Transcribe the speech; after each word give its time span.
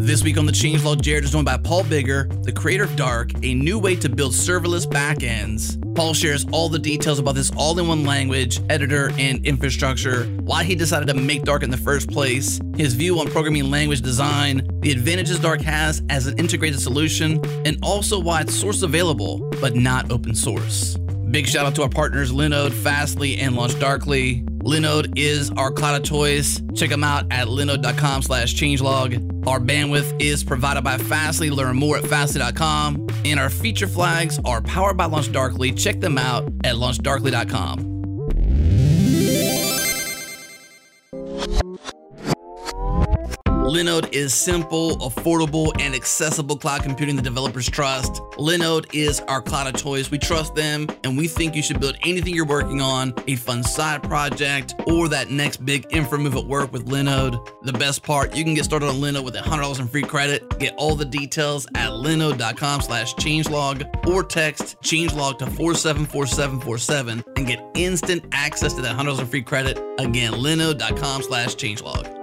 This 0.00 0.22
week 0.22 0.38
on 0.38 0.46
the 0.46 0.52
Changelog, 0.52 0.98
Jerod 0.98 1.24
is 1.24 1.32
joined 1.32 1.44
by 1.44 1.56
Paul 1.56 1.82
Biggar, 1.82 2.44
the 2.44 2.52
creator 2.52 2.84
of 2.84 2.94
Dark, 2.94 3.32
a 3.42 3.52
new 3.52 3.80
way 3.80 3.96
to 3.96 4.08
build 4.08 4.32
serverless 4.32 4.86
backends. 4.86 5.76
Paul 5.96 6.14
shares 6.14 6.46
all 6.52 6.68
the 6.68 6.78
details 6.78 7.18
about 7.18 7.34
this 7.34 7.50
all 7.56 7.76
in 7.80 7.88
one 7.88 8.04
language, 8.04 8.60
editor, 8.70 9.10
and 9.18 9.44
infrastructure, 9.44 10.26
why 10.42 10.62
he 10.62 10.76
decided 10.76 11.08
to 11.08 11.14
make 11.14 11.42
Dark 11.42 11.64
in 11.64 11.70
the 11.70 11.76
first 11.76 12.08
place, 12.08 12.60
his 12.76 12.94
view 12.94 13.18
on 13.18 13.28
programming 13.28 13.72
language 13.72 14.00
design, 14.00 14.64
the 14.82 14.92
advantages 14.92 15.40
Dark 15.40 15.62
has 15.62 16.00
as 16.10 16.28
an 16.28 16.38
integrated 16.38 16.78
solution, 16.78 17.44
and 17.66 17.76
also 17.82 18.20
why 18.20 18.42
it's 18.42 18.54
source 18.54 18.82
available, 18.82 19.50
but 19.60 19.74
not 19.74 20.12
open 20.12 20.32
source. 20.32 20.96
Big 21.32 21.48
shout 21.48 21.66
out 21.66 21.74
to 21.74 21.82
our 21.82 21.88
partners 21.88 22.30
Linode, 22.30 22.72
Fastly, 22.72 23.36
and 23.38 23.56
LaunchDarkly. 23.56 24.47
Linode 24.64 25.16
is 25.16 25.50
our 25.56 25.70
cloud 25.70 26.00
of 26.00 26.06
choice. 26.06 26.60
Check 26.74 26.90
them 26.90 27.04
out 27.04 27.26
at 27.30 27.48
linode.com 27.48 28.22
slash 28.22 28.54
changelog. 28.54 29.46
Our 29.46 29.60
bandwidth 29.60 30.20
is 30.20 30.44
provided 30.44 30.84
by 30.84 30.98
Fastly. 30.98 31.50
Learn 31.50 31.76
more 31.76 31.96
at 31.96 32.04
fastly.com. 32.04 33.06
And 33.24 33.40
our 33.40 33.50
feature 33.50 33.86
flags 33.86 34.38
are 34.44 34.60
powered 34.60 34.96
by 34.96 35.06
LaunchDarkly. 35.06 35.78
Check 35.78 36.00
them 36.00 36.18
out 36.18 36.44
at 36.64 36.74
launchdarkly.com. 36.74 37.97
Linode 43.68 44.10
is 44.14 44.32
simple, 44.32 44.96
affordable, 44.96 45.78
and 45.78 45.94
accessible 45.94 46.56
cloud 46.56 46.82
computing 46.82 47.16
the 47.16 47.22
developers 47.22 47.68
trust. 47.68 48.14
Linode 48.38 48.86
is 48.94 49.20
our 49.28 49.42
cloud 49.42 49.66
of 49.66 49.78
choice. 49.78 50.10
We 50.10 50.16
trust 50.16 50.54
them, 50.54 50.86
and 51.04 51.18
we 51.18 51.28
think 51.28 51.54
you 51.54 51.62
should 51.62 51.78
build 51.78 51.98
anything 52.02 52.34
you're 52.34 52.46
working 52.46 52.80
on, 52.80 53.12
a 53.26 53.36
fun 53.36 53.62
side 53.62 54.02
project, 54.02 54.74
or 54.86 55.10
that 55.10 55.30
next 55.30 55.66
big 55.66 55.84
infra 55.90 56.18
move 56.18 56.34
at 56.34 56.46
work 56.46 56.72
with 56.72 56.86
Linode. 56.86 57.46
The 57.62 57.74
best 57.74 58.02
part, 58.02 58.34
you 58.34 58.42
can 58.42 58.54
get 58.54 58.64
started 58.64 58.86
on 58.86 58.94
Linode 59.02 59.22
with 59.22 59.34
$100 59.34 59.80
in 59.80 59.88
free 59.88 60.00
credit. 60.00 60.58
Get 60.58 60.74
all 60.78 60.94
the 60.94 61.04
details 61.04 61.66
at 61.74 61.90
linode.com 61.90 62.80
slash 62.80 63.14
changelog 63.16 63.84
or 64.06 64.24
text 64.24 64.80
changelog 64.80 65.40
to 65.40 65.46
474747 65.46 67.22
and 67.36 67.46
get 67.46 67.62
instant 67.74 68.24
access 68.32 68.72
to 68.72 68.80
that 68.80 68.96
$100 68.96 69.20
in 69.20 69.26
free 69.26 69.42
credit. 69.42 69.78
Again, 69.98 70.32
linode.com 70.32 71.22
slash 71.22 71.54
changelog. 71.56 72.17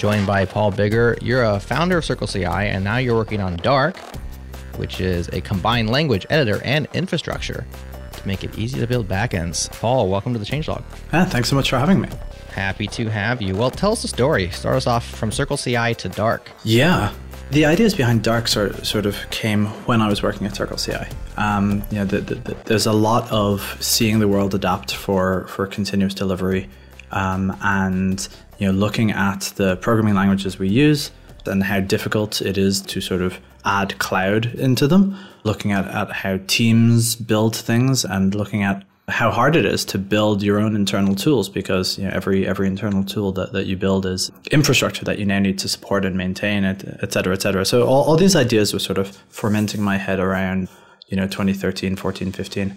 Joined 0.00 0.26
by 0.26 0.46
Paul 0.46 0.72
Biggar. 0.72 1.18
You're 1.20 1.44
a 1.44 1.60
founder 1.60 1.98
of 1.98 2.06
Circle 2.06 2.26
CI, 2.26 2.46
and 2.46 2.82
now 2.82 2.96
you're 2.96 3.14
working 3.14 3.42
on 3.42 3.56
Dark, 3.56 3.98
which 4.78 4.98
is 4.98 5.28
a 5.28 5.42
combined 5.42 5.90
language 5.90 6.24
editor 6.30 6.58
and 6.64 6.88
infrastructure 6.94 7.66
to 8.12 8.26
make 8.26 8.42
it 8.42 8.58
easy 8.58 8.80
to 8.80 8.86
build 8.86 9.08
backends. 9.08 9.70
Paul, 9.72 10.08
welcome 10.08 10.32
to 10.32 10.38
the 10.38 10.46
Changelog. 10.46 10.82
Yeah, 11.12 11.26
thanks 11.26 11.50
so 11.50 11.56
much 11.56 11.68
for 11.68 11.78
having 11.78 12.00
me. 12.00 12.08
Happy 12.54 12.86
to 12.86 13.10
have 13.10 13.42
you. 13.42 13.54
Well, 13.54 13.70
tell 13.70 13.92
us 13.92 14.00
the 14.00 14.08
story. 14.08 14.48
Start 14.52 14.76
us 14.76 14.86
off 14.86 15.06
from 15.06 15.30
Circle 15.30 15.58
CI 15.58 15.92
to 15.96 16.08
Dark. 16.08 16.50
Yeah. 16.64 17.12
The 17.50 17.66
ideas 17.66 17.94
behind 17.94 18.22
Dark 18.22 18.48
sort, 18.48 18.86
sort 18.86 19.04
of 19.04 19.18
came 19.28 19.66
when 19.84 20.00
I 20.00 20.08
was 20.08 20.22
working 20.22 20.46
at 20.46 20.56
Circle 20.56 20.78
CI. 20.78 20.94
Um, 21.36 21.82
you 21.90 21.98
know, 21.98 22.04
the, 22.06 22.22
the, 22.22 22.34
the, 22.36 22.54
there's 22.64 22.86
a 22.86 22.94
lot 22.94 23.30
of 23.30 23.76
seeing 23.80 24.18
the 24.18 24.28
world 24.28 24.54
adapt 24.54 24.94
for, 24.94 25.46
for 25.48 25.66
continuous 25.66 26.14
delivery 26.14 26.70
um, 27.12 27.56
and 27.62 28.28
you 28.58 28.66
know 28.66 28.72
looking 28.72 29.10
at 29.10 29.52
the 29.56 29.76
programming 29.76 30.14
languages 30.14 30.58
we 30.58 30.68
use 30.68 31.10
and 31.46 31.62
how 31.62 31.80
difficult 31.80 32.42
it 32.42 32.58
is 32.58 32.80
to 32.82 33.00
sort 33.00 33.22
of 33.22 33.38
add 33.64 33.98
cloud 33.98 34.46
into 34.46 34.86
them. 34.86 35.16
Looking 35.42 35.72
at, 35.72 35.86
at 35.88 36.12
how 36.12 36.38
teams 36.46 37.16
build 37.16 37.56
things 37.56 38.04
and 38.04 38.34
looking 38.34 38.62
at 38.62 38.84
how 39.08 39.30
hard 39.30 39.56
it 39.56 39.64
is 39.66 39.84
to 39.84 39.98
build 39.98 40.42
your 40.42 40.60
own 40.60 40.76
internal 40.76 41.14
tools 41.14 41.48
because 41.48 41.98
you 41.98 42.04
know, 42.04 42.10
every 42.12 42.46
every 42.46 42.66
internal 42.66 43.02
tool 43.02 43.32
that, 43.32 43.52
that 43.52 43.66
you 43.66 43.76
build 43.76 44.06
is 44.06 44.30
infrastructure 44.52 45.04
that 45.04 45.18
you 45.18 45.26
now 45.26 45.38
need 45.38 45.58
to 45.58 45.68
support 45.68 46.04
and 46.04 46.16
maintain 46.16 46.64
it, 46.64 46.84
et 47.02 47.12
cetera, 47.12 47.34
et 47.34 47.42
cetera. 47.42 47.64
So 47.64 47.86
all, 47.86 48.04
all 48.04 48.16
these 48.16 48.36
ideas 48.36 48.72
were 48.72 48.78
sort 48.78 48.98
of 48.98 49.16
fermenting 49.28 49.82
my 49.82 49.96
head 49.96 50.20
around, 50.20 50.68
you 51.08 51.16
know, 51.16 51.26
2013, 51.26 51.96
14, 51.96 52.32
15. 52.32 52.76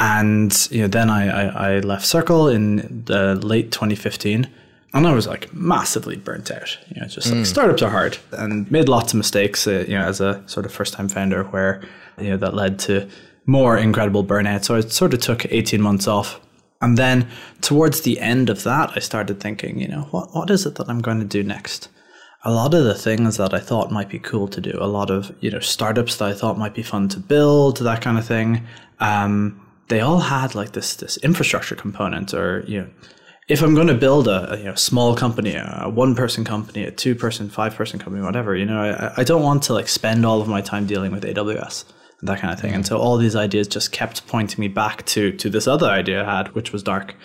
And 0.00 0.68
you 0.70 0.82
know, 0.82 0.88
then 0.88 1.10
I, 1.10 1.28
I, 1.28 1.74
I 1.74 1.78
left 1.80 2.06
Circle 2.06 2.48
in 2.48 3.04
the 3.04 3.34
late 3.34 3.70
2015 3.70 4.48
and 4.92 5.06
I 5.06 5.12
was 5.12 5.26
like 5.26 5.52
massively 5.54 6.16
burnt 6.16 6.50
out. 6.50 6.78
You 6.88 7.00
know, 7.00 7.06
just 7.06 7.32
like 7.32 7.46
startups 7.46 7.82
are 7.82 7.90
hard 7.90 8.18
and 8.32 8.70
made 8.70 8.88
lots 8.88 9.12
of 9.12 9.18
mistakes. 9.18 9.66
Uh, 9.66 9.84
you 9.86 9.94
know, 9.94 10.04
as 10.04 10.20
a 10.20 10.42
sort 10.46 10.66
of 10.66 10.72
first 10.72 10.94
time 10.94 11.08
founder, 11.08 11.44
where 11.44 11.82
you 12.18 12.30
know 12.30 12.36
that 12.38 12.54
led 12.54 12.78
to 12.80 13.08
more 13.46 13.76
incredible 13.76 14.24
burnout. 14.24 14.64
So 14.64 14.76
I 14.76 14.80
sort 14.80 15.14
of 15.14 15.20
took 15.20 15.46
eighteen 15.46 15.80
months 15.80 16.08
off, 16.08 16.40
and 16.80 16.98
then 16.98 17.28
towards 17.60 18.00
the 18.00 18.18
end 18.20 18.50
of 18.50 18.64
that, 18.64 18.92
I 18.96 19.00
started 19.00 19.40
thinking, 19.40 19.78
you 19.80 19.88
know, 19.88 20.02
what 20.10 20.34
what 20.34 20.50
is 20.50 20.66
it 20.66 20.74
that 20.76 20.88
I'm 20.88 21.00
going 21.00 21.20
to 21.20 21.26
do 21.26 21.42
next? 21.42 21.88
A 22.42 22.50
lot 22.50 22.72
of 22.72 22.84
the 22.84 22.94
things 22.94 23.36
that 23.36 23.52
I 23.52 23.58
thought 23.58 23.92
might 23.92 24.08
be 24.08 24.18
cool 24.18 24.48
to 24.48 24.60
do, 24.60 24.76
a 24.80 24.86
lot 24.86 25.10
of 25.10 25.34
you 25.40 25.50
know 25.50 25.60
startups 25.60 26.16
that 26.16 26.30
I 26.30 26.34
thought 26.34 26.58
might 26.58 26.74
be 26.74 26.82
fun 26.82 27.08
to 27.10 27.20
build, 27.20 27.76
that 27.78 28.00
kind 28.00 28.18
of 28.18 28.26
thing. 28.26 28.66
Um, 28.98 29.60
they 29.90 30.00
all 30.00 30.20
had 30.20 30.54
like 30.54 30.72
this 30.72 30.96
this 30.96 31.18
infrastructure 31.18 31.76
component, 31.76 32.32
or 32.32 32.64
you 32.66 32.80
know 32.80 32.90
if 33.50 33.62
I'm 33.62 33.74
going 33.74 33.88
to 33.88 33.94
build 33.94 34.28
a, 34.28 34.54
a 34.54 34.58
you 34.58 34.64
know, 34.64 34.74
small 34.76 35.16
company, 35.16 35.56
a 35.56 35.90
one 35.92 36.14
person 36.14 36.44
company, 36.44 36.84
a 36.84 36.92
two 36.92 37.16
person, 37.16 37.50
five 37.50 37.74
person 37.74 37.98
company, 37.98 38.24
whatever, 38.24 38.54
you 38.54 38.64
know, 38.64 38.80
I, 38.80 39.20
I 39.20 39.24
don't 39.24 39.42
want 39.42 39.64
to 39.64 39.72
like 39.74 39.88
spend 39.88 40.24
all 40.24 40.40
of 40.40 40.46
my 40.46 40.60
time 40.60 40.86
dealing 40.86 41.10
with 41.10 41.24
AWS 41.24 41.84
and 42.20 42.28
that 42.28 42.38
kind 42.38 42.54
of 42.54 42.60
thing. 42.60 42.72
And 42.72 42.86
so 42.86 42.96
all 42.96 43.16
these 43.16 43.34
ideas 43.34 43.66
just 43.66 43.90
kept 43.90 44.26
pointing 44.28 44.60
me 44.60 44.68
back 44.68 45.04
to 45.06 45.32
to 45.32 45.50
this 45.50 45.66
other 45.66 45.88
idea 45.88 46.24
I 46.24 46.36
had, 46.36 46.54
which 46.54 46.72
was 46.72 46.84
dark. 46.84 47.16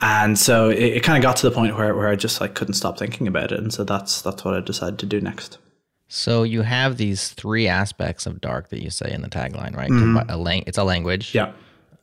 And 0.00 0.38
so 0.38 0.70
it, 0.70 0.78
it 0.78 1.02
kind 1.02 1.18
of 1.18 1.22
got 1.22 1.36
to 1.38 1.48
the 1.48 1.54
point 1.54 1.76
where, 1.76 1.94
where 1.96 2.08
I 2.08 2.14
just 2.14 2.40
like 2.40 2.54
couldn't 2.54 2.74
stop 2.74 2.96
thinking 2.96 3.26
about 3.26 3.50
it. 3.50 3.58
And 3.58 3.72
so 3.72 3.82
that's 3.82 4.22
that's 4.22 4.44
what 4.44 4.54
I 4.54 4.60
decided 4.60 5.00
to 5.00 5.06
do 5.06 5.20
next. 5.20 5.58
So 6.06 6.44
you 6.44 6.62
have 6.62 6.96
these 6.96 7.30
three 7.30 7.66
aspects 7.66 8.26
of 8.26 8.40
Dark 8.40 8.68
that 8.68 8.82
you 8.82 8.90
say 8.90 9.10
in 9.10 9.22
the 9.22 9.30
tagline, 9.30 9.74
right? 9.74 9.90
Mm-hmm. 9.90 10.30
Lang- 10.34 10.64
it's 10.66 10.78
a 10.78 10.84
language. 10.84 11.34
Yeah. 11.34 11.52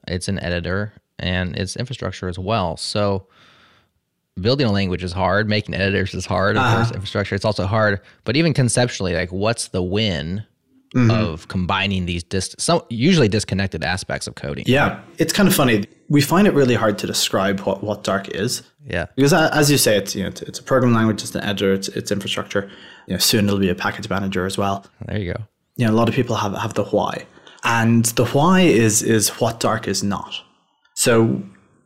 It's 0.07 0.27
an 0.27 0.39
editor 0.39 0.93
and 1.17 1.55
it's 1.55 1.75
infrastructure 1.75 2.27
as 2.27 2.39
well. 2.39 2.77
So 2.77 3.27
building 4.39 4.67
a 4.67 4.71
language 4.71 5.03
is 5.03 5.11
hard, 5.11 5.49
making 5.49 5.75
editors 5.75 6.13
is 6.13 6.25
hard, 6.25 6.55
of 6.55 6.63
uh-huh. 6.63 6.77
course, 6.77 6.91
infrastructure 6.91 7.35
it's 7.35 7.45
also 7.45 7.65
hard. 7.65 8.01
But 8.23 8.35
even 8.35 8.53
conceptually, 8.53 9.13
like 9.13 9.31
what's 9.31 9.69
the 9.69 9.83
win 9.83 10.45
mm-hmm. 10.95 11.11
of 11.11 11.47
combining 11.47 12.05
these 12.05 12.23
dis- 12.23 12.55
some 12.57 12.81
usually 12.89 13.27
disconnected 13.27 13.83
aspects 13.83 14.27
of 14.27 14.35
coding? 14.35 14.63
Yeah. 14.67 15.01
It's 15.17 15.33
kind 15.33 15.47
of 15.47 15.55
funny. 15.55 15.85
We 16.07 16.21
find 16.21 16.47
it 16.47 16.53
really 16.53 16.75
hard 16.75 16.97
to 16.99 17.07
describe 17.07 17.59
what, 17.61 17.83
what 17.83 18.03
dark 18.03 18.29
is. 18.29 18.63
Yeah. 18.85 19.07
Because 19.15 19.33
as 19.33 19.69
you 19.69 19.77
say, 19.77 19.97
it's 19.97 20.15
you 20.15 20.23
know 20.23 20.29
it's, 20.29 20.41
it's 20.41 20.59
a 20.59 20.63
programming 20.63 20.95
language, 20.95 21.21
it's 21.21 21.35
an 21.35 21.43
editor, 21.43 21.73
it's, 21.73 21.89
it's 21.89 22.11
infrastructure. 22.11 22.69
You 23.07 23.13
know, 23.13 23.19
soon 23.19 23.45
it'll 23.45 23.59
be 23.59 23.69
a 23.69 23.75
package 23.75 24.09
manager 24.09 24.45
as 24.45 24.57
well. 24.57 24.85
There 25.05 25.17
you 25.17 25.33
go. 25.33 25.43
You 25.75 25.85
know, 25.85 25.93
a 25.93 25.95
lot 25.95 26.09
of 26.09 26.15
people 26.15 26.35
have 26.35 26.55
have 26.55 26.73
the 26.73 26.85
why, 26.85 27.25
and 27.63 28.05
the 28.05 28.25
why 28.25 28.61
is 28.61 29.01
is 29.01 29.29
what 29.39 29.59
dark 29.59 29.87
is 29.87 30.03
not. 30.03 30.41
So 30.93 31.41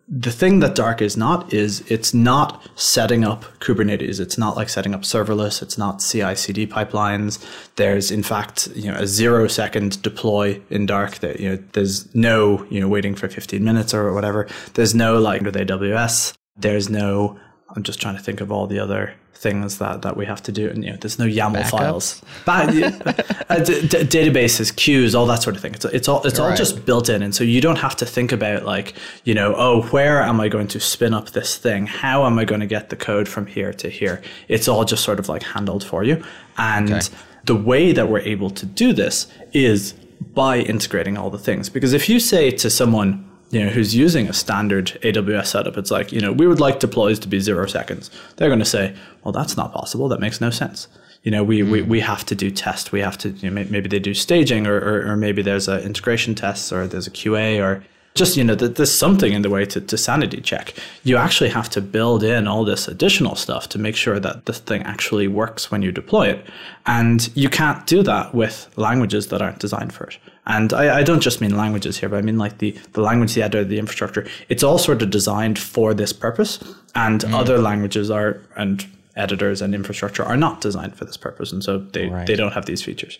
the 0.07 0.31
thing 0.31 0.59
that 0.59 0.75
dark 0.75 1.01
is 1.01 1.15
not 1.15 1.53
is 1.53 1.79
it's 1.89 2.13
not 2.13 2.61
setting 2.75 3.23
up 3.23 3.45
Kubernetes. 3.59 4.19
It's 4.19 4.37
not 4.37 4.55
like 4.55 4.69
setting 4.69 4.93
up 4.93 5.01
serverless. 5.01 5.61
It's 5.61 5.77
not 5.77 6.01
CI/CD 6.01 6.67
pipelines. 6.67 7.43
There's 7.77 8.11
in 8.11 8.21
fact 8.21 8.67
you 8.75 8.91
know 8.91 8.97
a 8.97 9.07
zero 9.07 9.47
second 9.47 10.01
deploy 10.01 10.61
in 10.69 10.85
dark. 10.85 11.19
That 11.19 11.39
you 11.39 11.49
know 11.49 11.63
there's 11.71 12.13
no 12.13 12.65
you 12.69 12.79
know 12.79 12.87
waiting 12.87 13.15
for 13.15 13.27
15 13.27 13.63
minutes 13.63 13.93
or 13.93 14.13
whatever. 14.13 14.47
There's 14.73 14.93
no 14.93 15.17
like 15.19 15.41
with 15.41 15.55
AWS. 15.55 16.33
There's 16.57 16.89
no. 16.89 17.39
I'm 17.75 17.83
just 17.83 17.99
trying 18.01 18.15
to 18.15 18.21
think 18.23 18.39
of 18.41 18.51
all 18.51 18.67
the 18.67 18.79
other 18.79 19.13
things 19.35 19.77
that, 19.79 20.03
that 20.03 20.15
we 20.15 20.25
have 20.25 20.41
to 20.43 20.51
do. 20.53 20.69
And 20.69 20.83
you 20.85 20.91
know, 20.91 20.97
there's 20.97 21.19
no 21.19 21.25
YAML 21.25 21.63
Backups? 21.63 21.69
files, 21.69 22.21
Ba- 22.45 23.45
uh, 23.49 23.59
d- 23.59 23.81
d- 23.87 23.97
databases, 24.05 24.73
queues, 24.73 25.13
all 25.15 25.25
that 25.25 25.41
sort 25.41 25.55
of 25.55 25.61
thing. 25.61 25.73
It's, 25.73 25.83
it's 25.85 26.07
all 26.07 26.23
it's 26.25 26.39
all 26.39 26.49
Right. 26.49 26.57
just 26.57 26.85
built 26.85 27.09
in, 27.09 27.21
and 27.21 27.33
so 27.35 27.43
you 27.43 27.59
don't 27.59 27.77
have 27.79 27.95
to 27.97 28.05
think 28.05 28.31
about 28.31 28.63
like 28.63 28.93
you 29.25 29.33
know, 29.33 29.53
oh, 29.57 29.81
where 29.87 30.21
am 30.21 30.39
I 30.39 30.47
going 30.49 30.67
to 30.69 30.79
spin 30.79 31.13
up 31.13 31.31
this 31.31 31.57
thing? 31.57 31.87
How 31.87 32.25
am 32.25 32.39
I 32.39 32.45
going 32.45 32.61
to 32.61 32.67
get 32.67 32.89
the 32.89 32.95
code 32.95 33.27
from 33.27 33.47
here 33.47 33.73
to 33.73 33.89
here? 33.89 34.21
It's 34.47 34.67
all 34.67 34.85
just 34.85 35.03
sort 35.03 35.19
of 35.19 35.27
like 35.27 35.43
handled 35.43 35.83
for 35.83 36.03
you, 36.03 36.23
and 36.57 36.91
Okay. 36.93 37.01
the 37.45 37.55
way 37.55 37.91
that 37.91 38.07
we're 38.09 38.19
able 38.19 38.49
to 38.51 38.65
do 38.65 38.93
this 38.93 39.27
is 39.51 39.93
by 40.33 40.59
integrating 40.59 41.17
all 41.17 41.29
the 41.29 41.37
things. 41.39 41.69
Because 41.69 41.91
if 41.91 42.07
you 42.07 42.19
say 42.19 42.49
to 42.51 42.69
someone 42.69 43.29
you 43.53 43.63
know, 43.63 43.69
who's 43.69 43.95
using 43.95 44.27
a 44.27 44.33
standard 44.33 44.97
AWS 45.03 45.45
setup, 45.45 45.77
it's 45.77 45.91
like, 45.91 46.11
you 46.11 46.19
know, 46.19 46.31
we 46.31 46.47
would 46.47 46.59
like 46.59 46.79
deploys 46.79 47.19
to 47.19 47.27
be 47.27 47.39
zero 47.39 47.67
seconds. 47.67 48.09
They're 48.37 48.49
going 48.49 48.57
to 48.59 48.65
say, 48.65 48.95
well, 49.23 49.31
that's 49.31 49.55
not 49.55 49.71
possible. 49.71 50.09
That 50.09 50.19
makes 50.19 50.41
no 50.41 50.49
sense. 50.49 50.87
You 51.21 51.29
know, 51.29 51.43
we, 51.43 51.61
we, 51.61 51.81
hmm. 51.81 51.89
we 51.89 51.99
have 51.99 52.25
to 52.25 52.35
do 52.35 52.49
tests. 52.49 52.91
We 52.91 53.01
have 53.01 53.17
to, 53.19 53.29
you 53.29 53.51
know, 53.51 53.63
maybe 53.69 53.87
they 53.87 53.99
do 53.99 54.15
staging 54.15 54.65
or, 54.65 54.77
or, 54.77 55.11
or 55.11 55.15
maybe 55.15 55.43
there's 55.43 55.67
a 55.67 55.83
integration 55.83 56.33
tests 56.33 56.73
or 56.73 56.87
there's 56.87 57.05
a 57.05 57.11
QA 57.11 57.63
or 57.63 57.83
just 58.15 58.37
you 58.37 58.43
know 58.43 58.55
that 58.55 58.75
there's 58.75 58.91
something 58.91 59.33
in 59.33 59.41
the 59.41 59.49
way 59.49 59.65
to, 59.65 59.81
to 59.81 59.97
sanity 59.97 60.39
check 60.39 60.75
you 61.03 61.17
actually 61.17 61.49
have 61.49 61.67
to 61.67 61.81
build 61.81 62.21
in 62.21 62.47
all 62.47 62.63
this 62.63 62.87
additional 62.87 63.35
stuff 63.35 63.67
to 63.69 63.79
make 63.79 63.95
sure 63.95 64.19
that 64.19 64.45
this 64.45 64.59
thing 64.59 64.83
actually 64.83 65.27
works 65.27 65.71
when 65.71 65.81
you 65.81 65.91
deploy 65.91 66.27
it 66.27 66.45
and 66.85 67.35
you 67.35 67.49
can't 67.49 67.87
do 67.87 68.03
that 68.03 68.35
with 68.35 68.71
languages 68.77 69.29
that 69.29 69.41
aren't 69.41 69.57
designed 69.57 69.91
for 69.91 70.03
it 70.03 70.19
and 70.45 70.73
I, 70.73 70.99
I 70.99 71.03
don't 71.03 71.21
just 71.21 71.41
mean 71.41 71.55
languages 71.55 71.97
here 71.97 72.09
but 72.09 72.17
i 72.17 72.21
mean 72.21 72.37
like 72.37 72.57
the, 72.57 72.71
the 72.93 73.01
language 73.01 73.33
the 73.33 73.43
editor 73.43 73.63
the 73.63 73.79
infrastructure 73.79 74.27
it's 74.49 74.63
all 74.63 74.77
sort 74.77 75.01
of 75.01 75.09
designed 75.09 75.59
for 75.59 75.93
this 75.93 76.13
purpose 76.13 76.59
and 76.95 77.21
mm. 77.21 77.33
other 77.33 77.57
languages 77.57 78.11
are 78.11 78.41
and 78.55 78.85
editors 79.15 79.61
and 79.61 79.75
infrastructure 79.75 80.23
are 80.23 80.37
not 80.37 80.61
designed 80.61 80.95
for 80.95 81.05
this 81.05 81.17
purpose 81.17 81.51
and 81.51 81.63
so 81.63 81.77
they, 81.77 82.07
right. 82.07 82.27
they 82.27 82.35
don't 82.35 82.53
have 82.53 82.65
these 82.65 82.81
features 82.81 83.19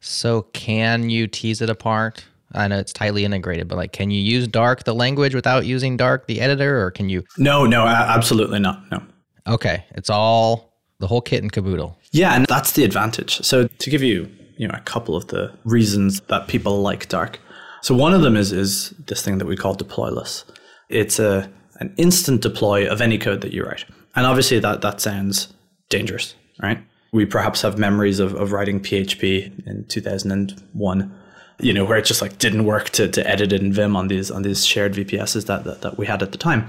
so 0.00 0.42
can 0.52 1.10
you 1.10 1.26
tease 1.26 1.60
it 1.60 1.70
apart 1.70 2.24
I 2.52 2.68
know 2.68 2.78
it's 2.78 2.92
tightly 2.92 3.24
integrated, 3.24 3.68
but 3.68 3.76
like, 3.76 3.92
can 3.92 4.10
you 4.10 4.20
use 4.20 4.48
Dark 4.48 4.84
the 4.84 4.94
language 4.94 5.34
without 5.34 5.66
using 5.66 5.96
Dark 5.96 6.26
the 6.26 6.40
editor, 6.40 6.82
or 6.82 6.90
can 6.90 7.08
you? 7.08 7.24
No, 7.36 7.66
no, 7.66 7.86
absolutely 7.86 8.58
not. 8.58 8.90
No. 8.90 9.02
Okay, 9.46 9.84
it's 9.90 10.10
all 10.10 10.72
the 10.98 11.06
whole 11.06 11.20
kit 11.20 11.42
and 11.42 11.52
caboodle. 11.52 11.98
Yeah, 12.10 12.34
and 12.34 12.46
that's 12.46 12.72
the 12.72 12.84
advantage. 12.84 13.36
So 13.44 13.66
to 13.66 13.90
give 13.90 14.02
you, 14.02 14.30
you 14.58 14.68
know, 14.68 14.74
a 14.76 14.82
couple 14.82 15.16
of 15.16 15.28
the 15.28 15.52
reasons 15.64 16.20
that 16.22 16.48
people 16.48 16.82
like 16.82 17.08
Dark. 17.08 17.40
So 17.80 17.94
one 17.94 18.12
of 18.12 18.22
them 18.22 18.36
is 18.36 18.52
is 18.52 18.90
this 19.06 19.22
thing 19.22 19.38
that 19.38 19.46
we 19.46 19.56
call 19.56 19.74
deployless. 19.74 20.44
It's 20.88 21.18
a 21.18 21.50
an 21.80 21.94
instant 21.96 22.42
deploy 22.42 22.86
of 22.86 23.00
any 23.00 23.18
code 23.18 23.40
that 23.40 23.52
you 23.52 23.64
write, 23.64 23.84
and 24.14 24.26
obviously 24.26 24.58
that 24.58 24.82
that 24.82 25.00
sounds 25.00 25.52
dangerous, 25.88 26.34
right? 26.62 26.78
We 27.12 27.24
perhaps 27.24 27.62
have 27.62 27.78
memories 27.78 28.20
of, 28.20 28.34
of 28.34 28.52
writing 28.52 28.80
PHP 28.80 29.66
in 29.66 29.86
2001 29.86 31.14
you 31.60 31.72
know, 31.72 31.84
where 31.84 31.98
it 31.98 32.04
just 32.04 32.22
like 32.22 32.38
didn't 32.38 32.64
work 32.64 32.90
to, 32.90 33.08
to 33.08 33.28
edit 33.28 33.52
it 33.52 33.60
in 33.60 33.72
Vim 33.72 33.96
on 33.96 34.08
these 34.08 34.30
on 34.30 34.42
these 34.42 34.64
shared 34.64 34.94
VPSs 34.94 35.46
that, 35.46 35.64
that, 35.64 35.82
that 35.82 35.98
we 35.98 36.06
had 36.06 36.22
at 36.22 36.32
the 36.32 36.38
time. 36.38 36.68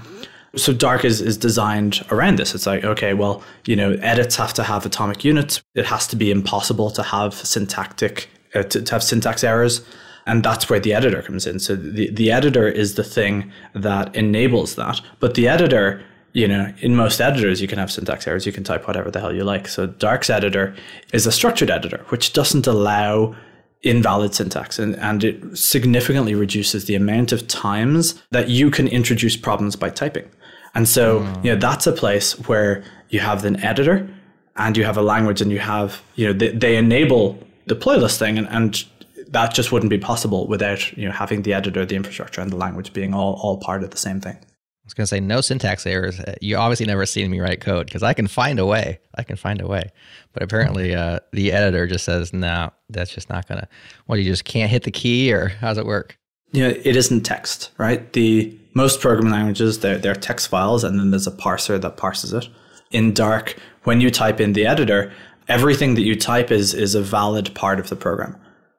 So 0.56 0.72
Dark 0.72 1.04
is, 1.04 1.20
is 1.20 1.36
designed 1.36 2.04
around 2.10 2.38
this. 2.38 2.54
It's 2.54 2.66
like, 2.66 2.84
okay, 2.84 3.14
well, 3.14 3.42
you 3.66 3.76
know, 3.76 3.92
edits 4.02 4.36
have 4.36 4.52
to 4.54 4.64
have 4.64 4.84
atomic 4.84 5.24
units. 5.24 5.62
It 5.74 5.86
has 5.86 6.06
to 6.08 6.16
be 6.16 6.30
impossible 6.30 6.90
to 6.90 7.02
have 7.02 7.34
syntactic, 7.34 8.28
uh, 8.54 8.64
to, 8.64 8.82
to 8.82 8.92
have 8.92 9.02
syntax 9.02 9.44
errors. 9.44 9.82
And 10.26 10.42
that's 10.42 10.68
where 10.68 10.80
the 10.80 10.92
editor 10.92 11.22
comes 11.22 11.46
in. 11.46 11.60
So 11.60 11.76
the, 11.76 12.10
the 12.10 12.32
editor 12.32 12.68
is 12.68 12.94
the 12.94 13.04
thing 13.04 13.52
that 13.74 14.14
enables 14.14 14.74
that. 14.74 15.00
But 15.20 15.34
the 15.34 15.48
editor, 15.48 16.04
you 16.32 16.48
know, 16.48 16.72
in 16.80 16.96
most 16.96 17.20
editors, 17.20 17.60
you 17.60 17.68
can 17.68 17.78
have 17.78 17.90
syntax 17.90 18.26
errors. 18.26 18.44
You 18.44 18.52
can 18.52 18.64
type 18.64 18.86
whatever 18.86 19.10
the 19.10 19.20
hell 19.20 19.34
you 19.34 19.44
like. 19.44 19.68
So 19.68 19.86
Dark's 19.86 20.30
editor 20.30 20.74
is 21.12 21.26
a 21.26 21.32
structured 21.32 21.70
editor, 21.70 22.04
which 22.08 22.32
doesn't 22.32 22.66
allow 22.66 23.36
invalid 23.82 24.34
syntax 24.34 24.78
and, 24.78 24.94
and 24.96 25.24
it 25.24 25.56
significantly 25.56 26.34
reduces 26.34 26.84
the 26.84 26.94
amount 26.94 27.32
of 27.32 27.48
times 27.48 28.22
that 28.30 28.50
you 28.50 28.70
can 28.70 28.86
introduce 28.86 29.36
problems 29.36 29.74
by 29.74 29.88
typing. 29.88 30.28
And 30.74 30.88
so, 30.88 31.20
mm. 31.20 31.44
you 31.44 31.52
know, 31.52 31.58
that's 31.58 31.86
a 31.86 31.92
place 31.92 32.38
where 32.48 32.84
you 33.08 33.20
have 33.20 33.44
an 33.44 33.62
editor 33.62 34.08
and 34.56 34.76
you 34.76 34.84
have 34.84 34.96
a 34.96 35.02
language 35.02 35.40
and 35.40 35.50
you 35.50 35.58
have, 35.58 36.02
you 36.14 36.26
know, 36.26 36.32
they, 36.32 36.50
they 36.52 36.76
enable 36.76 37.38
deployless 37.68 38.18
thing 38.18 38.38
and, 38.38 38.48
and 38.48 38.84
that 39.28 39.54
just 39.54 39.72
wouldn't 39.72 39.90
be 39.90 39.98
possible 39.98 40.46
without, 40.46 40.96
you 40.96 41.06
know, 41.06 41.12
having 41.12 41.42
the 41.42 41.54
editor, 41.54 41.84
the 41.86 41.96
infrastructure 41.96 42.40
and 42.40 42.50
the 42.50 42.56
language 42.56 42.92
being 42.92 43.14
all, 43.14 43.38
all 43.42 43.58
part 43.58 43.82
of 43.82 43.90
the 43.90 43.96
same 43.96 44.20
thing 44.20 44.36
I 44.36 44.86
was 44.86 44.94
going 44.94 45.04
to 45.04 45.08
say 45.08 45.20
no 45.20 45.40
syntax 45.40 45.86
errors. 45.86 46.18
Uh, 46.18 46.34
you 46.40 46.56
obviously 46.56 46.86
never 46.86 47.06
seen 47.06 47.30
me 47.30 47.38
write 47.38 47.60
code 47.60 47.86
because 47.86 48.02
I 48.02 48.12
can 48.12 48.26
find 48.26 48.58
a 48.58 48.66
way. 48.66 48.98
I 49.14 49.22
can 49.22 49.36
find 49.36 49.60
a 49.60 49.66
way. 49.66 49.90
But 50.32 50.42
apparently, 50.42 50.94
uh, 50.94 51.20
the 51.32 51.52
editor 51.52 51.86
just 51.86 52.04
says, 52.04 52.32
"No, 52.32 52.72
that's 52.88 53.12
just 53.12 53.28
not 53.28 53.46
gonna." 53.46 53.68
What 54.06 54.18
you 54.18 54.24
just 54.24 54.44
can't 54.44 54.70
hit 54.70 54.82
the 54.82 54.90
key, 54.90 55.32
or 55.32 55.48
how 55.48 55.68
does 55.68 55.78
it 55.78 55.86
work? 55.86 56.18
Yeah, 56.50 56.68
you 56.68 56.74
know, 56.74 56.80
it 56.82 56.96
isn't 56.96 57.20
text, 57.22 57.70
right? 57.78 58.12
The 58.14 58.56
most 58.74 59.00
programming 59.00 59.32
languages 59.32 59.80
they're 59.80 59.98
they're 59.98 60.14
text 60.14 60.48
files, 60.48 60.84
and 60.84 60.98
then 60.98 61.10
there's 61.10 61.26
a 61.26 61.32
parser 61.32 61.80
that 61.80 61.96
parses 61.96 62.32
it. 62.32 62.48
In 62.90 63.12
Dark, 63.12 63.56
when 63.84 64.00
you 64.00 64.10
type 64.10 64.40
in 64.40 64.52
the 64.52 64.66
editor, 64.66 65.12
everything 65.48 65.94
that 65.94 66.02
you 66.02 66.16
type 66.16 66.50
is 66.50 66.74
is 66.74 66.94
a 66.94 67.02
valid 67.02 67.54
part 67.54 67.78
of 67.80 67.88
the 67.88 67.96
program. 67.96 68.36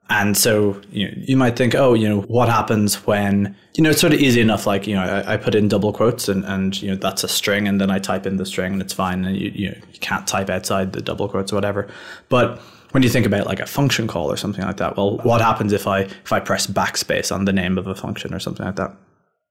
And 0.09 0.35
so 0.35 0.81
you 0.91 1.07
know, 1.07 1.13
you 1.15 1.37
might 1.37 1.55
think, 1.55 1.73
oh, 1.73 1.93
you 1.93 2.07
know, 2.07 2.21
what 2.21 2.49
happens 2.49 3.07
when 3.07 3.55
you 3.75 3.83
know 3.83 3.91
it's 3.91 4.01
sort 4.01 4.11
of 4.13 4.19
easy 4.19 4.41
enough. 4.41 4.67
Like 4.67 4.85
you 4.85 4.95
know, 4.95 5.01
I, 5.03 5.33
I, 5.33 5.37
put 5.37 5.55
in 5.55 5.69
double 5.69 5.93
quotes 5.93 6.27
and 6.27 6.43
and 6.43 6.79
you 6.81 6.89
know 6.89 6.97
that's 6.97 7.23
a 7.23 7.29
string, 7.29 7.67
and 7.67 7.79
then 7.79 7.89
I 7.89 7.99
type 7.99 8.25
in 8.25 8.35
the 8.35 8.45
string, 8.45 8.73
and 8.73 8.81
it's 8.81 8.93
fine. 8.93 9.23
And 9.23 9.37
you 9.37 9.51
you, 9.55 9.69
know, 9.69 9.77
you 9.93 9.99
can't 9.99 10.27
type 10.27 10.49
outside 10.49 10.91
the 10.91 11.01
double 11.01 11.29
quotes 11.29 11.53
or 11.53 11.55
whatever. 11.55 11.87
But 12.27 12.59
when 12.91 13.03
you 13.03 13.09
think 13.09 13.25
about 13.25 13.45
like 13.45 13.61
a 13.61 13.65
function 13.65 14.05
call 14.07 14.29
or 14.29 14.35
something 14.35 14.65
like 14.65 14.77
that, 14.77 14.97
well, 14.97 15.17
what 15.19 15.39
happens 15.39 15.71
if 15.71 15.87
I 15.87 16.01
if 16.01 16.33
I 16.33 16.41
press 16.41 16.67
backspace 16.67 17.33
on 17.33 17.45
the 17.45 17.53
name 17.53 17.77
of 17.77 17.87
a 17.87 17.95
function 17.95 18.33
or 18.33 18.39
something 18.39 18.65
like 18.65 18.75
that? 18.75 18.93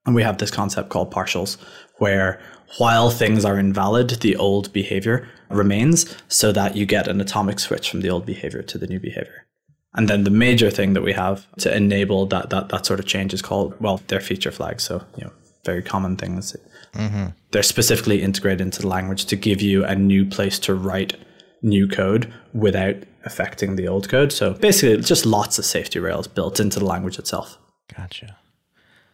And 0.05 0.15
we 0.15 0.23
have 0.23 0.39
this 0.39 0.51
concept 0.51 0.89
called 0.89 1.13
partials, 1.13 1.57
where 1.97 2.41
while 2.77 3.11
things 3.11 3.45
are 3.45 3.59
invalid, 3.59 4.09
the 4.21 4.35
old 4.35 4.71
behavior 4.73 5.27
remains, 5.49 6.15
so 6.27 6.51
that 6.51 6.75
you 6.75 6.85
get 6.85 7.07
an 7.07 7.21
atomic 7.21 7.59
switch 7.59 7.89
from 7.89 8.01
the 8.01 8.09
old 8.09 8.25
behavior 8.25 8.63
to 8.63 8.77
the 8.77 8.87
new 8.87 8.99
behavior. 8.99 9.45
And 9.93 10.07
then 10.07 10.23
the 10.23 10.31
major 10.31 10.71
thing 10.71 10.93
that 10.93 11.03
we 11.03 11.13
have 11.13 11.45
to 11.57 11.75
enable 11.75 12.25
that 12.27 12.49
that 12.49 12.69
that 12.69 12.85
sort 12.85 12.99
of 12.99 13.05
change 13.05 13.33
is 13.33 13.41
called 13.41 13.75
well, 13.81 14.01
they're 14.07 14.21
feature 14.21 14.51
flags. 14.51 14.83
So 14.83 15.03
you 15.17 15.25
know, 15.25 15.31
very 15.65 15.81
common 15.81 16.15
things. 16.15 16.55
Mm-hmm. 16.93 17.27
They're 17.51 17.63
specifically 17.63 18.21
integrated 18.21 18.61
into 18.61 18.81
the 18.81 18.87
language 18.87 19.25
to 19.25 19.35
give 19.35 19.61
you 19.61 19.83
a 19.83 19.95
new 19.95 20.25
place 20.25 20.59
to 20.59 20.73
write 20.73 21.17
new 21.61 21.87
code 21.87 22.33
without 22.53 22.95
affecting 23.25 23.75
the 23.75 23.87
old 23.87 24.09
code. 24.09 24.31
So 24.31 24.53
basically, 24.53 25.01
just 25.03 25.25
lots 25.25 25.59
of 25.59 25.65
safety 25.65 25.99
rails 25.99 26.27
built 26.27 26.59
into 26.59 26.79
the 26.79 26.85
language 26.85 27.19
itself. 27.19 27.57
Gotcha. 27.95 28.37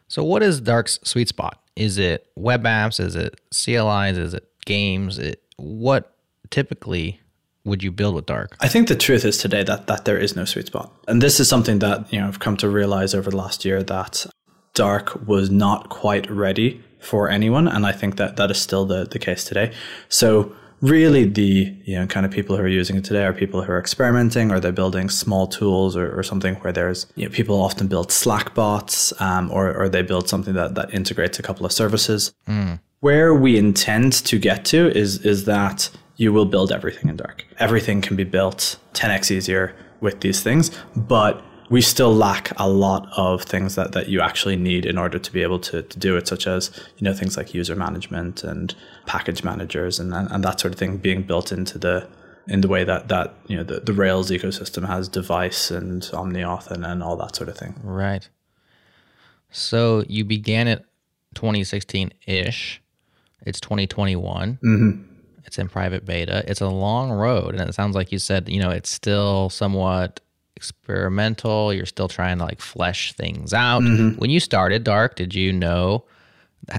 So, 0.07 0.23
what 0.23 0.43
is 0.43 0.61
Dark's 0.61 0.99
sweet 1.03 1.27
spot? 1.27 1.61
Is 1.75 1.97
it 1.97 2.27
web 2.35 2.63
apps? 2.63 2.99
Is 2.99 3.15
it 3.15 3.39
CLIs? 3.51 4.17
Is 4.17 4.33
it 4.33 4.47
games? 4.65 5.19
It, 5.19 5.43
what 5.57 6.15
typically 6.49 7.19
would 7.65 7.83
you 7.83 7.91
build 7.91 8.15
with 8.15 8.25
dark? 8.25 8.55
I 8.61 8.67
think 8.67 8.87
the 8.87 8.95
truth 8.95 9.25
is 9.25 9.37
today 9.37 9.63
that 9.63 9.87
that 9.87 10.05
there 10.05 10.17
is 10.17 10.35
no 10.35 10.45
sweet 10.45 10.67
spot. 10.67 10.91
And 11.07 11.21
this 11.21 11.39
is 11.39 11.49
something 11.49 11.79
that, 11.79 12.11
you 12.11 12.19
know, 12.19 12.27
I've 12.27 12.39
come 12.39 12.57
to 12.57 12.69
realize 12.69 13.13
over 13.13 13.29
the 13.29 13.37
last 13.37 13.65
year 13.65 13.83
that 13.83 14.25
dark 14.73 15.27
was 15.27 15.49
not 15.49 15.89
quite 15.89 16.29
ready 16.29 16.81
for 16.99 17.29
anyone 17.29 17.67
and 17.67 17.85
I 17.85 17.91
think 17.91 18.17
that 18.17 18.37
that 18.37 18.49
is 18.51 18.57
still 18.57 18.85
the 18.85 19.05
the 19.05 19.19
case 19.19 19.43
today. 19.43 19.73
So 20.09 20.55
really 20.81 21.25
the 21.25 21.75
you 21.85 21.95
know 21.95 22.05
kind 22.05 22.25
of 22.25 22.31
people 22.31 22.55
who 22.55 22.61
are 22.61 22.67
using 22.67 22.95
it 22.95 23.03
today 23.03 23.23
are 23.23 23.33
people 23.33 23.63
who 23.63 23.71
are 23.71 23.79
experimenting 23.79 24.51
or 24.51 24.59
they're 24.59 24.71
building 24.71 25.09
small 25.09 25.47
tools 25.47 25.95
or, 25.97 26.17
or 26.17 26.21
something 26.21 26.55
where 26.55 26.71
there's 26.71 27.07
you 27.15 27.25
know 27.25 27.33
people 27.33 27.59
often 27.59 27.87
build 27.87 28.11
slack 28.11 28.53
bots 28.53 29.19
um, 29.21 29.49
or, 29.51 29.73
or 29.75 29.89
they 29.89 30.01
build 30.01 30.29
something 30.29 30.53
that, 30.53 30.75
that 30.75 30.93
integrates 30.93 31.39
a 31.39 31.41
couple 31.41 31.65
of 31.65 31.71
services 31.71 32.31
mm. 32.47 32.79
where 32.99 33.33
we 33.33 33.57
intend 33.57 34.13
to 34.13 34.37
get 34.37 34.65
to 34.65 34.95
is 34.95 35.25
is 35.25 35.45
that 35.45 35.89
you 36.17 36.33
will 36.33 36.45
build 36.45 36.71
everything 36.71 37.09
in 37.09 37.15
Dark. 37.15 37.45
Everything 37.59 38.01
can 38.01 38.15
be 38.15 38.23
built 38.23 38.77
10x 38.93 39.31
easier 39.31 39.75
with 40.01 40.19
these 40.21 40.41
things, 40.41 40.71
but 40.95 41.43
we 41.69 41.81
still 41.81 42.13
lack 42.13 42.51
a 42.57 42.67
lot 42.67 43.07
of 43.17 43.43
things 43.43 43.75
that, 43.75 43.91
that 43.91 44.07
you 44.07 44.21
actually 44.21 44.55
need 44.55 44.85
in 44.85 44.97
order 44.97 45.19
to 45.19 45.31
be 45.31 45.43
able 45.43 45.59
to, 45.59 45.81
to 45.81 45.99
do 45.99 46.15
it, 46.15 46.27
such 46.27 46.47
as 46.47 46.71
you 46.97 47.05
know 47.05 47.13
things 47.13 47.37
like 47.37 47.53
user 47.53 47.75
management 47.75 48.43
and 48.43 48.73
package 49.07 49.43
managers 49.43 49.99
and, 49.99 50.13
and, 50.13 50.29
and 50.29 50.43
that 50.43 50.59
sort 50.59 50.73
of 50.73 50.79
thing 50.79 50.97
being 50.97 51.23
built 51.23 51.51
into 51.51 51.79
the 51.79 52.07
in 52.47 52.61
the 52.61 52.67
way 52.67 52.83
that 52.83 53.07
that 53.07 53.33
you 53.47 53.57
know 53.57 53.63
the, 53.63 53.79
the 53.79 53.93
Rails 53.93 54.29
ecosystem 54.29 54.85
has 54.85 55.07
Devise 55.09 55.71
and 55.71 56.03
OmniAuth 56.03 56.69
and, 56.69 56.85
and 56.85 57.01
all 57.01 57.17
that 57.17 57.35
sort 57.35 57.49
of 57.49 57.57
thing. 57.57 57.75
Right. 57.83 58.27
So 59.49 60.03
you 60.07 60.23
began 60.23 60.67
it 60.67 60.85
2016 61.35 62.11
ish. 62.27 62.81
It's 63.45 63.59
2021. 63.61 64.59
Mm-hmm. 64.63 65.03
It's 65.45 65.57
in 65.57 65.69
private 65.69 66.05
beta. 66.05 66.43
It's 66.45 66.59
a 66.59 66.67
long 66.67 67.11
road, 67.11 67.55
and 67.55 67.69
it 67.69 67.73
sounds 67.73 67.95
like 67.95 68.11
you 68.11 68.19
said, 68.19 68.49
you 68.49 68.59
know, 68.59 68.69
it's 68.69 68.89
still 68.89 69.49
somewhat 69.49 70.19
experimental. 70.57 71.73
You're 71.73 71.85
still 71.85 72.09
trying 72.09 72.39
to 72.39 72.43
like 72.43 72.59
flesh 72.59 73.13
things 73.13 73.53
out. 73.53 73.83
Mm-hmm. 73.83 74.19
When 74.19 74.29
you 74.29 74.41
started 74.41 74.83
Dark, 74.83 75.15
did 75.15 75.33
you 75.33 75.53
know 75.53 76.03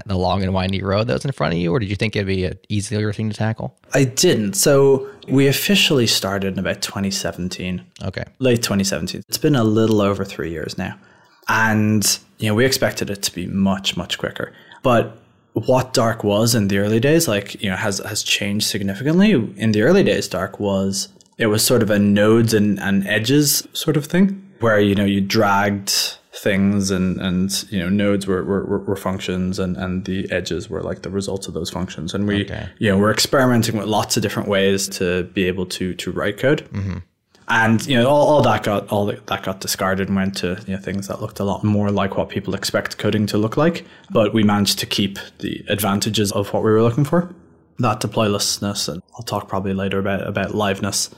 the 0.05 0.17
long 0.17 0.43
and 0.43 0.53
windy 0.53 0.83
road 0.83 1.07
that 1.07 1.13
was 1.13 1.25
in 1.25 1.31
front 1.31 1.53
of 1.53 1.59
you, 1.59 1.71
or 1.71 1.79
did 1.79 1.89
you 1.89 1.95
think 1.95 2.15
it'd 2.15 2.27
be 2.27 2.45
an 2.45 2.59
easier 2.69 3.11
thing 3.11 3.29
to 3.29 3.35
tackle? 3.35 3.77
I 3.93 4.03
didn't. 4.03 4.53
So 4.53 5.09
we 5.27 5.47
officially 5.47 6.07
started 6.07 6.53
in 6.53 6.59
about 6.59 6.81
2017. 6.81 7.83
Okay. 8.03 8.23
Late 8.39 8.61
2017. 8.61 9.23
It's 9.27 9.37
been 9.37 9.55
a 9.55 9.63
little 9.63 10.01
over 10.01 10.23
three 10.23 10.51
years 10.51 10.77
now. 10.77 10.97
And, 11.47 12.19
you 12.37 12.47
know, 12.47 12.55
we 12.55 12.65
expected 12.65 13.09
it 13.09 13.23
to 13.23 13.33
be 13.33 13.47
much, 13.47 13.97
much 13.97 14.19
quicker. 14.19 14.53
But 14.83 15.17
what 15.53 15.93
dark 15.93 16.23
was 16.23 16.55
in 16.55 16.67
the 16.67 16.77
early 16.77 16.99
days 16.99 17.27
like 17.27 17.61
you 17.61 17.69
know 17.69 17.75
has 17.75 17.97
has 17.99 18.21
changed 18.21 18.67
significantly 18.67 19.31
in 19.57 19.71
the 19.71 19.81
early 19.81 20.03
days 20.03 20.27
dark 20.27 20.59
was 20.59 21.09
it 21.37 21.47
was 21.47 21.65
sort 21.65 21.81
of 21.81 21.89
a 21.89 21.97
nodes 21.97 22.53
and, 22.53 22.79
and 22.79 23.05
edges 23.07 23.67
sort 23.73 23.97
of 23.97 24.05
thing 24.05 24.47
where 24.59 24.79
you 24.79 24.93
know 24.93 25.05
you 25.05 25.19
dragged 25.19 26.17
things 26.31 26.91
and 26.91 27.19
and 27.19 27.65
you 27.71 27.79
know 27.79 27.89
nodes 27.89 28.27
were 28.27 28.43
were, 28.43 28.79
were 28.79 28.95
functions 28.95 29.57
and 29.57 29.75
and 29.77 30.05
the 30.05 30.31
edges 30.31 30.69
were 30.69 30.81
like 30.81 31.01
the 31.01 31.09
results 31.09 31.47
of 31.47 31.55
those 31.55 31.71
functions 31.71 32.13
and 32.13 32.27
we 32.27 32.45
okay. 32.45 32.69
you 32.77 32.89
know 32.89 32.97
we're 32.97 33.11
experimenting 33.11 33.75
with 33.75 33.87
lots 33.87 34.15
of 34.15 34.21
different 34.21 34.47
ways 34.47 34.87
to 34.87 35.23
be 35.33 35.45
able 35.45 35.65
to 35.65 35.95
to 35.95 36.11
write 36.11 36.37
code 36.37 36.61
mm-hmm. 36.71 36.97
and 37.47 37.85
you 37.87 37.97
know 37.97 38.07
all, 38.07 38.27
all 38.27 38.41
that 38.43 38.61
got 38.61 38.87
all 38.89 39.07
that 39.07 39.43
got 39.43 39.59
discarded 39.59 40.07
and 40.07 40.15
went 40.15 40.37
to 40.37 40.61
you 40.67 40.75
know, 40.75 40.79
things 40.79 41.07
that 41.07 41.19
looked 41.19 41.39
a 41.39 41.43
lot 41.43 41.63
more 41.63 41.89
like 41.89 42.15
what 42.15 42.29
people 42.29 42.53
expect 42.53 42.99
coding 42.99 43.25
to 43.25 43.37
look 43.37 43.57
like. 43.57 43.85
But 44.11 44.31
we 44.31 44.43
managed 44.43 44.77
to 44.79 44.85
keep 44.85 45.17
the 45.39 45.65
advantages 45.67 46.31
of 46.31 46.53
what 46.53 46.63
we 46.63 46.69
were 46.69 46.83
looking 46.83 47.05
for. 47.05 47.33
That 47.79 48.01
deploylessness, 48.01 48.87
and 48.87 49.01
I'll 49.15 49.23
talk 49.23 49.47
probably 49.47 49.73
later 49.73 49.97
about 49.97 50.27
about 50.27 50.51
liveness. 50.51 51.11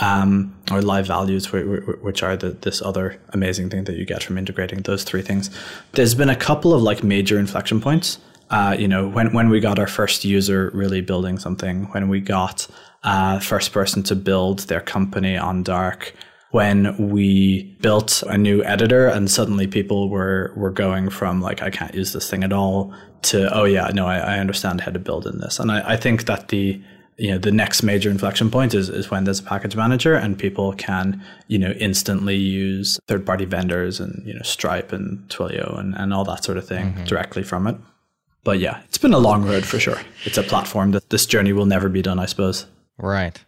Um, 0.00 0.56
or 0.70 0.80
live 0.80 1.06
values, 1.06 1.52
which 1.52 2.22
are 2.22 2.34
the, 2.34 2.52
this 2.52 2.80
other 2.80 3.20
amazing 3.34 3.68
thing 3.68 3.84
that 3.84 3.96
you 3.96 4.06
get 4.06 4.22
from 4.22 4.38
integrating 4.38 4.80
those 4.80 5.04
three 5.04 5.20
things. 5.20 5.50
There's 5.92 6.14
been 6.14 6.30
a 6.30 6.36
couple 6.36 6.72
of 6.72 6.80
like 6.80 7.04
major 7.04 7.38
inflection 7.38 7.82
points. 7.82 8.18
Uh, 8.48 8.74
you 8.78 8.88
know, 8.88 9.08
when 9.08 9.34
when 9.34 9.50
we 9.50 9.60
got 9.60 9.78
our 9.78 9.86
first 9.86 10.24
user 10.24 10.70
really 10.72 11.02
building 11.02 11.38
something, 11.38 11.84
when 11.92 12.08
we 12.08 12.20
got 12.20 12.66
uh, 13.02 13.40
first 13.40 13.72
person 13.72 14.02
to 14.04 14.16
build 14.16 14.60
their 14.60 14.80
company 14.80 15.36
on 15.36 15.62
Dark 15.62 16.14
when 16.50 17.10
we 17.10 17.62
built 17.80 18.22
a 18.26 18.36
new 18.36 18.62
editor 18.64 19.06
and 19.06 19.30
suddenly 19.30 19.66
people 19.66 20.08
were 20.08 20.52
were 20.56 20.70
going 20.70 21.08
from 21.08 21.40
like 21.40 21.62
I 21.62 21.70
can't 21.70 21.94
use 21.94 22.12
this 22.12 22.28
thing 22.28 22.42
at 22.42 22.52
all 22.52 22.92
to 23.22 23.52
oh 23.54 23.64
yeah 23.64 23.90
no 23.94 24.06
I, 24.06 24.18
I 24.18 24.38
understand 24.38 24.80
how 24.80 24.90
to 24.90 24.98
build 24.98 25.26
in 25.26 25.38
this 25.38 25.60
and 25.60 25.70
I, 25.70 25.92
I 25.92 25.96
think 25.96 26.24
that 26.24 26.48
the 26.48 26.82
you 27.20 27.30
know 27.30 27.38
the 27.38 27.52
next 27.52 27.82
major 27.82 28.10
inflection 28.10 28.50
point 28.50 28.72
is, 28.72 28.88
is 28.88 29.10
when 29.10 29.24
there's 29.24 29.40
a 29.40 29.42
package 29.42 29.76
manager 29.76 30.14
and 30.14 30.38
people 30.38 30.72
can 30.72 31.22
you 31.48 31.58
know 31.58 31.72
instantly 31.72 32.36
use 32.36 32.98
third 33.06 33.26
party 33.26 33.44
vendors 33.44 34.00
and 34.00 34.26
you 34.26 34.32
know 34.32 34.42
Stripe 34.42 34.90
and 34.90 35.28
Twilio 35.28 35.78
and, 35.78 35.94
and 35.94 36.14
all 36.14 36.24
that 36.24 36.44
sort 36.44 36.56
of 36.56 36.66
thing 36.66 36.92
mm-hmm. 36.92 37.04
directly 37.04 37.42
from 37.42 37.66
it. 37.66 37.76
But 38.42 38.58
yeah, 38.58 38.80
it's 38.86 38.96
been 38.98 39.12
a 39.12 39.18
long 39.18 39.44
road 39.44 39.66
for 39.66 39.78
sure. 39.78 40.00
It's 40.24 40.38
a 40.38 40.42
platform 40.42 40.92
that 40.92 41.10
this 41.10 41.26
journey 41.26 41.52
will 41.52 41.66
never 41.66 41.90
be 41.90 42.00
done, 42.00 42.18
I 42.18 42.24
suppose. 42.24 42.64
Right. 42.96 43.38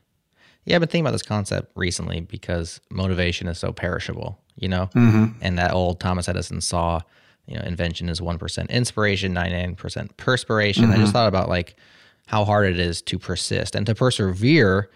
Yeah, 0.65 0.77
I've 0.77 0.81
been 0.81 0.89
thinking 0.89 1.07
about 1.07 1.13
this 1.13 1.23
concept 1.23 1.73
recently 1.75 2.21
because 2.21 2.79
motivation 2.91 3.49
is 3.49 3.59
so 3.59 3.73
perishable, 3.73 4.39
you 4.55 4.69
know? 4.69 4.91
Mm-hmm. 4.95 5.39
And 5.41 5.59
that 5.59 5.73
old 5.73 5.99
Thomas 5.99 6.29
Edison 6.29 6.61
saw, 6.61 7.01
you 7.47 7.57
know, 7.57 7.63
invention 7.63 8.11
is 8.11 8.21
1% 8.21 8.69
inspiration, 8.69 9.35
99% 9.35 10.17
perspiration. 10.19 10.85
Mm-hmm. 10.85 10.93
I 10.93 10.97
just 10.97 11.07
mm-hmm. 11.07 11.13
thought 11.13 11.29
about 11.29 11.49
like 11.49 11.75
how 12.33 12.47
hard 12.47 12.67
it 12.67 12.81
is 12.81 13.03
to 13.03 13.19
persist 13.19 13.75
and 13.75 13.85
to 13.85 13.95
persevere 13.95 14.89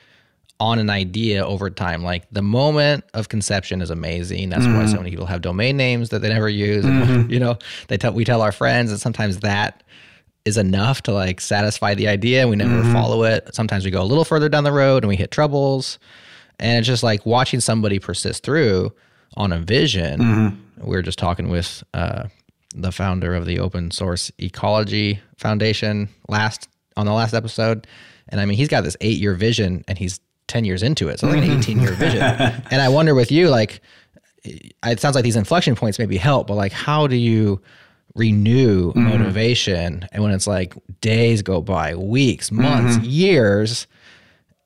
on 0.59 0.79
an 0.79 0.89
idea 0.89 1.47
over 1.47 1.69
time. 1.69 2.03
Like 2.03 2.27
the 2.33 2.41
moment 2.41 3.05
of 3.13 3.29
conception 3.29 3.83
is 3.83 3.91
amazing. 3.91 4.49
That's 4.49 4.65
mm-hmm. 4.65 4.75
why 4.75 4.87
so 4.87 4.93
mm-hmm. 4.93 5.03
many 5.03 5.11
people 5.11 5.27
have 5.27 5.43
domain 5.43 5.77
names 5.77 6.09
that 6.09 6.21
they 6.21 6.31
never 6.31 6.49
use. 6.49 6.85
Mm-hmm. 6.87 7.31
You 7.31 7.39
know, 7.39 7.59
they 7.89 7.99
tell 7.99 8.15
we 8.15 8.25
tell 8.25 8.41
our 8.41 8.53
friends, 8.53 8.91
and 8.91 8.99
sometimes 8.99 9.41
that 9.41 9.83
is 10.47 10.57
enough 10.57 11.03
to 11.03 11.13
like 11.13 11.41
satisfy 11.41 11.95
the 11.95 12.09
idea 12.09 12.41
and 12.41 12.49
we 12.49 12.57
never 12.57 12.71
mm-hmm. 12.71 12.93
follow 12.93 13.25
it. 13.25 13.55
Sometimes 13.55 13.85
we 13.85 13.91
go 13.91 14.01
a 14.01 14.05
little 14.05 14.25
further 14.25 14.49
down 14.49 14.65
the 14.65 14.73
road 14.73 15.03
and 15.03 15.09
we 15.09 15.17
hit 15.17 15.31
troubles. 15.31 15.99
And 16.59 16.79
it's 16.79 16.87
just 16.87 17.03
like 17.03 17.27
watching 17.27 17.61
somebody 17.61 17.99
persist 17.99 18.45
through 18.45 18.93
on 19.37 19.53
a 19.53 19.59
vision. 19.59 20.21
Mm-hmm. 20.21 20.87
We 20.89 20.97
were 20.97 21.03
just 21.03 21.19
talking 21.19 21.49
with 21.49 21.83
uh, 21.95 22.29
the 22.77 22.93
founder 22.93 23.35
of 23.35 23.45
the 23.45 23.59
open 23.59 23.91
source 23.91 24.31
ecology 24.39 25.21
foundation 25.37 26.09
last 26.29 26.69
on 26.97 27.07
the 27.07 27.13
last 27.13 27.35
episode. 27.35 27.87
And 28.29 28.41
I 28.41 28.47
mean, 28.47 28.57
he's 28.57 28.69
got 28.69 28.83
this 28.83 28.97
eight 29.01 29.19
year 29.19 29.35
vision 29.35 29.85
and 29.89 29.97
he's 29.99 30.21
10 30.49 30.65
years 30.65 30.83
into 30.83 31.09
it. 31.09 31.21
So 31.21 31.29
like 31.29 31.39
an 31.39 31.45
mm-hmm. 31.49 31.61
18 31.61 31.81
year 31.81 31.93
vision. 31.93 32.23
and 32.23 32.81
I 32.81 32.89
wonder 32.89 33.15
with 33.15 33.31
you, 33.31 33.49
like, 33.49 33.81
it 34.45 35.01
sounds 35.01 35.15
like 35.15 35.25
these 35.25 35.37
inflection 35.37 35.75
points 35.75 35.99
maybe 35.99 36.17
help, 36.17 36.47
but 36.47 36.55
like, 36.55 36.73
how 36.73 37.07
do 37.07 37.17
you 37.17 37.61
renew 38.15 38.91
mm-hmm. 38.91 39.09
motivation 39.09 40.09
and 40.11 40.23
when 40.23 40.33
it's 40.33 40.47
like 40.47 40.75
days 41.03 41.43
go 41.43 41.61
by 41.61 41.95
weeks 41.95 42.51
months 42.51 42.97
mm-hmm. 42.97 43.05
years 43.05 43.87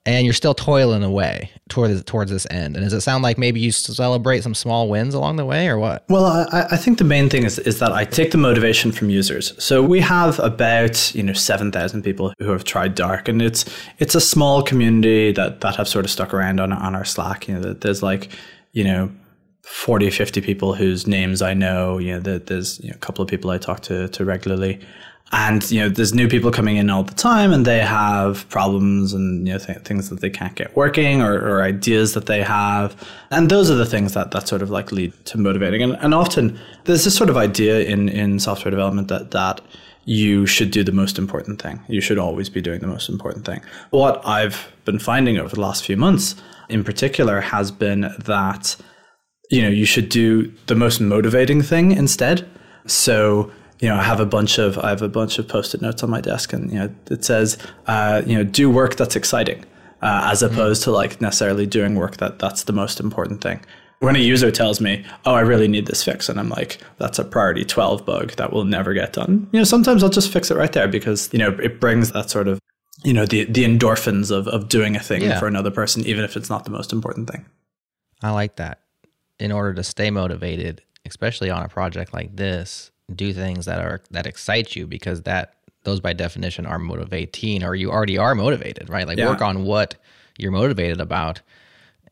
and 0.07 0.25
you're 0.25 0.35
still 0.35 0.55
toiling 0.55 1.03
away 1.03 1.51
towards 1.69 2.03
towards 2.05 2.31
this 2.31 2.47
end 2.51 2.75
and 2.75 2.85
does 2.85 2.93
it 2.93 3.01
sound 3.03 3.23
like 3.23 3.37
maybe 3.37 3.61
you 3.61 3.71
celebrate 3.71 4.43
some 4.43 4.55
small 4.55 4.89
wins 4.89 5.15
along 5.15 5.37
the 5.37 5.45
way 5.45 5.69
or 5.69 5.79
what 5.79 6.05
well 6.09 6.25
I, 6.25 6.69
I 6.71 6.77
think 6.77 6.99
the 6.99 7.05
main 7.05 7.29
thing 7.29 7.45
is, 7.45 7.59
is 7.61 7.79
that 7.81 7.93
i 7.93 8.05
take 8.05 8.31
the 8.31 8.39
motivation 8.39 8.93
from 8.93 9.11
users 9.11 9.53
so 9.63 9.83
we 9.83 10.01
have 10.01 10.39
about 10.41 11.15
you 11.15 11.23
know 11.23 11.33
7000 11.33 12.03
people 12.03 12.33
who 12.39 12.51
have 12.51 12.65
tried 12.65 12.95
dark 12.95 13.29
and 13.29 13.43
it's 13.43 13.65
it's 13.99 14.15
a 14.15 14.21
small 14.21 14.63
community 14.63 15.33
that 15.33 15.61
that 15.61 15.77
have 15.77 15.89
sort 15.89 16.05
of 16.05 16.11
stuck 16.11 16.33
around 16.33 16.61
on, 16.61 16.73
on 16.73 16.95
our 16.95 17.05
slack 17.05 17.47
you 17.47 17.55
know 17.55 17.73
there's 17.75 18.03
like 18.03 18.31
you 18.73 18.85
know 18.85 19.11
40, 19.63 20.11
50 20.11 20.41
people 20.41 20.75
whose 20.75 21.07
names 21.07 21.43
I 21.43 21.55
know. 21.55 21.99
You 21.99 22.19
know, 22.19 22.39
there's 22.39 22.81
you 22.81 22.89
know, 22.89 22.97
a 22.97 22.99
couple 22.99 23.23
of 23.23 23.29
people 23.29 23.51
I 23.51 23.59
talk 23.59 23.83
to, 23.83 24.09
to 24.09 24.25
regularly. 24.25 24.81
And, 25.33 25.71
you 25.71 25.81
know, 25.81 25.89
there's 25.89 26.13
new 26.13 26.27
people 26.27 26.51
coming 26.51 26.77
in 26.77 26.91
all 26.91 27.05
the 27.05 27.15
time 27.15 27.53
and 27.53 27.65
they 27.65 27.79
have 27.79 28.49
problems 28.49 29.13
and, 29.13 29.47
you 29.47 29.53
know, 29.53 29.61
th- 29.61 29.79
things 29.79 30.09
that 30.09 30.21
they 30.21 30.31
can't 30.31 30.57
get 30.57 30.77
working 30.77 31.23
or, 31.23 31.35
or, 31.35 31.63
ideas 31.63 32.15
that 32.15 32.27
they 32.27 32.43
have. 32.43 32.97
And 33.31 33.49
those 33.49 33.71
are 33.71 33.77
the 33.77 33.87
things 33.87 34.15
that, 34.15 34.33
that 34.33 34.49
sort 34.49 34.61
of 34.61 34.71
like 34.71 34.91
lead 34.91 35.13
to 35.27 35.39
motivating. 35.39 35.83
And, 35.83 35.93
and 36.01 36.15
often 36.15 36.59
there's 36.85 37.05
this 37.05 37.17
sort 37.17 37.31
of 37.31 37.37
idea 37.37 37.81
in, 37.83 38.09
in 38.09 38.41
software 38.41 38.73
development 38.73 39.07
that, 39.07 39.31
that 39.31 39.61
you 40.05 40.47
should 40.47 40.73
do 40.73 40.83
the 40.83 40.91
most 40.91 41.17
important 41.17 41.63
thing. 41.63 41.81
You 41.89 42.01
should 42.01 42.19
always 42.19 42.49
be 42.49 42.61
doing 42.61 42.81
the 42.81 42.89
most 42.89 43.09
important 43.09 43.47
thing. 43.47 43.61
What 43.91 44.27
I've 44.27 44.73
been 44.85 44.99
finding 44.99 45.39
over 45.39 45.55
the 45.55 45.61
last 45.61 45.85
few 45.85 45.97
months 45.97 46.35
in 46.69 46.83
particular 46.83 47.41
has 47.41 47.71
been 47.71 48.13
that 48.19 48.77
you 49.51 49.63
know, 49.63 49.69
you 49.69 49.85
should 49.85 50.09
do 50.09 50.53
the 50.67 50.75
most 50.75 51.01
motivating 51.01 51.61
thing 51.61 51.91
instead. 51.91 52.49
So, 52.87 53.51
you 53.81 53.89
know, 53.89 53.97
I 53.97 54.03
have 54.03 54.21
a 54.21 54.27
bunch 54.27 54.59
of 54.59 54.79
I 54.79 54.91
have 54.91 55.03
a 55.03 55.09
bunch 55.09 55.39
of 55.39 55.49
post-it 55.49 55.81
notes 55.81 56.03
on 56.03 56.11
my 56.11 56.21
desk, 56.21 56.53
and 56.53 56.71
you 56.71 56.79
know, 56.79 56.95
it 57.11 57.25
says, 57.25 57.59
uh, 57.87 58.23
you 58.27 58.37
know, 58.37 58.45
do 58.45 58.71
work 58.71 58.97
that's 58.97 59.17
exciting, 59.17 59.65
uh, 60.03 60.29
as 60.31 60.43
mm-hmm. 60.43 60.55
opposed 60.55 60.83
mm-hmm. 60.83 60.91
to 60.91 60.97
like 60.97 61.21
necessarily 61.21 61.67
doing 61.67 61.95
work 61.95 62.19
that 62.19 62.39
that's 62.39 62.65
the 62.65 62.73
most 62.73 63.01
important 63.01 63.41
thing. 63.41 63.65
When 64.01 64.17
a 64.17 64.21
user 64.21 64.51
tells 64.51 64.81
me, 64.81 65.05
"Oh, 65.25 65.35
I 65.35 65.41
really 65.41 65.69
need 65.69 65.87
this 65.87 66.05
fix," 66.05 66.29
and 66.29 66.39
I'm 66.39 66.51
like, 66.51 66.79
"That's 66.99 67.19
a 67.19 67.25
priority 67.25 67.65
12 67.65 68.05
bug 68.05 68.33
that 68.33 68.53
will 68.53 68.65
never 68.65 68.93
get 68.93 69.15
done," 69.15 69.49
you 69.53 69.61
know, 69.61 69.65
sometimes 69.65 70.03
I'll 70.03 70.11
just 70.11 70.33
fix 70.33 70.51
it 70.51 70.57
right 70.57 70.73
there 70.73 70.89
because 70.89 71.31
you 71.33 71.39
know 71.39 71.51
it 71.63 71.81
brings 71.81 72.13
that 72.13 72.31
sort 72.31 72.49
of 72.49 72.61
you 73.03 73.15
know 73.15 73.25
the 73.25 73.45
the 73.45 73.65
endorphins 73.65 74.31
of 74.31 74.47
of 74.49 74.69
doing 74.69 74.95
a 74.95 75.01
thing 75.01 75.23
yeah. 75.23 75.39
for 75.39 75.47
another 75.47 75.71
person, 75.71 76.05
even 76.07 76.25
if 76.25 76.37
it's 76.37 76.51
not 76.51 76.65
the 76.65 76.71
most 76.71 76.93
important 76.93 77.31
thing. 77.31 77.47
I 78.23 78.31
like 78.31 78.57
that 78.57 78.81
in 79.39 79.53
order 79.53 79.73
to 79.73 79.83
stay 79.83 80.11
motivated, 80.11 80.83
especially 81.07 81.49
on 81.49 81.63
a 81.63 81.69
project 81.69 82.13
like 82.13 82.37
this, 82.37 82.91
do 83.15 83.33
things 83.33 83.67
that 83.67 83.81
are 83.81 84.01
that 84.11 84.27
excite 84.27 84.77
you 84.77 84.87
because 84.87 85.23
that 85.23 85.55
those 85.85 86.01
by 86.01 86.13
definition 86.13 86.67
are 86.67 86.79
motivating 86.79 87.65
or 87.65 87.75
you 87.75 87.91
already 87.91 88.19
are 88.19 88.35
motivated, 88.35 88.89
right? 88.89 89.07
Like 89.07 89.19
yeah. 89.19 89.29
work 89.29 89.41
on 89.41 89.65
what 89.65 89.95
you're 90.39 90.53
motivated 90.53 91.01
about. 91.01 91.41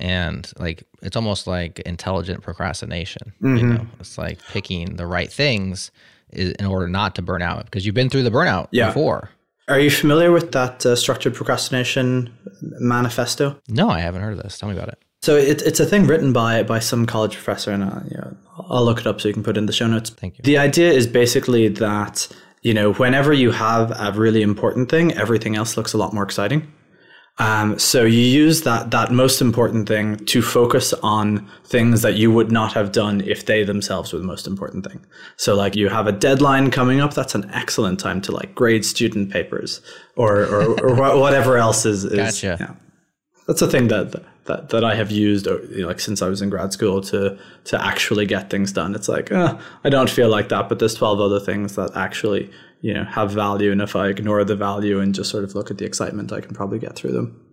And 0.01 0.51
like 0.59 0.85
it's 1.03 1.17
almost 1.17 1.47
like 1.47 1.81
intelligent 1.81 2.43
procrastination. 2.43 3.33
Mm-hmm. 3.43 3.57
You 3.57 3.67
know, 3.75 3.87
it's 4.01 4.17
like 4.17 4.39
picking 4.49 4.97
the 4.97 5.07
right 5.07 5.31
things 5.31 5.91
in 6.31 6.67
order 6.67 6.89
not 6.89 7.15
to 7.17 7.23
burn 7.23 7.43
out 7.43 7.65
because 7.65 7.85
you've 7.85 7.95
been 7.95 8.11
through 8.11 8.23
the 8.23 8.31
burnout 8.31 8.69
yeah. 8.71 8.87
before. 8.87 9.31
Are 9.67 9.79
you 9.79 9.91
familiar 9.91 10.33
with 10.33 10.53
that 10.53 10.87
uh, 10.87 10.97
structured 10.97 11.35
procrastination 11.35 12.33
manifesto? 12.63 13.61
No, 13.69 13.91
I 13.91 14.01
haven't 14.01 14.23
heard 14.23 14.33
of 14.33 14.43
this. 14.43 14.57
Tell 14.57 14.69
me 14.69 14.75
about 14.75 14.89
it. 14.89 14.99
So 15.21 15.37
it, 15.37 15.63
it's 15.63 15.81
a 15.81 15.87
thing 15.87 16.07
written 16.07 16.33
by 16.33 16.63
by 16.63 16.79
some 16.79 17.07
college 17.07 17.35
professor, 17.35 17.73
and 17.73 17.83
uh, 17.83 18.01
you 18.11 18.17
know, 18.17 18.37
I'll 18.69 18.85
look 18.85 19.01
it 19.01 19.07
up 19.07 19.21
so 19.21 19.29
you 19.29 19.35
can 19.35 19.43
put 19.43 19.57
it 19.57 19.59
in 19.59 19.67
the 19.67 19.73
show 19.73 19.87
notes. 19.87 20.11
Thank 20.11 20.39
you. 20.39 20.43
The 20.45 20.59
idea 20.59 20.93
is 20.93 21.07
basically 21.07 21.69
that 21.69 22.29
you 22.63 22.73
know 22.73 22.93
whenever 22.95 23.33
you 23.33 23.51
have 23.51 23.91
a 23.99 24.13
really 24.13 24.43
important 24.43 24.91
thing, 24.91 25.13
everything 25.13 25.57
else 25.57 25.77
looks 25.77 25.93
a 25.93 25.99
lot 25.99 26.13
more 26.13 26.23
exciting. 26.23 26.73
Um, 27.41 27.79
so 27.79 28.05
you 28.05 28.21
use 28.21 28.63
that 28.63 28.91
that 28.91 29.13
most 29.13 29.41
important 29.41 29.89
thing 29.89 30.17
to 30.27 30.43
focus 30.43 30.93
on 31.03 31.49
things 31.65 32.03
that 32.03 32.15
you 32.15 32.33
would 32.33 32.51
not 32.51 32.73
have 32.73 32.91
done 32.91 33.21
if 33.21 33.47
they 33.47 33.63
themselves 33.63 34.13
were 34.13 34.19
the 34.19 34.25
most 34.25 34.47
important 34.47 34.85
thing. 34.87 35.05
So 35.37 35.55
like 35.55 35.77
you 35.77 35.89
have 35.89 36.09
a 36.09 36.13
deadline 36.13 36.73
coming 36.73 37.01
up, 37.01 37.15
that's 37.15 37.37
an 37.37 37.49
excellent 37.53 38.01
time 38.01 38.21
to 38.23 38.33
like 38.33 38.57
grade 38.57 38.85
student 38.85 39.31
papers 39.31 39.81
or 40.17 40.43
or, 40.45 40.81
or 40.81 41.19
whatever 41.21 41.57
else 41.59 41.87
is. 41.87 42.05
is 42.05 42.17
gotcha. 42.17 42.57
Yeah. 42.61 42.75
That's 43.47 43.63
a 43.63 43.69
thing 43.69 43.89
that 43.89 44.13
that 44.13 44.25
that 44.49 44.71
that 44.71 44.85
I 44.85 44.97
have 44.97 45.13
used 45.13 45.47
uh, 45.47 45.61
you 45.63 45.83
know, 45.83 45.87
like 45.87 46.01
since 46.01 46.21
I 46.21 46.29
was 46.29 46.43
in 46.43 46.51
grad 46.51 46.73
school 46.73 47.01
to 47.03 47.39
to 47.65 47.85
actually 47.85 48.27
get 48.27 48.51
things 48.51 48.73
done. 48.73 48.95
It's 48.95 49.09
like 49.09 49.31
uh, 49.31 49.57
I 49.85 49.89
don't 49.89 50.11
feel 50.11 50.29
like 50.29 50.49
that, 50.49 50.69
but 50.69 50.81
there's 50.81 50.95
twelve 50.95 51.21
other 51.21 51.39
things 51.41 51.77
that 51.77 51.97
actually 51.97 52.51
you 52.81 52.93
know 52.93 53.05
have 53.05 53.31
value, 53.31 53.71
and 53.71 53.81
if 53.81 53.95
I 53.95 54.09
ignore 54.09 54.43
the 54.45 54.57
value 54.57 54.99
and 54.99 55.15
just 55.15 55.31
sort 55.31 55.45
of 55.45 55.55
look 55.55 55.71
at 55.71 55.79
the 55.79 55.85
excitement, 55.85 56.33
I 56.33 56.41
can 56.41 56.55
probably 56.55 56.81
get 56.81 56.97
through 56.97 57.13
them. 57.13 57.45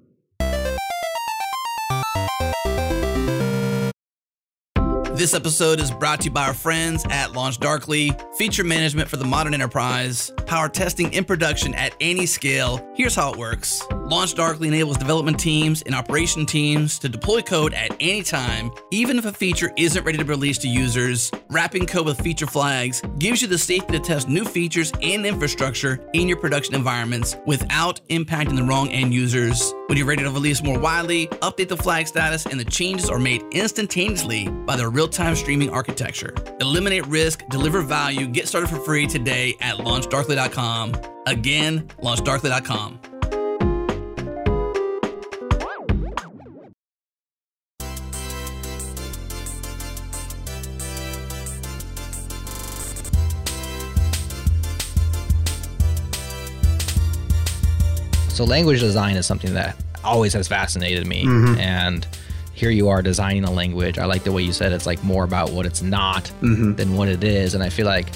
This 5.16 5.34
episode 5.34 5.80
is 5.80 5.92
brought 5.92 6.20
to 6.20 6.26
you 6.26 6.32
by 6.32 6.46
our 6.46 6.54
friends 6.54 7.06
at 7.06 7.30
LaunchDarkly, 7.30 8.36
feature 8.36 8.66
management 8.66 9.08
for 9.08 9.16
the 9.16 9.24
modern 9.24 9.54
enterprise, 9.54 10.30
power 10.46 10.68
testing 10.68 11.14
in 11.14 11.24
production 11.24 11.74
at 11.74 11.96
any 12.02 12.26
scale. 12.26 12.86
Here's 12.96 13.16
how 13.16 13.32
it 13.32 13.40
works. 13.40 13.82
LaunchDarkly 14.06 14.68
enables 14.68 14.98
development 14.98 15.40
teams 15.40 15.82
and 15.82 15.96
operation 15.96 16.46
teams 16.46 17.00
to 17.00 17.10
deploy 17.10 17.42
code 17.42 17.74
at 17.74 17.90
any 18.00 18.22
time, 18.22 18.70
even 18.92 19.18
if 19.18 19.26
a 19.26 19.34
feature 19.34 19.72
isn't 19.78 20.04
ready 20.04 20.20
to 20.20 20.24
release 20.24 20.60
to 20.60 20.68
users. 20.68 21.32
Wrapping 21.50 21.88
code 21.88 22.06
with 22.06 22.22
feature 22.22 22.46
flags 22.46 23.02
gives 23.18 23.42
you 23.42 23.48
the 23.48 23.58
safety 23.58 23.94
to 23.94 24.00
test 24.00 24.30
new 24.30 24.46
features 24.46 24.92
and 25.02 25.26
infrastructure 25.26 26.08
in 26.14 26.28
your 26.28 26.38
production 26.38 26.76
environments 26.76 27.36
without 27.48 28.00
impacting 28.10 28.56
the 28.56 28.64
wrong 28.64 28.90
end 28.90 29.12
users. 29.12 29.74
When 29.88 29.98
you're 29.98 30.06
ready 30.06 30.22
to 30.22 30.30
release 30.30 30.62
more 30.62 30.78
widely, 30.78 31.26
update 31.42 31.70
the 31.70 31.78
flag 31.78 32.08
status, 32.08 32.46
and 32.46 32.60
the 32.60 32.66
changes 32.66 33.10
are 33.10 33.18
made 33.18 33.42
instantaneously 33.54 34.48
by 34.50 34.76
the 34.76 34.88
real 34.88 35.08
time 35.08 35.36
streaming 35.36 35.72
architecture. 35.72 36.36
Eliminate 36.62 37.08
risk, 37.08 37.44
deliver 37.50 37.82
value, 37.82 38.28
get 38.28 38.48
started 38.48 38.70
for 38.70 38.80
free 38.82 39.08
today 39.08 39.56
at 39.62 39.78
launchdarkly.com. 39.78 40.94
Again, 41.26 41.88
launchdarkly.com. 42.04 43.15
So 58.36 58.44
language 58.44 58.82
design 58.82 59.16
is 59.16 59.26
something 59.26 59.54
that 59.54 59.78
always 60.04 60.34
has 60.34 60.46
fascinated 60.46 61.08
me. 61.08 61.24
Mm-hmm. 61.24 61.58
And 61.58 62.06
here 62.54 62.70
you 62.70 62.90
are 62.90 63.02
designing 63.02 63.46
a 63.46 63.52
language. 63.52 63.98
I 63.98 64.04
like 64.04 64.26
the 64.26 64.34
way 64.34 64.44
you 64.44 64.52
said 64.52 64.74
it's 64.74 64.86
like 64.86 65.02
more 65.06 65.24
about 65.24 65.52
what 65.52 65.66
it's 65.66 65.82
not 65.82 66.26
mm-hmm. 66.42 66.74
than 66.74 66.98
what 66.98 67.08
it 67.08 67.24
is. 67.24 67.54
And 67.54 67.64
I 67.64 67.70
feel 67.70 67.86
like 67.86 68.08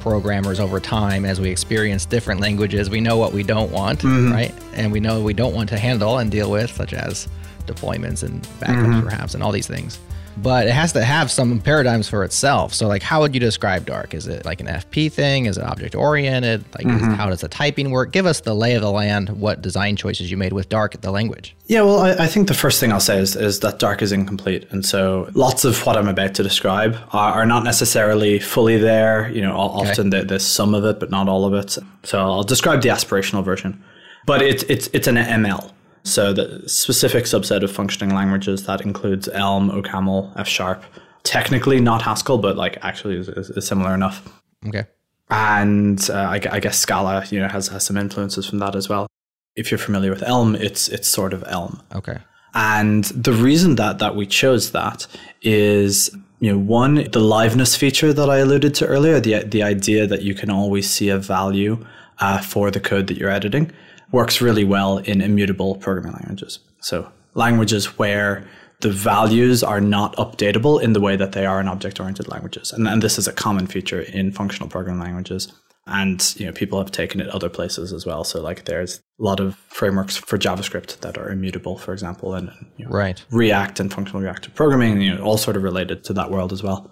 programmers 0.00 0.60
over 0.60 0.80
time, 0.80 1.24
as 1.24 1.40
we 1.40 1.48
experience 1.48 2.04
different 2.04 2.42
languages, 2.42 2.90
we 2.90 3.00
know 3.00 3.16
what 3.16 3.32
we 3.32 3.42
don't 3.42 3.72
want, 3.72 4.00
mm-hmm. 4.00 4.30
right? 4.30 4.54
And 4.74 4.92
we 4.92 5.00
know 5.00 5.22
we 5.22 5.32
don't 5.32 5.54
want 5.54 5.70
to 5.70 5.78
handle 5.78 6.18
and 6.18 6.30
deal 6.30 6.50
with, 6.50 6.70
such 6.70 6.92
as 6.92 7.26
deployments 7.64 8.22
and 8.22 8.42
backups, 8.60 8.84
mm-hmm. 8.84 9.08
perhaps, 9.08 9.32
and 9.32 9.42
all 9.42 9.50
these 9.50 9.66
things 9.66 9.98
but 10.36 10.66
it 10.66 10.72
has 10.72 10.92
to 10.92 11.04
have 11.04 11.30
some 11.30 11.60
paradigms 11.60 12.08
for 12.08 12.24
itself. 12.24 12.74
So, 12.74 12.88
like, 12.88 13.02
how 13.02 13.20
would 13.20 13.34
you 13.34 13.40
describe 13.40 13.86
Dark? 13.86 14.14
Is 14.14 14.26
it 14.26 14.44
like 14.44 14.60
an 14.60 14.66
FP 14.66 15.12
thing? 15.12 15.46
Is 15.46 15.58
it 15.58 15.64
object 15.64 15.94
oriented? 15.94 16.64
Like, 16.74 16.86
mm-hmm. 16.86 17.12
is, 17.12 17.16
how 17.16 17.28
does 17.28 17.40
the 17.40 17.48
typing 17.48 17.90
work? 17.90 18.12
Give 18.12 18.26
us 18.26 18.40
the 18.40 18.54
lay 18.54 18.74
of 18.74 18.82
the 18.82 18.90
land. 18.90 19.28
What 19.30 19.62
design 19.62 19.96
choices 19.96 20.30
you 20.30 20.36
made 20.36 20.52
with 20.52 20.68
Dark, 20.68 21.00
the 21.00 21.10
language? 21.10 21.54
Yeah, 21.66 21.82
well, 21.82 22.00
I, 22.00 22.24
I 22.24 22.26
think 22.26 22.48
the 22.48 22.54
first 22.54 22.80
thing 22.80 22.92
I'll 22.92 23.00
say 23.00 23.18
is, 23.18 23.36
is 23.36 23.60
that 23.60 23.78
Dark 23.78 24.02
is 24.02 24.12
incomplete, 24.12 24.66
and 24.70 24.84
so 24.84 25.30
lots 25.34 25.64
of 25.64 25.84
what 25.86 25.96
I'm 25.96 26.08
about 26.08 26.34
to 26.34 26.42
describe 26.42 26.96
are, 27.12 27.32
are 27.32 27.46
not 27.46 27.64
necessarily 27.64 28.38
fully 28.38 28.78
there. 28.78 29.30
You 29.30 29.42
know, 29.42 29.56
often 29.56 30.12
okay. 30.14 30.24
there's 30.24 30.46
some 30.46 30.74
of 30.74 30.84
it, 30.84 31.00
but 31.00 31.10
not 31.10 31.28
all 31.28 31.44
of 31.44 31.54
it. 31.54 31.78
So 32.02 32.18
I'll 32.18 32.42
describe 32.42 32.82
the 32.82 32.88
aspirational 32.88 33.44
version, 33.44 33.82
but 34.26 34.42
it's 34.42 34.62
it's 34.64 34.88
it's 34.92 35.06
an 35.06 35.16
ML. 35.16 35.72
So 36.04 36.32
the 36.32 36.68
specific 36.68 37.24
subset 37.24 37.62
of 37.62 37.70
functioning 37.70 38.14
languages 38.14 38.66
that 38.66 38.80
includes 38.80 39.28
Elm, 39.28 39.70
OCaml, 39.70 40.32
F 40.36 40.48
sharp. 40.48 40.84
Technically 41.22 41.80
not 41.80 42.02
Haskell, 42.02 42.38
but 42.38 42.56
like 42.56 42.78
actually 42.82 43.16
is, 43.16 43.28
is, 43.28 43.50
is 43.50 43.66
similar 43.66 43.94
enough. 43.94 44.28
Okay. 44.66 44.84
And 45.30 46.10
uh, 46.10 46.14
I, 46.14 46.40
I, 46.50 46.60
guess 46.60 46.78
Scala, 46.78 47.24
you 47.30 47.40
know, 47.40 47.48
has, 47.48 47.68
has 47.68 47.86
some 47.86 47.96
influences 47.96 48.46
from 48.46 48.58
that 48.58 48.74
as 48.74 48.88
well. 48.88 49.06
If 49.54 49.70
you're 49.70 49.78
familiar 49.78 50.10
with 50.10 50.22
Elm, 50.24 50.56
it's 50.56 50.88
it's 50.88 51.08
sort 51.08 51.32
of 51.32 51.44
Elm. 51.46 51.80
Okay. 51.94 52.18
And 52.54 53.04
the 53.04 53.32
reason 53.32 53.76
that 53.76 53.98
that 53.98 54.16
we 54.16 54.26
chose 54.26 54.72
that 54.72 55.06
is 55.40 56.14
you 56.40 56.52
know 56.52 56.58
one 56.58 56.96
the 56.96 57.20
liveness 57.20 57.76
feature 57.76 58.12
that 58.12 58.28
I 58.28 58.38
alluded 58.38 58.74
to 58.76 58.86
earlier, 58.86 59.20
the 59.20 59.44
the 59.44 59.62
idea 59.62 60.06
that 60.06 60.22
you 60.22 60.34
can 60.34 60.50
always 60.50 60.90
see 60.90 61.08
a 61.08 61.18
value 61.18 61.84
uh, 62.18 62.40
for 62.40 62.70
the 62.70 62.80
code 62.80 63.06
that 63.06 63.16
you're 63.16 63.30
editing 63.30 63.72
works 64.12 64.40
really 64.40 64.64
well 64.64 64.98
in 64.98 65.20
immutable 65.20 65.76
programming 65.76 66.12
languages. 66.12 66.60
So 66.80 67.10
languages 67.34 67.98
where 67.98 68.46
the 68.80 68.90
values 68.90 69.62
are 69.62 69.80
not 69.80 70.14
updatable 70.16 70.82
in 70.82 70.92
the 70.92 71.00
way 71.00 71.16
that 71.16 71.32
they 71.32 71.46
are 71.46 71.60
in 71.60 71.68
object-oriented 71.68 72.28
languages. 72.28 72.72
And, 72.72 72.86
and 72.86 73.02
this 73.02 73.16
is 73.16 73.26
a 73.28 73.32
common 73.32 73.66
feature 73.66 74.00
in 74.00 74.32
functional 74.32 74.68
programming 74.68 75.02
languages. 75.02 75.52
And 75.86 76.34
you 76.36 76.46
know, 76.46 76.52
people 76.52 76.78
have 76.78 76.92
taken 76.92 77.20
it 77.20 77.28
other 77.28 77.48
places 77.48 77.92
as 77.92 78.06
well. 78.06 78.22
So 78.22 78.40
like 78.40 78.66
there's 78.66 78.98
a 78.98 79.22
lot 79.22 79.40
of 79.40 79.56
frameworks 79.68 80.16
for 80.16 80.38
JavaScript 80.38 81.00
that 81.00 81.18
are 81.18 81.30
immutable, 81.30 81.78
for 81.78 81.92
example, 81.92 82.34
and 82.34 82.50
you 82.76 82.84
know, 82.84 82.90
right. 82.90 83.24
React 83.30 83.80
and 83.80 83.92
functional 83.92 84.20
reactive 84.20 84.54
programming, 84.54 85.00
you 85.00 85.14
know, 85.14 85.22
all 85.22 85.38
sort 85.38 85.56
of 85.56 85.62
related 85.62 86.04
to 86.04 86.12
that 86.12 86.30
world 86.30 86.52
as 86.52 86.62
well. 86.62 86.90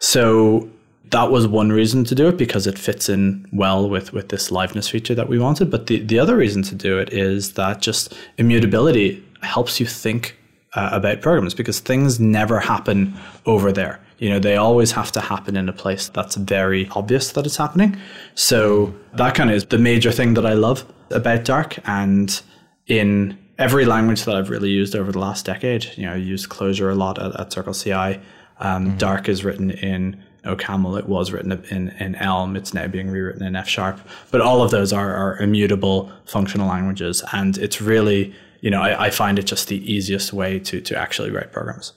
So 0.00 0.70
that 1.10 1.30
was 1.30 1.46
one 1.46 1.70
reason 1.70 2.04
to 2.04 2.14
do 2.14 2.28
it 2.28 2.36
because 2.36 2.66
it 2.66 2.78
fits 2.78 3.08
in 3.08 3.46
well 3.52 3.88
with 3.88 4.12
with 4.12 4.28
this 4.28 4.50
liveness 4.50 4.90
feature 4.90 5.14
that 5.14 5.28
we 5.28 5.38
wanted. 5.38 5.70
But 5.70 5.86
the 5.86 6.00
the 6.00 6.18
other 6.18 6.36
reason 6.36 6.62
to 6.64 6.74
do 6.74 6.98
it 6.98 7.12
is 7.12 7.54
that 7.54 7.80
just 7.80 8.14
immutability 8.36 9.24
helps 9.42 9.80
you 9.80 9.86
think 9.86 10.36
uh, 10.74 10.90
about 10.92 11.20
programs 11.20 11.54
because 11.54 11.80
things 11.80 12.20
never 12.20 12.60
happen 12.60 13.14
over 13.46 13.72
there. 13.72 14.00
You 14.18 14.30
know, 14.30 14.38
they 14.38 14.56
always 14.56 14.92
have 14.92 15.12
to 15.12 15.20
happen 15.20 15.56
in 15.56 15.68
a 15.68 15.72
place 15.72 16.08
that's 16.08 16.34
very 16.34 16.88
obvious 16.90 17.32
that 17.32 17.46
it's 17.46 17.56
happening. 17.56 17.96
So 18.34 18.94
that 19.14 19.34
kind 19.34 19.50
of 19.50 19.56
is 19.56 19.66
the 19.66 19.78
major 19.78 20.10
thing 20.10 20.34
that 20.34 20.44
I 20.44 20.54
love 20.54 20.84
about 21.10 21.44
Dark. 21.44 21.78
And 21.88 22.40
in 22.86 23.38
every 23.58 23.84
language 23.84 24.24
that 24.24 24.34
I've 24.34 24.50
really 24.50 24.70
used 24.70 24.96
over 24.96 25.12
the 25.12 25.20
last 25.20 25.46
decade, 25.46 25.86
you 25.96 26.04
know, 26.04 26.14
I 26.14 26.16
used 26.16 26.48
Clojure 26.48 26.90
a 26.90 26.94
lot 26.94 27.18
at, 27.22 27.38
at 27.38 27.52
Circle 27.52 27.74
CI. 27.74 27.90
Um, 27.90 28.20
mm-hmm. 28.60 28.96
Dark 28.98 29.28
is 29.28 29.44
written 29.44 29.70
in 29.70 30.20
OCaml. 30.48 30.98
It 30.98 31.08
was 31.08 31.32
written 31.32 31.52
in, 31.70 31.90
in 32.00 32.14
Elm. 32.16 32.56
It's 32.56 32.74
now 32.74 32.86
being 32.86 33.10
rewritten 33.10 33.44
in 33.44 33.54
F 33.54 33.68
sharp. 33.68 34.00
But 34.30 34.40
all 34.40 34.62
of 34.62 34.70
those 34.70 34.92
are, 34.92 35.14
are 35.14 35.38
immutable 35.38 36.10
functional 36.24 36.68
languages. 36.68 37.22
And 37.32 37.56
it's 37.58 37.80
really, 37.80 38.34
you 38.60 38.70
know, 38.70 38.82
I, 38.82 39.06
I 39.06 39.10
find 39.10 39.38
it 39.38 39.44
just 39.44 39.68
the 39.68 39.92
easiest 39.92 40.32
way 40.32 40.58
to, 40.60 40.80
to 40.80 40.96
actually 40.96 41.30
write 41.30 41.52
programs. 41.52 41.92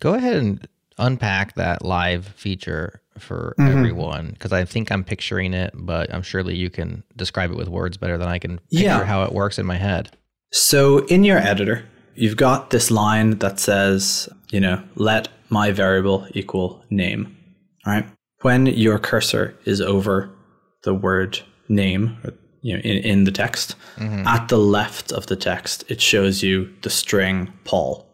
Go 0.00 0.14
ahead 0.14 0.36
and 0.36 0.66
unpack 0.98 1.54
that 1.54 1.84
live 1.84 2.26
feature 2.26 3.00
for 3.18 3.54
mm-hmm. 3.58 3.78
everyone 3.78 4.30
because 4.30 4.52
I 4.52 4.64
think 4.64 4.90
I'm 4.90 5.04
picturing 5.04 5.54
it, 5.54 5.72
but 5.74 6.12
I'm 6.12 6.22
surely 6.22 6.56
you 6.56 6.70
can 6.70 7.02
describe 7.16 7.50
it 7.50 7.56
with 7.56 7.68
words 7.68 7.96
better 7.96 8.18
than 8.18 8.28
I 8.28 8.38
can 8.38 8.58
picture 8.70 8.84
yeah. 8.84 9.04
how 9.04 9.22
it 9.24 9.32
works 9.32 9.58
in 9.58 9.66
my 9.66 9.76
head. 9.76 10.16
So 10.52 11.04
in 11.06 11.24
your 11.24 11.38
editor, 11.38 11.84
you've 12.14 12.36
got 12.36 12.70
this 12.70 12.90
line 12.90 13.38
that 13.38 13.60
says, 13.60 14.28
you 14.50 14.60
know, 14.60 14.82
let 14.96 15.28
my 15.48 15.72
variable 15.72 16.26
equal 16.32 16.84
name 16.90 17.36
right? 17.86 18.06
When 18.42 18.66
your 18.66 18.98
cursor 18.98 19.58
is 19.64 19.80
over 19.80 20.30
the 20.82 20.94
word 20.94 21.40
name, 21.68 22.18
you 22.62 22.74
know, 22.74 22.80
in, 22.80 22.96
in 23.04 23.24
the 23.24 23.32
text, 23.32 23.74
mm-hmm. 23.96 24.26
at 24.26 24.48
the 24.48 24.58
left 24.58 25.12
of 25.12 25.26
the 25.26 25.36
text, 25.36 25.84
it 25.88 26.00
shows 26.00 26.42
you 26.42 26.72
the 26.82 26.90
string 26.90 27.52
Paul, 27.64 28.06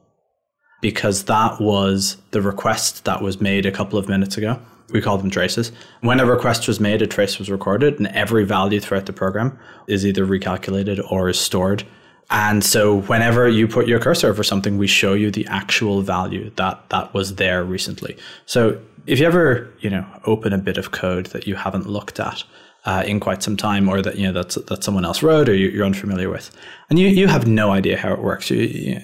because 0.83 1.25
that 1.25 1.61
was 1.61 2.17
the 2.33 2.43
request 2.43 3.05
that 3.05 3.23
was 3.23 3.41
made 3.41 3.67
a 3.67 3.73
couple 3.73 3.99
of 3.99 4.09
minutes 4.09 4.37
ago. 4.37 4.61
We 4.91 5.01
call 5.03 5.19
them 5.19 5.31
traces. 5.31 5.73
When 6.01 6.21
a 6.21 6.27
request 6.27 6.69
was 6.69 6.79
made, 6.79 7.03
a 7.03 7.09
trace 7.09 7.41
was 7.41 7.51
recorded, 7.51 7.99
and 7.99 8.07
every 8.09 8.45
value 8.45 8.79
throughout 8.79 9.07
the 9.07 9.13
program 9.13 9.59
is 9.89 10.07
either 10.07 10.25
recalculated 10.25 11.05
or 11.11 11.29
is 11.29 11.41
stored. 11.41 11.83
And 12.31 12.65
so 12.65 13.03
whenever 13.03 13.49
you 13.49 13.69
put 13.69 13.87
your 13.87 14.01
cursor 14.01 14.29
over 14.29 14.43
something, 14.43 14.79
we 14.79 14.87
show 14.87 15.15
you 15.15 15.31
the 15.31 15.47
actual 15.47 16.03
value 16.03 16.51
that 16.57 16.89
that 16.91 17.15
was 17.15 17.37
there 17.37 17.63
recently. 17.63 18.17
So 18.47 18.81
if 19.07 19.21
you 19.21 19.27
ever, 19.27 19.73
you 19.81 19.91
know, 19.91 20.05
open 20.25 20.53
a 20.53 20.59
bit 20.59 20.77
of 20.77 20.91
code 20.91 21.27
that 21.27 21.47
you 21.47 21.55
haven't 21.55 21.87
looked 21.89 22.19
at 22.19 22.43
uh, 22.85 23.03
in 23.05 23.19
quite 23.19 23.43
some 23.43 23.57
time, 23.57 23.89
or 23.89 24.01
that 24.01 24.17
you 24.17 24.27
know 24.27 24.33
that's 24.33 24.55
that 24.55 24.85
someone 24.85 25.05
else 25.05 25.23
wrote, 25.23 25.49
or 25.49 25.55
you, 25.55 25.83
are 25.83 25.85
unfamiliar 25.85 26.31
with, 26.31 26.57
and 26.89 27.01
you, 27.01 27.09
you 27.09 27.27
have 27.27 27.47
no 27.47 27.73
idea 27.73 27.97
how 27.97 28.13
it 28.13 28.21
works. 28.21 28.49
You, 28.49 28.59
you, 28.59 29.01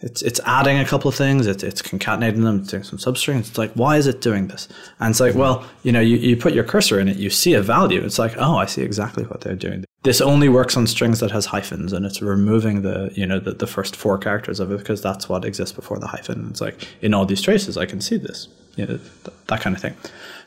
it's 0.00 0.22
it's 0.22 0.40
adding 0.46 0.78
a 0.78 0.86
couple 0.86 1.10
of 1.10 1.14
things, 1.14 1.46
it's 1.46 1.62
it's 1.62 1.82
concatenating 1.82 2.42
them, 2.42 2.60
it's 2.60 2.70
doing 2.70 2.82
some 2.82 2.98
substrings. 2.98 3.40
It's 3.40 3.58
like, 3.58 3.72
why 3.72 3.98
is 3.98 4.06
it 4.06 4.22
doing 4.22 4.48
this? 4.48 4.68
And 5.00 5.10
it's 5.10 5.20
like, 5.20 5.34
well, 5.34 5.66
you 5.82 5.92
know, 5.92 6.00
you, 6.00 6.16
you 6.16 6.36
put 6.36 6.54
your 6.54 6.64
cursor 6.64 6.98
in 6.98 7.08
it, 7.08 7.18
you 7.18 7.28
see 7.28 7.52
a 7.52 7.60
value. 7.60 8.02
It's 8.02 8.18
like, 8.18 8.34
oh, 8.38 8.56
I 8.56 8.64
see 8.66 8.82
exactly 8.82 9.24
what 9.24 9.42
they're 9.42 9.54
doing. 9.54 9.84
This 10.06 10.20
only 10.20 10.48
works 10.48 10.76
on 10.76 10.86
strings 10.86 11.18
that 11.18 11.32
has 11.32 11.46
hyphens, 11.46 11.92
and 11.92 12.06
it's 12.06 12.22
removing 12.22 12.82
the 12.82 13.10
you 13.14 13.26
know 13.26 13.40
the, 13.40 13.52
the 13.52 13.66
first 13.66 13.96
four 13.96 14.18
characters 14.18 14.60
of 14.60 14.70
it 14.70 14.78
because 14.78 15.02
that's 15.02 15.28
what 15.28 15.44
exists 15.44 15.74
before 15.74 15.98
the 15.98 16.06
hyphen. 16.06 16.46
It's 16.50 16.60
like 16.60 16.86
in 17.02 17.12
all 17.12 17.26
these 17.26 17.42
traces, 17.42 17.76
I 17.76 17.86
can 17.86 18.00
see 18.00 18.16
this 18.16 18.48
you 18.76 18.86
know, 18.86 19.00
that 19.48 19.60
kind 19.60 19.74
of 19.74 19.82
thing. 19.82 19.94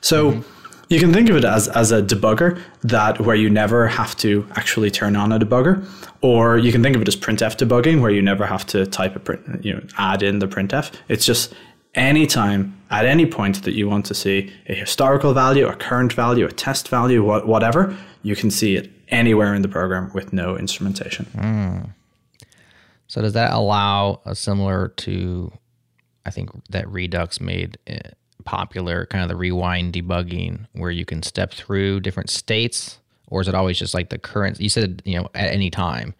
So 0.01 0.31
mm-hmm. 0.31 0.83
you 0.87 0.99
can 0.99 1.11
think 1.11 1.29
of 1.29 1.35
it 1.35 1.43
as, 1.43 1.67
as 1.67 1.91
a 1.91 2.01
debugger 2.01 2.61
that 2.83 3.19
where 3.19 3.35
you 3.35 3.49
never 3.49 3.87
have 3.87 4.15
to 4.17 4.47
actually 4.55 4.89
turn 4.91 5.15
on 5.15 5.31
a 5.31 5.39
debugger, 5.39 5.85
or 6.21 6.57
you 6.57 6.71
can 6.71 6.81
think 6.81 6.95
of 6.95 7.01
it 7.01 7.07
as 7.07 7.15
printf 7.15 7.57
debugging 7.57 8.01
where 8.01 8.11
you 8.11 8.21
never 8.21 8.45
have 8.45 8.65
to 8.67 8.85
type 8.85 9.15
a 9.15 9.19
print, 9.19 9.65
you 9.65 9.73
know, 9.73 9.81
add 9.97 10.23
in 10.23 10.39
the 10.39 10.47
printf. 10.47 10.93
It's 11.09 11.25
just 11.25 11.53
anytime 11.95 12.79
at 12.91 13.05
any 13.05 13.25
point 13.25 13.63
that 13.63 13.73
you 13.73 13.89
want 13.89 14.05
to 14.05 14.15
see 14.15 14.53
a 14.67 14.73
historical 14.73 15.33
value, 15.33 15.67
a 15.67 15.75
current 15.75 16.13
value, 16.13 16.45
a 16.45 16.51
test 16.51 16.87
value, 16.87 17.23
whatever, 17.23 17.97
you 18.23 18.35
can 18.35 18.51
see 18.51 18.75
it 18.75 18.91
anywhere 19.09 19.53
in 19.53 19.61
the 19.61 19.67
program 19.67 20.11
with 20.13 20.33
no 20.33 20.57
instrumentation. 20.57 21.25
Mm. 21.35 21.89
So 23.07 23.21
does 23.21 23.33
that 23.33 23.51
allow 23.51 24.21
a 24.25 24.35
similar 24.35 24.89
to 24.97 25.51
I 26.25 26.31
think 26.31 26.49
that 26.69 26.87
Redux 26.87 27.41
made 27.41 27.77
popular, 28.45 29.05
kind 29.07 29.23
of 29.23 29.29
the 29.29 29.35
rewind 29.35 29.93
debugging, 29.93 30.67
where 30.73 30.91
you 30.91 31.05
can 31.05 31.23
step 31.23 31.53
through 31.53 32.01
different 32.01 32.29
states, 32.29 32.99
or 33.27 33.41
is 33.41 33.47
it 33.47 33.55
always 33.55 33.79
just 33.79 33.93
like 33.93 34.09
the 34.09 34.17
current? 34.19 34.59
You 34.59 34.69
said 34.69 35.01
you 35.05 35.17
know 35.17 35.29
at 35.33 35.51
any 35.51 35.69
time. 35.69 36.13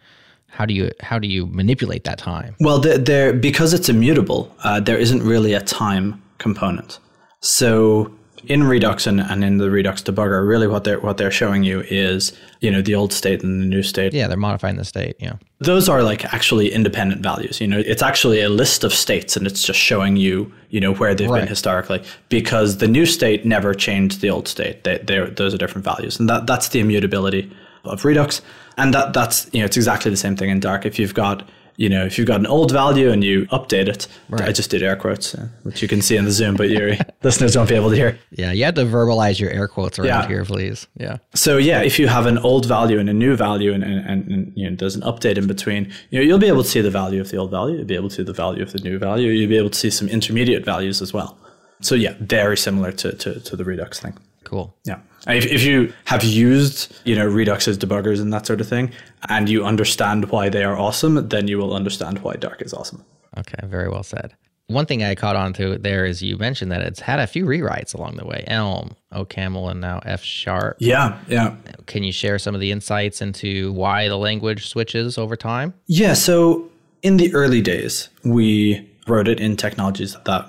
how 0.50 0.66
do 0.66 0.74
you 0.74 0.90
how 1.00 1.18
do 1.18 1.28
you 1.28 1.46
manipulate 1.46 2.04
that 2.04 2.18
time? 2.18 2.56
Well, 2.60 2.78
there, 2.80 2.98
there 2.98 3.32
because 3.32 3.72
it's 3.72 3.88
immutable, 3.88 4.54
uh, 4.64 4.80
there 4.80 4.98
isn't 4.98 5.22
really 5.22 5.54
a 5.54 5.60
time 5.60 6.20
component. 6.38 6.98
So 7.40 8.12
in 8.46 8.64
Redux 8.64 9.06
and, 9.06 9.20
and 9.20 9.44
in 9.44 9.58
the 9.58 9.70
Redux 9.70 10.02
debugger, 10.02 10.46
really 10.46 10.66
what 10.66 10.84
they're 10.84 11.00
what 11.00 11.16
they're 11.16 11.30
showing 11.30 11.62
you 11.62 11.80
is 11.88 12.32
you 12.60 12.70
know 12.70 12.82
the 12.82 12.94
old 12.94 13.12
state 13.12 13.42
and 13.42 13.60
the 13.60 13.66
new 13.66 13.82
state. 13.82 14.12
Yeah, 14.12 14.26
they're 14.28 14.36
modifying 14.36 14.76
the 14.76 14.84
state. 14.84 15.16
Yeah, 15.18 15.34
those 15.58 15.88
are 15.88 16.02
like 16.02 16.24
actually 16.32 16.72
independent 16.72 17.22
values. 17.22 17.60
You 17.60 17.66
know, 17.66 17.78
it's 17.84 18.02
actually 18.02 18.40
a 18.40 18.48
list 18.48 18.84
of 18.84 18.92
states, 18.92 19.36
and 19.36 19.46
it's 19.46 19.62
just 19.62 19.78
showing 19.78 20.16
you 20.16 20.52
you 20.70 20.80
know 20.80 20.94
where 20.94 21.14
they've 21.14 21.30
Right. 21.30 21.40
been 21.40 21.48
historically. 21.48 22.02
Because 22.28 22.78
the 22.78 22.88
new 22.88 23.06
state 23.06 23.44
never 23.44 23.74
changed 23.74 24.20
the 24.20 24.30
old 24.30 24.48
state. 24.48 24.84
They, 24.84 24.98
they're, 24.98 25.28
those 25.30 25.54
are 25.54 25.58
different 25.58 25.84
values, 25.84 26.18
and 26.18 26.28
that 26.28 26.46
that's 26.46 26.68
the 26.68 26.80
immutability 26.80 27.50
of 27.84 28.04
Redux. 28.04 28.42
And 28.76 28.94
that 28.94 29.12
that's 29.12 29.48
you 29.52 29.60
know 29.60 29.66
it's 29.66 29.76
exactly 29.76 30.10
the 30.10 30.16
same 30.16 30.36
thing 30.36 30.50
in 30.50 30.60
Dark. 30.60 30.86
If 30.86 30.98
you've 30.98 31.14
got 31.14 31.48
you 31.80 31.88
know, 31.88 32.04
if 32.04 32.18
you've 32.18 32.26
got 32.26 32.40
an 32.40 32.46
old 32.46 32.70
value 32.70 33.10
and 33.10 33.24
you 33.24 33.46
update 33.46 33.88
it, 33.88 34.06
I 34.34 34.52
just 34.52 34.70
did 34.70 34.82
air 34.82 34.96
quotes, 34.96 35.34
uh, 35.34 35.48
which 35.62 35.80
you 35.80 35.88
can 35.88 36.02
see 36.02 36.16
in 36.16 36.26
the 36.26 36.30
Zoom, 36.30 36.54
but 36.54 36.68
your 36.68 36.92
listeners 37.22 37.56
won't 37.56 37.70
be 37.70 37.74
able 37.74 37.88
to 37.88 37.96
hear. 37.96 38.18
yeah. 38.32 38.52
You 38.52 38.64
have 38.66 38.74
to 38.74 38.84
verbalize 38.84 39.40
your 39.40 39.50
air 39.50 39.66
quotes 39.66 39.98
around 39.98 40.08
Yeah. 40.08 40.28
here, 40.28 40.44
please. 40.44 40.86
Yeah. 40.98 41.16
So 41.34 41.56
yeah, 41.56 41.80
if 41.80 41.98
you 41.98 42.06
have 42.08 42.26
an 42.26 42.36
old 42.38 42.66
value 42.66 42.98
and 42.98 43.08
a 43.08 43.14
new 43.14 43.34
value, 43.34 43.72
and, 43.72 43.82
and, 43.82 44.00
and, 44.10 44.28
and, 44.30 44.52
you 44.54 44.68
know 44.68 44.76
there's 44.76 44.94
an 44.94 45.00
update 45.02 45.38
in 45.38 45.46
between, 45.46 45.90
you 46.10 46.18
know 46.18 46.24
you'll 46.26 46.38
be 46.38 46.48
able 46.48 46.62
to 46.62 46.68
see 46.68 46.82
the 46.82 46.90
value 46.90 47.20
of 47.20 47.30
the 47.30 47.38
old 47.38 47.50
value, 47.50 47.76
you'll 47.78 47.86
be 47.86 47.94
able 47.94 48.10
to 48.10 48.14
see 48.16 48.24
the 48.24 48.34
value 48.44 48.62
of 48.62 48.72
the 48.72 48.78
new 48.80 48.98
value, 48.98 49.30
you'll 49.32 49.48
be 49.48 49.56
able 49.56 49.70
to 49.70 49.78
see 49.78 49.90
some 49.90 50.06
intermediate 50.08 50.64
values 50.66 51.00
as 51.00 51.14
well. 51.14 51.38
So 51.80 51.94
yeah, 51.94 52.12
very 52.20 52.58
similar 52.58 52.92
to 52.92 53.12
to, 53.22 53.40
to 53.40 53.56
the 53.56 53.64
Redux 53.64 53.98
thing. 54.00 54.14
Cool. 54.50 54.74
Yeah. 54.84 54.98
And 55.28 55.38
If, 55.38 55.46
if 55.46 55.62
you 55.62 55.92
have 56.06 56.24
used, 56.24 56.92
you 57.04 57.14
know, 57.14 57.24
Redux 57.24 57.68
as 57.68 57.78
debuggers 57.78 58.20
and 58.20 58.32
that 58.32 58.46
sort 58.46 58.60
of 58.60 58.68
thing, 58.68 58.90
and 59.28 59.48
you 59.48 59.64
understand 59.64 60.28
why 60.32 60.48
they 60.48 60.64
are 60.64 60.76
awesome, 60.76 61.28
then 61.28 61.46
you 61.46 61.56
will 61.56 61.72
understand 61.72 62.18
why 62.18 62.34
Dark 62.34 62.60
is 62.60 62.74
awesome. 62.74 63.04
Okay, 63.38 63.64
very 63.64 63.88
well 63.88 64.02
said. 64.02 64.34
One 64.66 64.86
thing 64.86 65.04
I 65.04 65.14
caught 65.14 65.36
on 65.36 65.52
to 65.52 65.78
there 65.78 66.04
is 66.04 66.20
you 66.20 66.36
mentioned 66.36 66.72
that 66.72 66.82
it's 66.82 66.98
had 66.98 67.20
a 67.20 67.28
few 67.28 67.44
rewrites 67.44 67.94
along 67.94 68.16
the 68.16 68.26
way. 68.26 68.42
Elm, 68.48 68.96
OCaml, 69.12 69.70
and 69.70 69.80
now 69.80 70.00
F 70.04 70.24
sharp. 70.24 70.78
Yeah, 70.80 71.20
yeah. 71.28 71.54
Can 71.86 72.02
you 72.02 72.10
share 72.10 72.40
some 72.40 72.56
of 72.56 72.60
the 72.60 72.72
insights 72.72 73.22
into 73.22 73.72
why 73.72 74.08
the 74.08 74.18
language 74.18 74.68
switches 74.68 75.16
over 75.16 75.36
time? 75.36 75.74
Yeah, 75.86 76.14
so 76.14 76.68
in 77.02 77.18
the 77.18 77.32
early 77.34 77.60
days, 77.60 78.08
we 78.24 78.88
wrote 79.06 79.28
it 79.28 79.38
in 79.38 79.56
technologies 79.56 80.16
that 80.24 80.48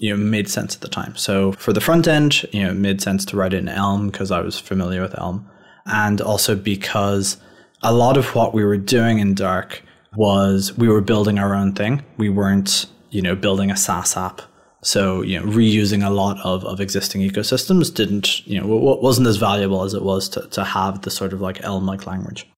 you 0.00 0.10
know 0.10 0.16
made 0.16 0.48
sense 0.48 0.74
at 0.74 0.80
the 0.80 0.88
time. 0.88 1.14
So 1.16 1.52
for 1.52 1.72
the 1.72 1.80
front 1.80 2.08
end, 2.08 2.42
you 2.52 2.64
know, 2.64 2.70
it 2.70 2.76
made 2.76 3.00
sense 3.00 3.24
to 3.26 3.36
write 3.36 3.54
in 3.54 3.68
Elm 3.68 4.10
because 4.10 4.30
I 4.30 4.40
was 4.40 4.58
familiar 4.58 5.02
with 5.02 5.16
Elm, 5.18 5.48
and 5.86 6.20
also 6.20 6.56
because 6.56 7.36
a 7.82 7.92
lot 7.92 8.16
of 8.16 8.34
what 8.34 8.52
we 8.54 8.64
were 8.64 8.76
doing 8.76 9.18
in 9.18 9.34
Dark 9.34 9.82
was 10.16 10.76
we 10.76 10.88
were 10.88 11.00
building 11.00 11.38
our 11.38 11.54
own 11.54 11.72
thing. 11.72 12.02
We 12.16 12.30
weren't, 12.30 12.86
you 13.10 13.22
know, 13.22 13.36
building 13.36 13.70
a 13.70 13.76
SaaS 13.76 14.16
app. 14.16 14.42
So 14.82 15.20
you 15.22 15.38
know, 15.38 15.46
reusing 15.46 16.04
a 16.04 16.10
lot 16.10 16.38
of, 16.42 16.64
of 16.64 16.80
existing 16.80 17.20
ecosystems 17.20 17.94
didn't, 17.94 18.46
you 18.46 18.58
know, 18.58 18.66
wa- 18.66 19.00
wasn't 19.00 19.26
as 19.26 19.36
valuable 19.36 19.84
as 19.84 19.92
it 19.92 20.02
was 20.02 20.28
to, 20.30 20.48
to 20.48 20.64
have 20.64 21.02
the 21.02 21.10
sort 21.10 21.34
of 21.34 21.42
like 21.42 21.62
Elm-like 21.62 22.06
language. 22.06 22.48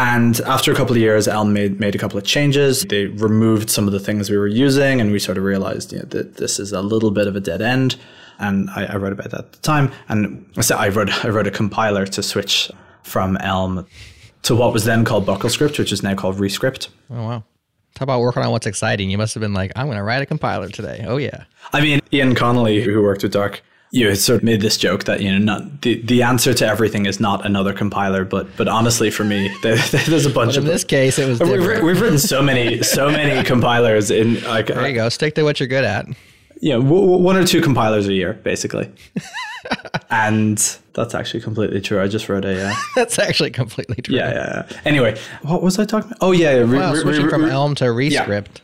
And 0.00 0.40
after 0.42 0.70
a 0.70 0.76
couple 0.76 0.92
of 0.92 1.00
years, 1.00 1.26
Elm 1.26 1.52
made, 1.52 1.80
made 1.80 1.96
a 1.96 1.98
couple 1.98 2.18
of 2.18 2.24
changes. 2.24 2.82
They 2.82 3.06
removed 3.06 3.68
some 3.68 3.88
of 3.88 3.92
the 3.92 3.98
things 3.98 4.30
we 4.30 4.38
were 4.38 4.46
using, 4.46 5.00
and 5.00 5.10
we 5.10 5.18
sort 5.18 5.36
of 5.36 5.42
realized 5.42 5.92
you 5.92 5.98
know, 5.98 6.04
that 6.10 6.36
this 6.36 6.60
is 6.60 6.70
a 6.70 6.82
little 6.82 7.10
bit 7.10 7.26
of 7.26 7.34
a 7.34 7.40
dead 7.40 7.60
end. 7.60 7.96
And 8.38 8.70
I, 8.70 8.84
I 8.84 8.96
wrote 8.96 9.12
about 9.12 9.32
that 9.32 9.40
at 9.40 9.52
the 9.54 9.58
time. 9.58 9.90
And 10.08 10.46
so 10.60 10.76
I 10.76 10.90
wrote, 10.90 11.10
I 11.24 11.30
wrote 11.30 11.48
a 11.48 11.50
compiler 11.50 12.06
to 12.06 12.22
switch 12.22 12.70
from 13.02 13.38
Elm 13.38 13.88
to 14.42 14.54
what 14.54 14.72
was 14.72 14.84
then 14.84 15.04
called 15.04 15.26
BuckleScript, 15.26 15.80
which 15.80 15.90
is 15.90 16.04
now 16.04 16.14
called 16.14 16.36
Rescript. 16.36 16.90
Oh 17.10 17.24
wow. 17.24 17.44
Talk 17.94 18.02
about 18.02 18.20
working 18.20 18.44
on 18.44 18.52
what's 18.52 18.68
exciting. 18.68 19.10
You 19.10 19.18
must 19.18 19.34
have 19.34 19.40
been 19.40 19.54
like, 19.54 19.72
I'm 19.74 19.88
gonna 19.88 20.04
write 20.04 20.22
a 20.22 20.26
compiler 20.26 20.68
today. 20.68 21.04
Oh 21.08 21.16
yeah. 21.16 21.42
I 21.72 21.80
mean, 21.80 21.98
Ian 22.12 22.36
Connolly, 22.36 22.84
who 22.84 23.02
worked 23.02 23.24
with 23.24 23.32
Dark, 23.32 23.64
you 23.90 24.14
sort 24.14 24.38
of 24.38 24.42
made 24.44 24.60
this 24.60 24.76
joke 24.76 25.04
that 25.04 25.20
you 25.20 25.32
know, 25.32 25.38
not 25.38 25.82
the, 25.82 26.00
the 26.02 26.22
answer 26.22 26.52
to 26.54 26.66
everything 26.66 27.06
is 27.06 27.20
not 27.20 27.46
another 27.46 27.72
compiler, 27.72 28.24
but 28.24 28.46
but 28.56 28.68
honestly, 28.68 29.10
for 29.10 29.24
me, 29.24 29.50
there, 29.62 29.76
there's 29.76 30.26
a 30.26 30.30
bunch 30.30 30.56
of. 30.56 30.64
In 30.64 30.68
of 30.68 30.72
this 30.74 30.84
case, 30.84 31.18
it 31.18 31.28
was 31.28 31.40
We've, 31.40 31.60
different. 31.60 31.84
we've 31.84 32.00
written 32.00 32.18
so 32.18 32.42
many, 32.42 32.82
so 32.96 33.10
many 33.10 33.42
compilers 33.44 34.10
in 34.10 34.42
like, 34.44 34.66
There 34.66 34.86
you 34.88 34.94
go. 34.94 35.08
Stick 35.08 35.34
to 35.36 35.42
what 35.42 35.58
you're 35.60 35.68
good 35.68 35.84
at. 35.84 36.06
you 36.60 36.72
know, 36.72 36.82
w- 36.82 37.00
w- 37.02 37.22
one 37.22 37.36
or 37.36 37.44
two 37.44 37.60
compilers 37.60 38.06
a 38.08 38.12
year, 38.12 38.34
basically. 38.34 38.90
and 40.10 40.58
that's 40.94 41.14
actually 41.14 41.40
completely 41.40 41.80
true. 41.80 42.00
I 42.00 42.08
just 42.08 42.28
wrote 42.28 42.44
a, 42.44 42.68
uh, 42.68 42.74
That's 42.94 43.18
actually 43.18 43.50
completely 43.50 43.96
true. 44.02 44.16
yeah, 44.16 44.32
yeah, 44.32 44.66
yeah. 44.70 44.80
Anyway, 44.84 45.18
what 45.42 45.62
was 45.62 45.78
I 45.78 45.84
talking 45.84 46.08
about? 46.10 46.18
Oh 46.20 46.32
yeah, 46.32 46.52
yeah. 46.52 46.58
re- 46.60 46.92
re- 46.92 47.00
switching 47.00 47.24
re- 47.24 47.30
from 47.30 47.44
Elm 47.44 47.74
to 47.76 47.84
Rescript 47.86 48.60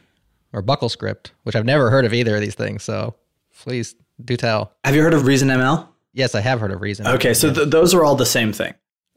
or 0.53 0.63
Buckle 0.63 0.89
Script, 0.89 1.33
which 1.45 1.57
I've 1.57 1.65
never 1.65 1.91
heard 1.91 2.05
of 2.05 2.13
either 2.15 2.35
of 2.35 2.41
these 2.41 2.55
things. 2.55 2.83
So 2.83 3.15
please 3.61 3.95
do 4.23 4.37
tell. 4.37 4.73
Have 4.85 4.95
you 4.95 5.03
heard 5.03 5.15
of 5.15 5.27
Reason 5.27 5.49
ML? 5.49 5.89
Yes, 6.13 6.35
I 6.35 6.41
have 6.41 6.61
heard 6.61 6.71
of 6.71 6.81
Reason. 6.81 7.07
Okay, 7.07 7.35
so 7.35 7.53
th- 7.53 7.69
those 7.69 7.95
are 7.95 8.05
all 8.05 8.15
the 8.15 8.27
same 8.27 8.53
thing. 8.53 8.75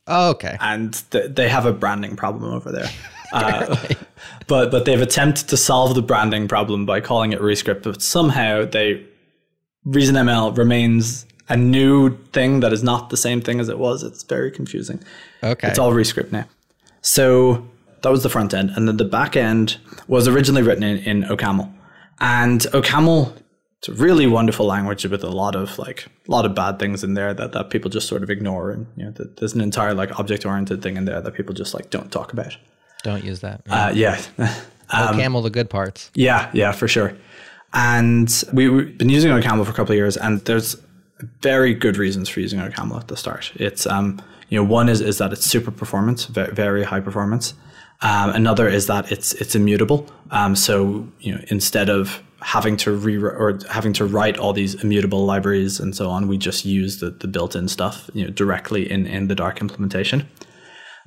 Oh, 0.08 0.30
okay. 0.32 0.56
and 0.62 0.94
th- 1.12 1.36
they 1.36 1.50
have 1.50 1.66
a 1.66 1.74
branding 1.74 2.16
problem 2.16 2.54
over 2.54 2.72
there. 2.72 2.90
Uh, 3.34 3.76
but 4.48 4.72
but 4.72 4.86
they've 4.86 5.02
attempted 5.02 5.50
to 5.50 5.58
solve 5.58 5.96
the 5.96 6.02
branding 6.02 6.48
problem 6.48 6.86
by 6.86 7.02
calling 7.02 7.34
it 7.34 7.42
Rescript, 7.42 7.84
but 7.84 8.02
somehow 8.02 8.64
they 8.64 9.06
Reason 9.84 10.16
ML 10.16 10.58
remains 10.58 11.26
a 11.50 11.58
new 11.58 12.16
thing 12.28 12.62
that 12.62 12.72
is 12.72 12.84
not 12.84 13.10
the 13.10 13.18
same 13.18 13.42
thing 13.42 13.60
as 13.60 13.68
it 13.68 13.80
was. 13.80 14.02
It's 14.02 14.24
very 14.24 14.50
confusing. 14.50 15.04
Okay. 15.44 15.68
It's 15.68 15.78
all 15.78 15.92
Rescript 15.92 16.32
now. 16.32 16.46
So 17.02 17.68
that 18.02 18.10
was 18.10 18.24
the 18.24 18.30
front 18.30 18.54
end, 18.54 18.70
and 18.78 18.88
then 18.88 18.96
the 18.96 19.04
back 19.04 19.36
end 19.36 19.76
was 20.08 20.26
originally 20.30 20.62
written 20.62 20.84
in, 20.84 20.98
in 21.00 21.24
OCaml, 21.24 21.70
and 22.22 22.62
OCaml. 22.62 23.34
It's 23.80 23.90
a 23.90 23.94
really 23.94 24.26
wonderful 24.26 24.66
language 24.66 25.06
with 25.06 25.24
a 25.24 25.30
lot 25.30 25.56
of 25.56 25.78
like 25.78 26.08
a 26.28 26.32
lot 26.32 26.46
of 26.46 26.56
bad 26.56 26.80
things 26.80 27.04
in 27.04 27.14
there 27.14 27.34
that, 27.34 27.52
that 27.52 27.70
people 27.70 27.92
just 27.92 28.08
sort 28.08 28.24
of 28.24 28.30
ignore, 28.30 28.72
and 28.72 28.88
you 28.96 29.06
know, 29.06 29.12
th- 29.12 29.30
there's 29.38 29.54
an 29.54 29.62
entire 29.62 29.94
like 29.94 30.20
object 30.20 30.46
oriented 30.46 30.82
thing 30.82 30.98
in 30.98 31.06
there 31.06 31.22
that 31.22 31.34
people 31.34 31.54
just 31.54 31.74
like 31.74 31.90
don't 31.90 32.12
talk 32.12 32.34
about. 32.34 32.58
Don't 33.04 33.24
use 33.24 33.42
that. 33.42 33.62
Uh, 33.70 33.92
yeah, 33.94 34.20
oh, 34.40 34.64
camel 35.14 35.42
the 35.42 35.52
good 35.52 35.70
parts. 35.70 36.10
yeah, 36.16 36.50
yeah, 36.54 36.72
for 36.72 36.88
sure. 36.88 37.16
And 37.74 38.44
we, 38.54 38.70
we've 38.70 38.98
been 38.98 39.10
using 39.10 39.32
OCaml 39.32 39.64
for 39.66 39.72
a 39.72 39.74
couple 39.74 39.92
of 39.92 39.98
years, 39.98 40.18
and 40.18 40.40
there's 40.46 40.76
very 41.42 41.74
good 41.74 41.98
reasons 41.98 42.30
for 42.30 42.40
using 42.40 42.60
OCaml 42.60 43.00
at 43.00 43.08
the 43.08 43.18
start. 43.18 43.52
It's 43.56 43.86
um, 43.86 44.22
you 44.50 44.58
know, 44.58 44.64
one 44.64 44.90
is 44.90 45.02
is 45.02 45.18
that 45.18 45.32
it's 45.34 45.46
super 45.46 45.72
performance, 45.72 46.26
very, 46.26 46.54
very 46.54 46.84
high 46.84 47.02
performance. 47.02 47.54
Um, 48.02 48.30
another 48.32 48.68
is 48.68 48.88
that 48.88 49.12
it's 49.12 49.34
it's 49.34 49.56
immutable. 49.56 50.08
Um, 50.32 50.56
so 50.56 51.08
you 51.20 51.36
know, 51.36 51.42
instead 51.48 51.90
of 51.90 52.22
having 52.42 52.78
to 52.78 52.92
re 52.92 53.18
or 53.18 53.60
having 53.70 53.94
to 53.94 54.06
write 54.06 54.38
all 54.38 54.54
these 54.54 54.76
immutable 54.84 55.26
libraries 55.26 55.80
and 55.80 55.96
so 55.96 56.10
on, 56.10 56.28
we 56.28 56.38
just 56.38 56.66
use 56.66 57.00
the, 57.00 57.10
the 57.10 57.28
built-in 57.28 57.68
stuff, 57.68 58.10
you 58.14 58.24
know, 58.24 58.30
directly 58.30 58.90
in 58.90 59.08
in 59.08 59.28
the 59.28 59.36
Dark 59.36 59.62
implementation. 59.62 60.28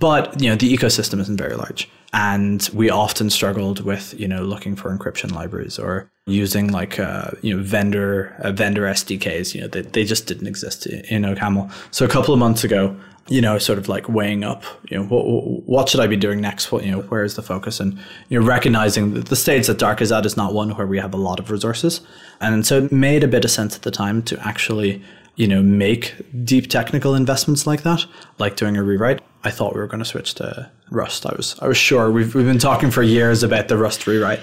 But 0.01 0.41
you 0.41 0.49
know 0.49 0.57
the 0.57 0.75
ecosystem 0.75 1.21
isn't 1.21 1.37
very 1.37 1.55
large, 1.55 1.89
and 2.15 2.69
we 2.73 2.89
often 2.89 3.29
struggled 3.29 3.85
with 3.85 4.19
you 4.19 4.27
know 4.27 4.43
looking 4.43 4.75
for 4.75 4.97
encryption 4.97 5.31
libraries 5.33 5.79
or 5.79 6.11
using 6.27 6.73
like 6.73 6.99
uh, 6.99 7.33
you 7.43 7.55
know 7.55 7.63
vendor 7.63 8.35
uh, 8.39 8.51
vendor 8.51 8.83
SDKs. 8.83 9.55
You 9.55 9.61
know 9.61 9.69
they, 9.69 9.83
they 9.83 10.05
just 10.05 10.27
didn't 10.27 10.47
exist 10.47 10.87
in, 10.87 11.23
OCaml. 11.23 11.71
So 11.91 12.07
a 12.07 12.09
couple 12.09 12.33
of 12.33 12.41
months 12.41 12.65
ago, 12.65 12.97
you 13.29 13.43
know, 13.43 13.59
sort 13.59 13.79
of 13.79 13.91
like 13.91 14.09
weighing 14.09 14.43
up, 14.43 14.65
you 14.89 14.97
know, 14.97 15.05
what, 15.05 15.25
what 15.67 15.89
should 15.91 16.01
I 16.01 16.07
be 16.07 16.17
doing 16.17 16.41
next? 16.41 16.73
What 16.73 16.83
you 16.83 16.93
know, 16.93 17.03
where 17.03 17.23
is 17.23 17.37
the 17.37 17.43
focus? 17.43 17.79
And 17.79 17.99
you 18.31 18.41
know, 18.41 18.47
recognizing 18.47 19.13
that 19.13 19.27
the 19.27 19.37
stage 19.37 19.67
that 19.67 19.79
Dark 19.79 20.01
is 20.01 20.11
at 20.11 20.25
is 20.25 20.35
not 20.35 20.55
one 20.55 20.71
where 20.77 20.87
we 20.87 20.99
have 20.99 21.13
a 21.13 21.19
lot 21.19 21.39
of 21.39 21.51
resources, 21.51 22.01
and 22.41 22.67
so 22.67 22.79
it 22.85 22.91
made 22.91 23.23
a 23.23 23.29
bit 23.29 23.45
of 23.45 23.51
sense 23.51 23.77
at 23.77 23.83
the 23.83 23.91
time 23.91 24.23
to 24.23 24.41
actually 24.49 25.03
you 25.37 25.47
know, 25.47 25.63
make 25.63 26.15
deep 26.45 26.69
technical 26.69 27.15
investments 27.15 27.67
like 27.67 27.83
that, 27.83 28.05
like 28.39 28.57
doing 28.57 28.77
a 28.77 28.83
rewrite, 28.83 29.23
I 29.43 29.51
thought 29.51 29.75
we 29.75 29.81
were 29.81 29.87
going 29.87 30.03
to 30.03 30.09
switch 30.09 30.35
to 30.35 30.71
Rust. 30.91 31.25
I 31.27 31.35
was, 31.37 31.57
I 31.61 31.69
was 31.69 31.77
sure. 31.77 32.11
We've, 32.11 32.35
we've 32.35 32.45
been 32.47 32.59
talking 32.59 32.91
for 32.91 33.03
years 33.03 33.43
about 33.43 33.69
the 33.69 33.77
Rust 33.79 34.07
rewrite. 34.07 34.41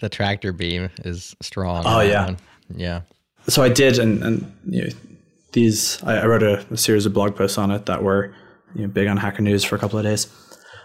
The 0.00 0.08
tractor 0.08 0.52
beam 0.52 0.90
is 1.04 1.36
strong. 1.40 1.84
Oh, 1.86 2.00
yeah. 2.00 2.24
one. 2.26 2.38
Yeah. 2.74 3.02
So 3.46 3.62
I 3.62 3.68
did, 3.68 3.98
and, 3.98 4.22
and 4.24 4.52
you 4.66 4.82
know, 4.82 4.88
these, 5.52 6.02
I, 6.02 6.18
I 6.18 6.26
wrote 6.26 6.42
a, 6.42 6.64
a 6.70 6.76
series 6.76 7.06
of 7.06 7.12
blog 7.12 7.36
posts 7.36 7.58
on 7.58 7.70
it 7.70 7.86
that 7.86 8.02
were 8.02 8.34
you 8.74 8.82
know, 8.82 8.88
big 8.88 9.06
on 9.06 9.16
Hacker 9.18 9.42
News 9.42 9.62
for 9.62 9.76
a 9.76 9.78
couple 9.78 9.98
of 9.98 10.04
days. 10.04 10.26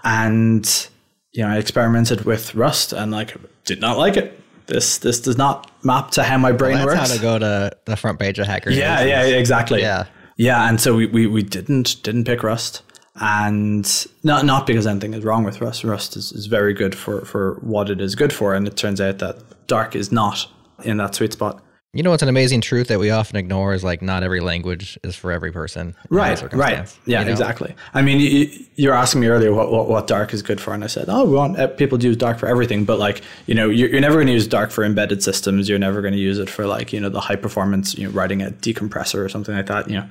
And, 0.03 0.89
you 1.31 1.43
know, 1.43 1.49
I 1.49 1.57
experimented 1.57 2.25
with 2.25 2.53
Rust 2.55 2.93
and 2.93 3.12
like 3.12 3.35
did 3.65 3.81
not 3.81 3.97
like 3.97 4.15
it. 4.15 4.39
This, 4.67 4.99
this 4.99 5.19
does 5.19 5.38
not 5.38 5.71
map 5.83 6.12
to 6.12 6.23
how 6.23 6.38
my 6.38 6.51
brain 6.51 6.75
That's 6.75 6.85
works. 6.85 6.99
how 6.99 7.15
to 7.15 7.21
go 7.21 7.39
to 7.39 7.71
the 7.85 7.95
front 7.97 8.19
page 8.19 8.38
of 8.38 8.45
Hacker 8.45 8.69
Yeah, 8.69 8.99
News. 8.99 9.09
yeah, 9.09 9.23
exactly. 9.23 9.81
Yeah. 9.81 10.05
Yeah, 10.38 10.69
and 10.69 10.79
so 10.79 10.95
we, 10.95 11.07
we, 11.07 11.27
we 11.27 11.41
didn't 11.43 12.01
didn't 12.03 12.23
pick 12.25 12.43
Rust. 12.43 12.83
And 13.21 14.08
not 14.23 14.45
not 14.45 14.65
because 14.65 14.88
anything 14.88 15.13
is 15.13 15.23
wrong 15.23 15.43
with 15.43 15.60
Rust. 15.60 15.84
Rust 15.84 16.15
is, 16.15 16.32
is 16.32 16.45
very 16.45 16.73
good 16.73 16.95
for, 16.95 17.25
for 17.25 17.55
what 17.62 17.89
it 17.89 17.99
is 17.99 18.15
good 18.15 18.32
for, 18.32 18.53
and 18.53 18.67
it 18.67 18.77
turns 18.77 19.01
out 19.01 19.19
that 19.19 19.67
Dark 19.67 19.95
is 19.95 20.12
not 20.12 20.47
in 20.84 20.97
that 20.97 21.15
sweet 21.15 21.34
spot. 21.34 21.62
You 21.91 22.03
know, 22.03 22.13
it's 22.13 22.21
an 22.21 22.29
amazing 22.29 22.62
truth 22.62 22.88
that 22.89 22.99
we 22.99 23.10
often 23.10 23.36
ignore 23.36 23.73
is 23.73 23.84
like 23.84 24.03
not 24.03 24.21
every 24.21 24.41
language 24.41 24.99
is 25.03 25.15
for 25.15 25.32
every 25.32 25.51
person. 25.51 25.95
Right, 26.10 26.39
right. 26.53 26.97
Yeah, 27.08 27.19
you 27.21 27.25
know? 27.25 27.32
exactly. 27.32 27.73
I 27.95 28.03
mean, 28.03 28.19
you, 28.19 28.47
you 28.75 28.89
were 28.89 28.95
asking 28.95 29.21
me 29.21 29.27
earlier 29.27 29.51
what, 29.51 29.71
what, 29.71 29.89
what 29.89 30.05
dark 30.05 30.32
is 30.32 30.43
good 30.43 30.62
for, 30.62 30.75
and 30.75 30.84
I 30.84 30.88
said, 30.88 31.05
oh, 31.08 31.25
we 31.25 31.34
want 31.36 31.60
uh, 31.60 31.65
people 31.65 31.97
to 31.97 32.05
use 32.05 32.15
dark 32.15 32.38
for 32.38 32.45
everything. 32.45 32.86
But 32.86 32.99
like, 32.99 33.23
you 33.47 33.55
know, 33.55 33.69
you're, 33.69 33.89
you're 33.89 34.01
never 34.01 34.17
going 34.17 34.27
to 34.27 34.34
use 34.34 34.45
dark 34.45 34.69
for 34.69 34.84
embedded 34.84 35.23
systems. 35.23 35.67
You're 35.67 35.79
never 35.79 35.99
going 36.01 36.13
to 36.13 36.19
use 36.19 36.38
it 36.38 36.47
for 36.47 36.67
like, 36.67 36.93
you 36.93 36.99
know, 36.99 37.10
the 37.10 37.21
high 37.21 37.36
performance, 37.36 37.97
you 37.97 38.05
know, 38.05 38.12
writing 38.12 38.43
a 38.43 38.51
decompressor 38.51 39.25
or 39.25 39.27
something 39.27 39.55
like 39.55 39.65
that. 39.65 39.89
You 39.89 40.01
know, 40.01 40.08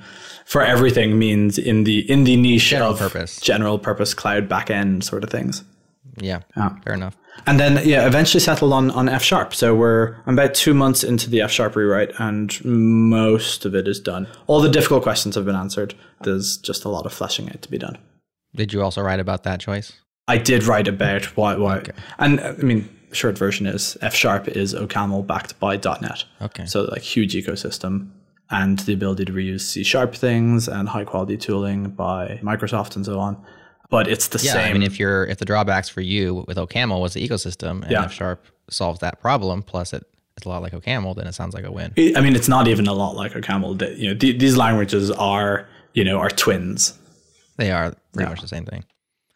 for 0.49 0.63
everything 0.63 1.19
means 1.19 1.59
in 1.59 1.83
the 1.83 1.99
in 2.11 2.23
the 2.23 2.35
niche 2.35 2.69
General 2.69 2.93
of 2.93 2.97
purpose. 2.97 3.39
general 3.39 3.77
purpose 3.77 4.15
cloud 4.15 4.49
backend 4.49 5.03
sort 5.03 5.23
of 5.23 5.29
things. 5.29 5.63
Yeah, 6.17 6.41
fair 6.83 6.95
enough. 6.95 7.15
And 7.45 7.59
then 7.59 7.87
yeah, 7.87 8.07
eventually 8.07 8.39
settled 8.39 8.73
on 8.73 8.89
on 8.91 9.07
F 9.07 9.21
sharp. 9.21 9.53
So 9.53 9.75
we're 9.75 10.15
I'm 10.25 10.33
about 10.33 10.55
two 10.55 10.73
months 10.73 11.03
into 11.03 11.29
the 11.29 11.41
F 11.41 11.51
sharp 11.51 11.75
rewrite, 11.75 12.13
and 12.17 12.65
most 12.65 13.63
of 13.63 13.75
it 13.75 13.87
is 13.87 13.99
done. 13.99 14.27
All 14.47 14.59
the 14.59 14.69
difficult 14.69 15.03
questions 15.03 15.35
have 15.35 15.45
been 15.45 15.55
answered. 15.55 15.93
There's 16.23 16.57
just 16.57 16.83
a 16.83 16.89
lot 16.89 17.05
of 17.05 17.13
fleshing 17.13 17.47
out 17.49 17.61
to 17.61 17.69
be 17.69 17.77
done. 17.77 17.99
Did 18.55 18.73
you 18.73 18.81
also 18.81 19.01
write 19.01 19.19
about 19.19 19.43
that 19.43 19.59
choice? 19.59 19.93
I 20.27 20.39
did 20.39 20.63
write 20.63 20.87
about 20.87 21.25
why 21.37 21.57
why, 21.57 21.83
and 22.17 22.39
uh, 22.39 22.55
I 22.57 22.63
mean 22.63 22.89
short 23.11 23.37
version 23.37 23.67
is 23.67 23.97
F 24.01 24.15
sharp 24.15 24.47
is 24.47 24.73
OCaml 24.73 25.27
backed 25.27 25.59
by 25.59 25.75
.NET. 25.75 26.23
Okay. 26.41 26.65
So 26.65 26.85
like 26.85 27.03
huge 27.03 27.35
ecosystem 27.35 28.09
and 28.51 28.79
the 28.79 28.93
ability 28.93 29.25
to 29.25 29.31
reuse 29.31 29.61
C 29.61 29.83
sharp 29.83 30.15
things 30.15 30.67
and 30.67 30.89
high 30.89 31.03
quality 31.05 31.37
tooling 31.37 31.89
by 31.89 32.39
Microsoft 32.43 32.95
and 32.95 33.05
so 33.05 33.19
on. 33.19 33.37
But 33.89 34.07
it's 34.07 34.27
the 34.27 34.39
Yeah, 34.43 34.53
same. 34.53 34.69
I 34.69 34.73
mean, 34.73 34.83
if 34.83 34.99
you're 34.99 35.25
if 35.25 35.37
the 35.37 35.45
drawbacks 35.45 35.89
for 35.89 36.01
you 36.01 36.45
with 36.47 36.57
OCaml 36.57 37.01
was 37.01 37.13
the 37.13 37.27
ecosystem, 37.27 37.81
and 37.83 37.91
Yeah. 37.91 38.03
F 38.03 38.13
Sharp 38.13 38.45
solves 38.69 38.99
that 38.99 39.19
problem, 39.19 39.63
plus 39.63 39.93
it, 39.93 40.05
it's 40.37 40.45
a 40.45 40.49
lot 40.49 40.61
like 40.61 40.73
OCaml, 40.73 41.15
then 41.15 41.25
it 41.27 41.33
sounds 41.33 41.53
like 41.55 41.63
a 41.65 41.71
win. 41.71 41.93
I 42.15 42.21
mean, 42.21 42.35
it's 42.35 42.47
not 42.47 42.67
even 42.67 42.87
a 42.87 42.93
lot 42.93 43.15
like 43.15 43.33
OCaml. 43.33 43.97
You 43.97 44.09
know, 44.09 44.15
th- 44.19 44.39
these 44.39 44.55
languages 44.57 45.09
are 45.11 45.67
you 45.93 46.03
know 46.03 46.19
are 46.19 46.29
twins. 46.29 46.97
They 47.57 47.71
are 47.71 47.93
pretty 48.13 48.29
much 48.29 48.41
the 48.41 48.47
same 48.47 48.65
thing. 48.65 48.83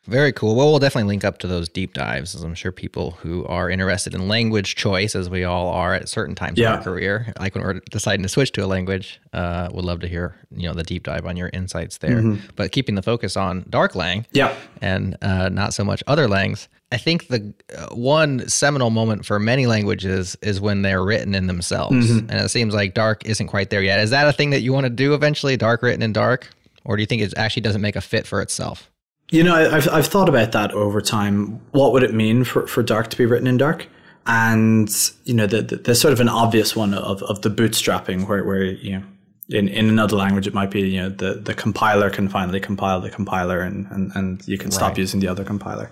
Very 0.06 0.34
cool. 0.34 0.56
Well, 0.56 0.70
we'll 0.70 0.80
definitely 0.80 1.08
link 1.08 1.24
up 1.24 1.38
to 1.40 1.48
those 1.48 1.70
deep 1.70 1.94
dives, 1.94 2.36
as 2.36 2.44
I'm 2.44 2.56
sure 2.56 2.74
people 2.74 3.12
who 3.12 3.46
are 3.46 3.70
interested 3.70 4.14
in 4.14 4.28
language 4.28 4.76
choice, 4.76 5.16
as 5.16 5.30
we 5.30 5.46
all 5.46 5.70
are 5.70 5.94
at 5.94 6.10
certain 6.10 6.36
times 6.36 6.60
in 6.60 6.66
our 6.66 6.84
career, 6.84 7.34
like 7.40 7.56
when 7.56 7.64
we're 7.64 7.80
deciding 7.90 8.24
to 8.24 8.28
switch 8.30 8.52
to 8.54 8.66
a 8.66 8.68
language, 8.68 9.22
uh, 9.32 9.70
would 9.72 9.86
love 9.86 10.02
to 10.02 10.08
hear 10.10 10.36
you 10.54 10.68
know 10.68 10.74
the 10.74 10.84
deep 10.84 11.04
dive 11.04 11.26
on 11.26 11.38
your 11.38 11.50
insights 11.54 12.00
there. 12.00 12.22
But 12.58 12.74
keeping 12.74 12.96
the 12.96 13.02
focus 13.02 13.38
on 13.38 13.64
Darklang, 13.64 14.26
Yeah. 14.34 14.54
and 14.82 15.16
uh, 15.22 15.48
not 15.48 15.74
so 15.74 15.86
much 15.86 16.04
other 16.06 16.28
langs. 16.28 16.68
I 16.92 16.98
think 16.98 17.28
the 17.30 17.54
uh, 17.76 17.96
one 17.96 18.48
seminal 18.50 18.90
moment 18.90 19.26
for 19.26 19.40
many 19.40 19.68
languages 19.68 20.36
is 20.42 20.60
when 20.60 20.82
they're 20.82 21.04
written 21.04 21.34
in 21.34 21.48
themselves, 21.48 22.10
and 22.12 22.30
it 22.30 22.50
seems 22.50 22.74
like 22.74 22.94
Dark 22.94 23.26
isn't 23.26 23.48
quite 23.48 23.70
there 23.70 23.82
yet. 23.82 24.00
Is 24.02 24.10
that 24.10 24.28
a 24.28 24.34
thing 24.34 24.50
that 24.50 24.60
you 24.62 24.74
want 24.74 24.84
to 24.84 24.90
do 24.90 25.14
eventually? 25.14 25.56
Dark 25.56 25.82
written 25.82 26.02
in 26.04 26.12
Dark, 26.12 26.50
or 26.84 26.98
do 26.98 27.02
you 27.02 27.08
think 27.08 27.22
it 27.22 27.34
actually 27.38 27.62
doesn't 27.62 27.82
make 27.82 27.96
a 27.96 28.02
fit 28.02 28.28
for 28.28 28.42
itself? 28.42 28.90
You 29.30 29.44
know, 29.44 29.56
I- 29.56 29.76
I've 29.78 29.90
I've 29.90 30.08
thought 30.08 30.30
about 30.30 30.52
that 30.52 30.72
over 30.74 31.02
time. 31.02 31.60
What 31.72 31.92
would 31.94 32.04
it 32.04 32.14
mean 32.14 32.44
for, 32.44 32.68
for 32.68 32.84
dark 32.84 33.10
to 33.10 33.18
be 33.18 33.26
written 33.26 33.48
in 33.48 33.58
dark? 33.58 33.88
And 34.26 34.90
you 35.26 35.34
know, 35.34 35.48
the, 35.48 35.62
the, 35.62 35.76
there's 35.78 36.00
sort 36.00 36.14
of 36.14 36.20
an 36.20 36.30
obvious 36.30 36.76
one 36.76 36.94
of, 36.94 37.22
of 37.24 37.42
the 37.42 37.50
bootstrapping, 37.50 38.28
where 38.28 38.44
where 38.44 38.64
you 38.64 39.00
know, 39.00 39.04
in, 39.50 39.68
in 39.68 39.90
another 39.90 40.16
language 40.16 40.48
it 40.48 40.54
might 40.54 40.72
be 40.72 40.82
you 40.82 41.02
know 41.02 41.10
the, 41.10 41.34
the 41.36 41.54
compiler 41.54 42.10
can 42.10 42.30
finally 42.30 42.60
compile 42.60 43.02
the 43.02 43.10
compiler, 43.10 43.60
and 43.62 43.88
and, 43.92 44.12
and 44.16 44.48
you 44.48 44.58
can 44.58 44.72
stop 44.72 44.90
Right. 44.90 45.00
using 45.00 45.20
the 45.20 45.28
other 45.28 45.44
compiler. 45.44 45.90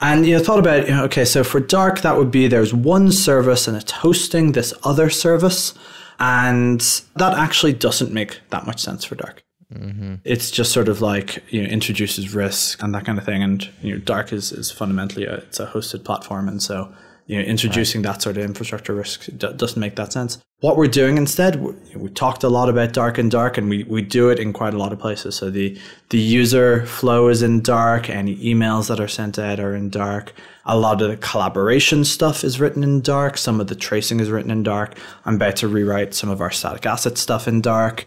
And 0.00 0.26
you 0.26 0.36
know, 0.36 0.44
thought 0.44 0.60
about 0.60 0.86
you 0.86 0.94
know, 0.94 1.04
okay, 1.04 1.24
so 1.24 1.42
for 1.42 1.58
dark 1.60 2.02
that 2.02 2.16
would 2.16 2.30
be 2.30 2.46
there's 2.48 2.72
one 2.74 3.10
service 3.10 3.66
and 3.66 3.76
it's 3.76 3.90
hosting 3.90 4.52
this 4.52 4.72
other 4.84 5.10
service, 5.10 5.74
and 6.20 6.80
that 7.16 7.34
actually 7.36 7.72
doesn't 7.72 8.12
make 8.12 8.40
that 8.50 8.66
much 8.66 8.80
sense 8.80 9.04
for 9.04 9.14
dark 9.16 9.42
Mm-hmm. 9.72 10.14
it's 10.24 10.50
just 10.50 10.72
sort 10.72 10.88
of 10.88 11.02
like 11.02 11.44
you 11.52 11.62
know 11.62 11.68
introduces 11.68 12.34
risk 12.34 12.82
and 12.82 12.94
that 12.94 13.04
kind 13.04 13.18
of 13.18 13.24
thing. 13.26 13.42
And 13.42 13.68
you 13.82 13.92
know 13.92 14.00
dark 14.00 14.32
is, 14.32 14.50
is 14.50 14.70
fundamentally 14.70 15.26
a, 15.26 15.34
it's 15.34 15.60
a 15.60 15.66
hosted 15.66 16.04
platform. 16.04 16.48
And 16.48 16.62
so 16.62 16.90
you 17.26 17.36
know 17.36 17.42
introducing 17.42 18.00
that 18.02 18.22
sort 18.22 18.38
of 18.38 18.44
infrastructure 18.44 18.94
risk 18.94 19.26
d- 19.36 19.52
doesn't 19.54 19.78
make 19.78 19.96
that 19.96 20.10
sense. 20.10 20.38
What 20.60 20.78
we're 20.78 20.86
doing 20.88 21.18
instead 21.18 21.56
we, 21.56 21.74
we 21.94 22.08
talked 22.08 22.44
a 22.44 22.48
lot 22.48 22.70
about 22.70 22.94
dark 22.94 23.18
and 23.18 23.30
dark 23.30 23.58
and 23.58 23.68
we, 23.68 23.84
we 23.84 24.00
do 24.00 24.30
it 24.30 24.38
in 24.38 24.54
quite 24.54 24.72
a 24.72 24.78
lot 24.78 24.90
of 24.90 25.00
places. 25.00 25.36
So 25.36 25.50
the 25.50 25.78
the 26.08 26.18
user 26.18 26.86
flow 26.86 27.28
is 27.28 27.42
in 27.42 27.60
dark 27.60 28.08
any 28.08 28.36
emails 28.36 28.88
that 28.88 29.00
are 29.00 29.06
sent 29.06 29.38
out 29.38 29.60
are 29.60 29.74
in 29.74 29.90
dark. 29.90 30.32
A 30.64 30.78
lot 30.78 31.02
of 31.02 31.10
the 31.10 31.18
collaboration 31.18 32.06
stuff 32.06 32.42
is 32.42 32.58
written 32.58 32.82
in 32.82 33.02
dark. 33.02 33.36
Some 33.36 33.60
of 33.60 33.66
the 33.66 33.74
tracing 33.74 34.18
is 34.20 34.30
written 34.30 34.50
in 34.50 34.62
dark. 34.62 34.96
I'm 35.26 35.34
about 35.34 35.56
to 35.56 35.68
rewrite 35.68 36.14
some 36.14 36.30
of 36.30 36.40
our 36.40 36.50
static 36.50 36.86
asset 36.86 37.18
stuff 37.18 37.46
in 37.46 37.60
dark 37.60 38.06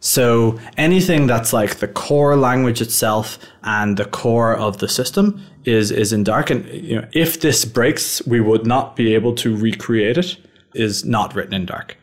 so 0.00 0.58
anything 0.76 1.26
that's 1.26 1.52
like 1.52 1.76
the 1.76 1.88
core 1.88 2.36
language 2.36 2.80
itself 2.80 3.38
and 3.62 3.96
the 3.96 4.04
core 4.06 4.56
of 4.56 4.78
the 4.78 4.88
system 4.88 5.40
is 5.64 5.90
is 5.90 6.12
in 6.12 6.24
dark. 6.24 6.50
And 6.50 6.66
you 6.68 6.96
know, 7.00 7.08
if 7.12 7.40
this 7.40 7.64
breaks, 7.64 8.24
we 8.26 8.40
would 8.40 8.66
not 8.66 8.96
be 8.96 9.14
able 9.14 9.34
to 9.36 9.54
recreate 9.56 10.18
it. 10.18 10.36
Is 10.74 11.04
not 11.04 11.34
written 11.34 11.52
in 11.52 11.66
dark. 11.66 11.96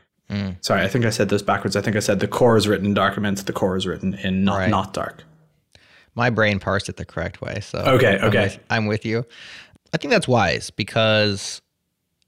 Sorry, 0.61 0.83
I 0.83 0.87
think 0.87 1.03
I 1.05 1.09
said 1.09 1.29
this 1.29 1.41
backwards. 1.41 1.75
I 1.75 1.81
think 1.81 1.95
I 1.95 1.99
said 2.01 2.19
the 2.19 2.27
core 2.27 2.55
is 2.55 2.67
written 2.67 2.85
in 2.85 2.93
dark. 2.93 3.17
I 3.17 3.21
meant 3.21 3.43
the 3.47 3.51
core 3.53 3.75
is 3.77 3.87
written 3.87 4.13
in 4.13 4.43
not 4.43 4.57
Right. 4.59 4.69
not 4.69 4.93
dark. 4.93 5.23
My 6.13 6.29
brain 6.29 6.59
parsed 6.59 6.87
it 6.87 6.97
the 6.97 7.05
correct 7.05 7.41
way, 7.41 7.61
so 7.61 7.79
Okay, 7.79 8.19
I'm 8.19 8.25
okay. 8.25 8.43
with- 8.43 8.59
I'm 8.69 8.85
with 8.85 9.05
you. 9.07 9.25
I 9.91 9.97
think 9.97 10.11
that's 10.11 10.27
wise 10.27 10.69
because 10.69 11.63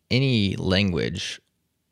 any 0.09 0.55
language 0.55 1.39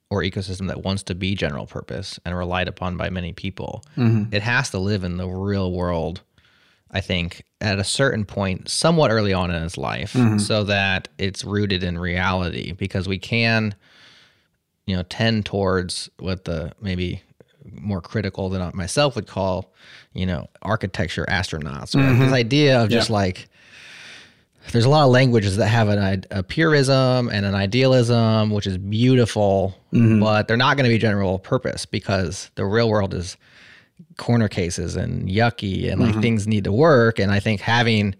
or 0.09 0.21
ecosystem 0.21 0.67
that 0.67 0.83
wants 0.83 1.03
to 1.03 1.15
be 1.15 1.35
general 1.35 1.67
purpose 1.67 2.19
and 2.25 2.35
relied 2.35 2.67
upon 2.67 2.97
by 2.97 3.09
many 3.09 3.31
people, 3.33 3.83
mm-hmm. 3.95 4.33
it 4.33 4.41
has 4.41 4.69
to 4.71 4.79
live 4.79 5.03
in 5.03 5.17
the 5.17 5.27
real 5.27 5.71
world. 5.71 6.21
I 6.91 7.01
think 7.01 7.43
at 7.61 7.77
a 7.77 7.83
certain 7.83 8.25
point, 8.25 8.69
somewhat 8.69 9.11
early 9.11 9.33
on 9.33 9.51
in 9.51 9.61
its 9.61 9.77
life, 9.77 10.13
mm-hmm. 10.13 10.39
so 10.39 10.63
that 10.63 11.07
it's 11.19 11.43
rooted 11.43 11.83
in 11.83 11.99
reality. 11.99 12.71
Because 12.71 13.07
we 13.07 13.19
can, 13.19 13.75
you 14.87 14.95
know, 14.95 15.03
tend 15.03 15.45
towards 15.45 16.09
what 16.17 16.45
the 16.45 16.71
maybe 16.81 17.21
more 17.71 18.01
critical 18.01 18.49
than 18.49 18.61
I 18.63 18.71
myself 18.73 19.15
would 19.15 19.27
call, 19.27 19.71
you 20.13 20.25
know, 20.25 20.47
architecture 20.63 21.25
astronauts. 21.29 21.93
Or 21.93 21.99
This 21.99 22.17
mm-hmm. 22.17 22.33
idea 22.33 22.81
of 22.81 22.89
just 22.89 23.11
like 23.11 23.48
there's 24.71 24.85
a 24.85 24.89
lot 24.89 25.05
of 25.05 25.11
languages 25.11 25.57
that 25.57 25.67
have 25.67 25.89
an, 25.89 26.25
a 26.31 26.43
purism 26.43 27.29
and 27.29 27.45
an 27.45 27.55
idealism, 27.55 28.51
which 28.51 28.67
is 28.67 28.77
beautiful, 28.77 29.75
mm-hmm. 29.93 30.19
but 30.19 30.47
they're 30.47 30.57
not 30.57 30.77
going 30.77 30.83
to 30.85 30.93
be 30.93 30.97
general 30.97 31.39
purpose 31.39 31.85
because 31.85 32.51
the 32.55 32.65
real 32.65 32.89
world 32.89 33.13
is 33.13 33.37
corner 34.17 34.47
cases 34.47 34.95
and 34.95 35.27
yucky 35.27 35.91
and 35.91 35.99
like 35.99 36.11
mm-hmm. 36.11 36.21
things 36.21 36.47
need 36.47 36.65
to 36.65 36.71
work. 36.71 37.19
And 37.19 37.31
I 37.31 37.39
think 37.39 37.61
having 37.61 38.15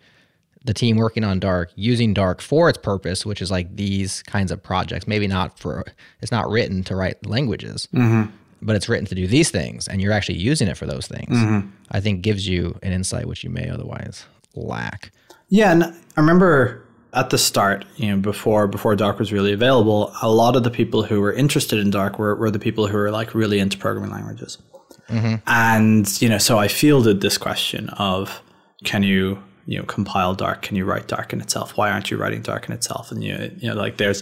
the 0.66 0.74
team 0.74 0.98
working 0.98 1.24
on 1.24 1.40
dark 1.40 1.72
using 1.76 2.14
dark 2.14 2.42
for 2.42 2.70
its 2.70 2.78
purpose 2.78 3.26
which 3.26 3.42
is 3.42 3.50
like 3.50 3.76
these 3.76 4.22
kinds 4.24 4.52
of 4.52 4.62
projects 4.62 5.08
maybe 5.08 5.28
not 5.28 5.58
for 5.58 5.86
it's 6.22 6.32
not 6.32 6.50
written 6.50 6.84
to 6.84 6.96
write 6.96 7.26
languages 7.26 7.88
mm-hmm. 7.94 8.30
but 8.62 8.76
it's 8.76 8.90
written 8.90 9.06
to 9.06 9.16
do 9.16 9.26
these 9.26 9.50
things 9.50 9.88
and 9.88 10.02
you're 10.02 10.12
actually 10.12 10.38
using 10.38 10.68
it 10.68 10.76
for 10.76 10.86
those 10.86 11.08
things 11.08 11.64
i 11.92 12.00
think 12.00 12.22
gives 12.22 12.48
you 12.48 12.78
an 12.84 12.92
insight 12.92 13.26
which 13.26 13.44
you 13.44 13.50
may 13.50 13.70
otherwise 13.70 14.26
lack 14.54 15.12
Yeah, 15.50 15.72
and 15.72 15.84
I 15.84 15.94
remember 16.18 16.84
at 17.14 17.32
the 17.32 17.38
start, 17.38 17.86
you 17.96 18.10
know, 18.10 18.18
before 18.18 18.68
before 18.68 18.96
Dark 18.96 19.20
was 19.20 19.34
really 19.34 19.52
available, 19.52 20.14
a 20.22 20.30
lot 20.30 20.56
of 20.56 20.64
the 20.64 20.72
people 20.72 21.04
who 21.04 21.22
were 21.22 21.34
interested 21.34 21.80
in 21.80 21.90
Dark 21.90 22.20
were, 22.20 22.36
were 22.36 22.52
the 22.52 22.60
people 22.60 22.88
who 22.88 22.98
were 22.98 23.12
like 23.12 23.34
really 23.34 23.60
into 23.60 23.78
programming 23.78 24.12
languages. 24.12 24.58
Mm-hmm. 25.08 25.36
And 25.48 26.22
you 26.22 26.30
know, 26.30 26.38
so 26.38 26.60
I 26.60 26.68
fielded 26.68 27.22
this 27.22 27.38
question 27.38 27.90
of, 27.90 28.42
can 28.84 29.04
you 29.04 29.42
you 29.66 29.80
know 29.80 29.86
compile 29.86 30.36
Dark? 30.36 30.62
Can 30.62 30.76
you 30.76 30.86
write 30.86 31.08
Dark 31.08 31.34
in 31.34 31.42
itself? 31.42 31.78
Why 31.78 31.90
aren't 31.90 32.12
you 32.12 32.18
writing 32.18 32.42
Dark 32.42 32.68
in 32.68 32.74
itself? 32.74 33.12
And 33.12 33.24
you 33.24 33.38
know, 33.38 33.50
you 33.58 33.70
know 33.70 33.76
like 33.76 33.98
there's 33.98 34.22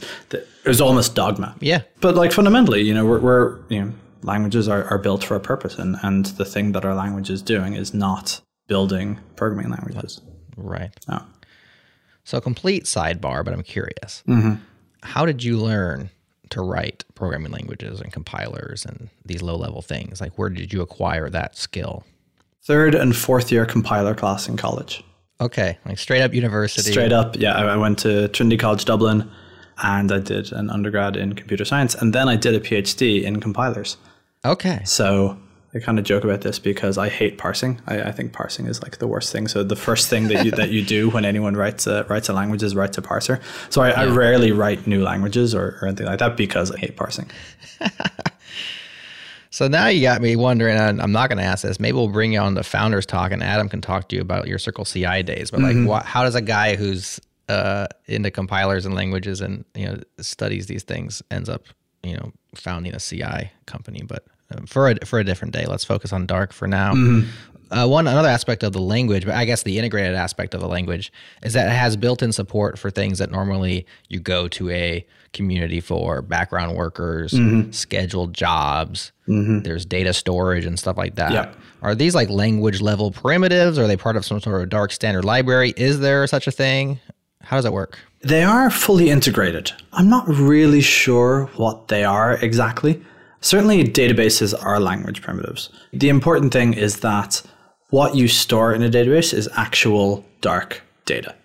there's 0.64 0.82
almost 0.82 1.14
dogma. 1.14 1.56
yeah 1.60 1.82
But 2.00 2.16
like 2.16 2.32
fundamentally, 2.32 2.82
you 2.82 2.94
know, 2.94 3.06
we're, 3.06 3.20
we're 3.20 3.60
you 3.68 3.82
know 3.84 3.94
languages 4.24 4.68
are, 4.68 4.86
are 4.86 4.98
built 4.98 5.24
for 5.24 5.36
a 5.36 5.42
purpose, 5.42 5.78
and 5.78 5.98
and 6.04 6.26
the 6.38 6.46
thing 6.46 6.72
that 6.72 6.86
our 6.86 6.96
language 6.96 7.30
is 7.30 7.42
doing 7.42 7.74
is 7.74 7.94
not 7.94 8.40
building 8.68 9.20
programming 9.36 9.72
languages. 9.72 10.22
Right 10.58 10.92
Oh. 11.08 11.26
so 12.24 12.42
complete 12.42 12.84
sidebar 12.86 13.46
but 13.46 13.54
i'm 13.54 13.64
curious 13.64 14.24
mm-hmm. 14.28 14.56
how 15.04 15.26
did 15.26 15.44
you 15.44 15.58
learn 15.58 16.10
to 16.50 16.62
write 16.62 17.04
programming 17.16 17.52
languages 17.52 18.00
and 18.02 18.12
compilers 18.12 18.86
and 18.86 19.10
these 19.26 19.42
low 19.42 19.56
level 19.58 19.82
things 19.82 20.20
like 20.22 20.38
where 20.38 20.50
did 20.50 20.72
you 20.74 20.82
acquire 20.82 21.30
that 21.30 21.58
skill 21.58 22.04
third 22.64 22.96
and 22.96 23.16
fourth 23.16 23.52
year 23.52 23.66
compiler 23.66 24.14
class 24.16 24.48
in 24.48 24.58
college. 24.58 25.04
okay 25.42 25.78
like 25.86 25.98
straight 25.98 26.22
up 26.22 26.34
university 26.34 26.92
Straight 26.92 27.12
up, 27.14 27.36
yeah. 27.38 27.54
I 27.56 27.76
went 27.78 28.00
to 28.00 28.28
Trinity 28.30 28.58
College 28.58 28.86
Dublin 28.86 29.30
and 29.84 30.12
I 30.12 30.20
did 30.20 30.52
an 30.54 30.70
undergrad 30.70 31.16
in 31.18 31.34
computer 31.34 31.64
science 31.66 31.96
and 31.96 32.14
then 32.14 32.28
I 32.28 32.36
did 32.36 32.56
a 32.56 32.60
PhD 32.60 33.24
in 33.24 33.40
compilers. 33.40 33.98
okay 34.46 34.82
So 34.86 35.38
I 35.78 35.80
kind 35.80 36.00
of 36.00 36.06
joke 36.06 36.24
about 36.24 36.42
this 36.42 36.58
because 36.58 36.98
I 36.98 37.08
hate 37.08 37.38
parsing. 37.38 37.80
I, 37.86 38.02
I, 38.04 38.12
think 38.12 38.34
parsing 38.34 38.66
is 38.66 38.82
like 38.82 38.98
the 38.98 39.08
worst 39.08 39.32
thing. 39.32 39.48
So 39.48 39.64
the 39.64 39.76
first 39.76 40.10
thing 40.10 40.28
that 40.30 40.44
you 40.44 40.52
that 40.52 40.72
you 40.72 40.84
do 40.84 41.10
when 41.10 41.24
anyone 41.24 41.56
writes 41.56 41.86
a 41.86 42.04
writes 42.06 42.30
a 42.30 42.34
language 42.34 42.64
is 42.64 42.76
write 42.76 42.98
a 42.98 43.02
parser. 43.02 43.42
So 43.70 43.82
I, 43.82 43.90
yeah. 43.90 44.02
I 44.02 44.06
rarely 44.08 44.52
write 44.52 44.88
new 44.88 45.04
languages 45.04 45.54
or, 45.54 45.78
or 45.80 45.88
anything 45.88 46.08
like 46.08 46.20
that 46.20 46.36
because 46.36 46.72
I 46.72 46.80
hate 46.80 46.96
parsing. 46.96 47.30
so 49.52 49.68
now 49.68 49.88
you 49.88 50.02
got 50.02 50.20
me 50.20 50.36
wondering. 50.36 50.78
I'm 50.78 51.12
not 51.12 51.30
going 51.30 51.38
to 51.38 51.44
ask 51.44 51.64
this. 51.64 51.80
Maybe 51.80 51.96
we'll 51.96 52.08
bring 52.08 52.34
you 52.34 52.40
on 52.40 52.56
the 52.56 52.64
founders 52.64 53.06
talk, 53.06 53.32
and 53.32 53.44
Adam 53.44 53.70
can 53.70 53.82
talk 53.82 54.10
to 54.10 54.16
you 54.16 54.22
about 54.22 54.48
your 54.48 54.58
Circle 54.58 54.86
CI 54.86 55.22
days. 55.22 55.52
But 55.52 55.60
like, 55.60 55.76
mm-hmm. 55.76 55.86
what, 55.86 56.06
how 56.06 56.24
does 56.24 56.34
a 56.34 56.42
guy 56.42 56.76
who's 56.76 57.20
uh, 57.50 57.86
into 58.08 58.32
compilers 58.32 58.88
and 58.88 58.96
languages 58.96 59.42
and 59.42 59.64
you 59.76 59.86
know 59.86 60.02
studies 60.20 60.66
these 60.66 60.84
things 60.84 61.22
ends 61.30 61.50
up 61.50 61.66
you 62.02 62.16
know 62.16 62.32
founding 62.56 62.96
a 62.96 63.00
CI 63.00 63.52
company? 63.68 64.02
But 64.04 64.26
for 64.66 64.90
a 64.90 65.06
for 65.06 65.20
a 65.20 65.24
different 65.24 65.54
day. 65.54 65.66
Let's 65.66 65.84
focus 65.84 66.14
on 66.14 66.26
Dark 66.26 66.54
for 66.54 66.68
now. 66.68 66.94
Mm-hmm. 66.94 67.30
Uh, 67.70 67.86
one 67.86 68.08
another 68.08 68.30
aspect 68.30 68.64
of 68.64 68.72
the 68.72 68.80
language, 68.80 69.26
but 69.26 69.36
I 69.36 69.44
guess 69.44 69.64
the 69.64 69.78
integrated 69.78 70.16
aspect 70.16 70.54
of 70.54 70.62
the 70.62 70.70
language 70.70 71.12
is 71.44 71.52
that 71.52 71.68
it 71.68 71.76
has 71.76 71.98
built-in 71.98 72.32
support 72.32 72.80
for 72.80 72.90
things 72.90 73.20
that 73.20 73.30
normally 73.30 73.86
you 74.08 74.22
go 74.22 74.48
to 74.48 74.70
a 74.70 75.06
community 75.34 75.82
for 75.82 76.22
background 76.22 76.78
workers, 76.78 77.34
mm-hmm. 77.34 77.72
scheduled 77.72 78.34
jobs. 78.34 79.12
Mm-hmm. 79.28 79.64
There's 79.64 79.86
data 79.86 80.14
storage 80.14 80.64
and 80.66 80.80
stuff 80.80 80.96
like 80.96 81.16
that. 81.16 81.34
Yep. 81.34 81.58
Are 81.82 81.94
these 81.94 82.16
like 82.16 82.30
language 82.30 82.80
level 82.80 83.12
primitives? 83.12 83.78
Are 83.78 83.86
they 83.86 83.98
part 83.98 84.16
of 84.16 84.26
some 84.26 84.40
sort 84.40 84.62
of 84.62 84.70
dark 84.70 84.94
standard 84.94 85.26
library? 85.26 85.74
Is 85.76 86.00
there 86.00 86.26
such 86.28 86.48
a 86.48 86.52
thing? 86.52 87.02
How 87.42 87.58
does 87.58 87.66
it 87.66 87.74
work? 87.74 88.00
They 88.22 88.44
are 88.44 88.70
fully 88.70 89.10
integrated. 89.10 89.74
I'm 89.92 90.10
not 90.10 90.28
really 90.28 90.82
sure 90.82 91.50
what 91.58 91.90
they 91.90 92.04
are 92.04 92.34
exactly. 92.34 93.04
Certainly, 93.42 93.84
databases 93.86 94.54
are 94.66 94.80
language 94.80 95.22
primitives. 95.22 95.70
The 95.94 96.10
important 96.10 96.52
thing 96.54 96.74
is 96.74 97.02
that 97.02 97.42
what 97.90 98.16
you 98.16 98.28
store 98.28 98.74
in 98.74 98.84
a 98.84 98.90
database 98.90 99.34
is 99.34 99.50
actual 99.56 100.26
dark 100.42 100.82
data. 101.06 101.36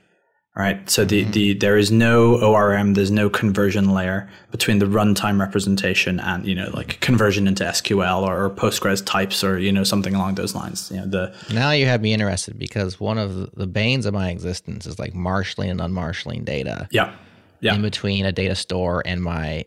Right. 0.55 0.88
So 0.90 1.07
the, 1.07 1.22
mm-hmm. 1.22 1.31
the 1.31 1.55
there 1.55 1.78
is 1.78 1.90
no 1.90 2.35
ORM, 2.35 2.92
there's 2.92 3.11
no 3.11 3.31
conversion 3.31 3.94
layer 3.94 4.28
between 4.50 4.81
the 4.81 4.85
runtime 4.85 5.40
representation 5.40 6.20
and, 6.20 6.44
you 6.44 6.55
know, 6.55 6.68
like 6.74 7.00
conversion 7.00 7.48
into 7.48 7.64
SQL 7.64 8.20
or, 8.20 8.44
or 8.44 8.50
Postgres 8.50 9.02
types 9.02 9.42
or, 9.42 9.59
you 9.59 9.72
know, 9.72 9.83
something 9.83 10.14
along 10.14 10.35
those 10.35 10.55
lines. 10.55 10.90
You 10.90 10.98
know, 10.98 11.07
the 11.07 11.35
Now 11.55 11.70
you 11.70 11.87
have 11.87 12.02
me 12.02 12.12
interested 12.12 12.59
because 12.59 13.00
one 13.00 13.16
of 13.16 13.50
the 13.55 13.66
banes 13.66 14.05
of 14.05 14.12
my 14.12 14.28
existence 14.28 14.85
is 14.87 14.98
like 14.98 15.14
marshaling 15.14 15.70
and 15.70 15.81
unmarshaling 15.81 16.44
data. 16.44 16.87
Yeah. 16.90 17.14
Yeah. 17.61 17.74
In 17.74 17.81
between 17.81 18.26
a 18.26 18.33
data 18.33 18.55
store 18.55 19.02
and 19.07 19.22
my 19.22 19.64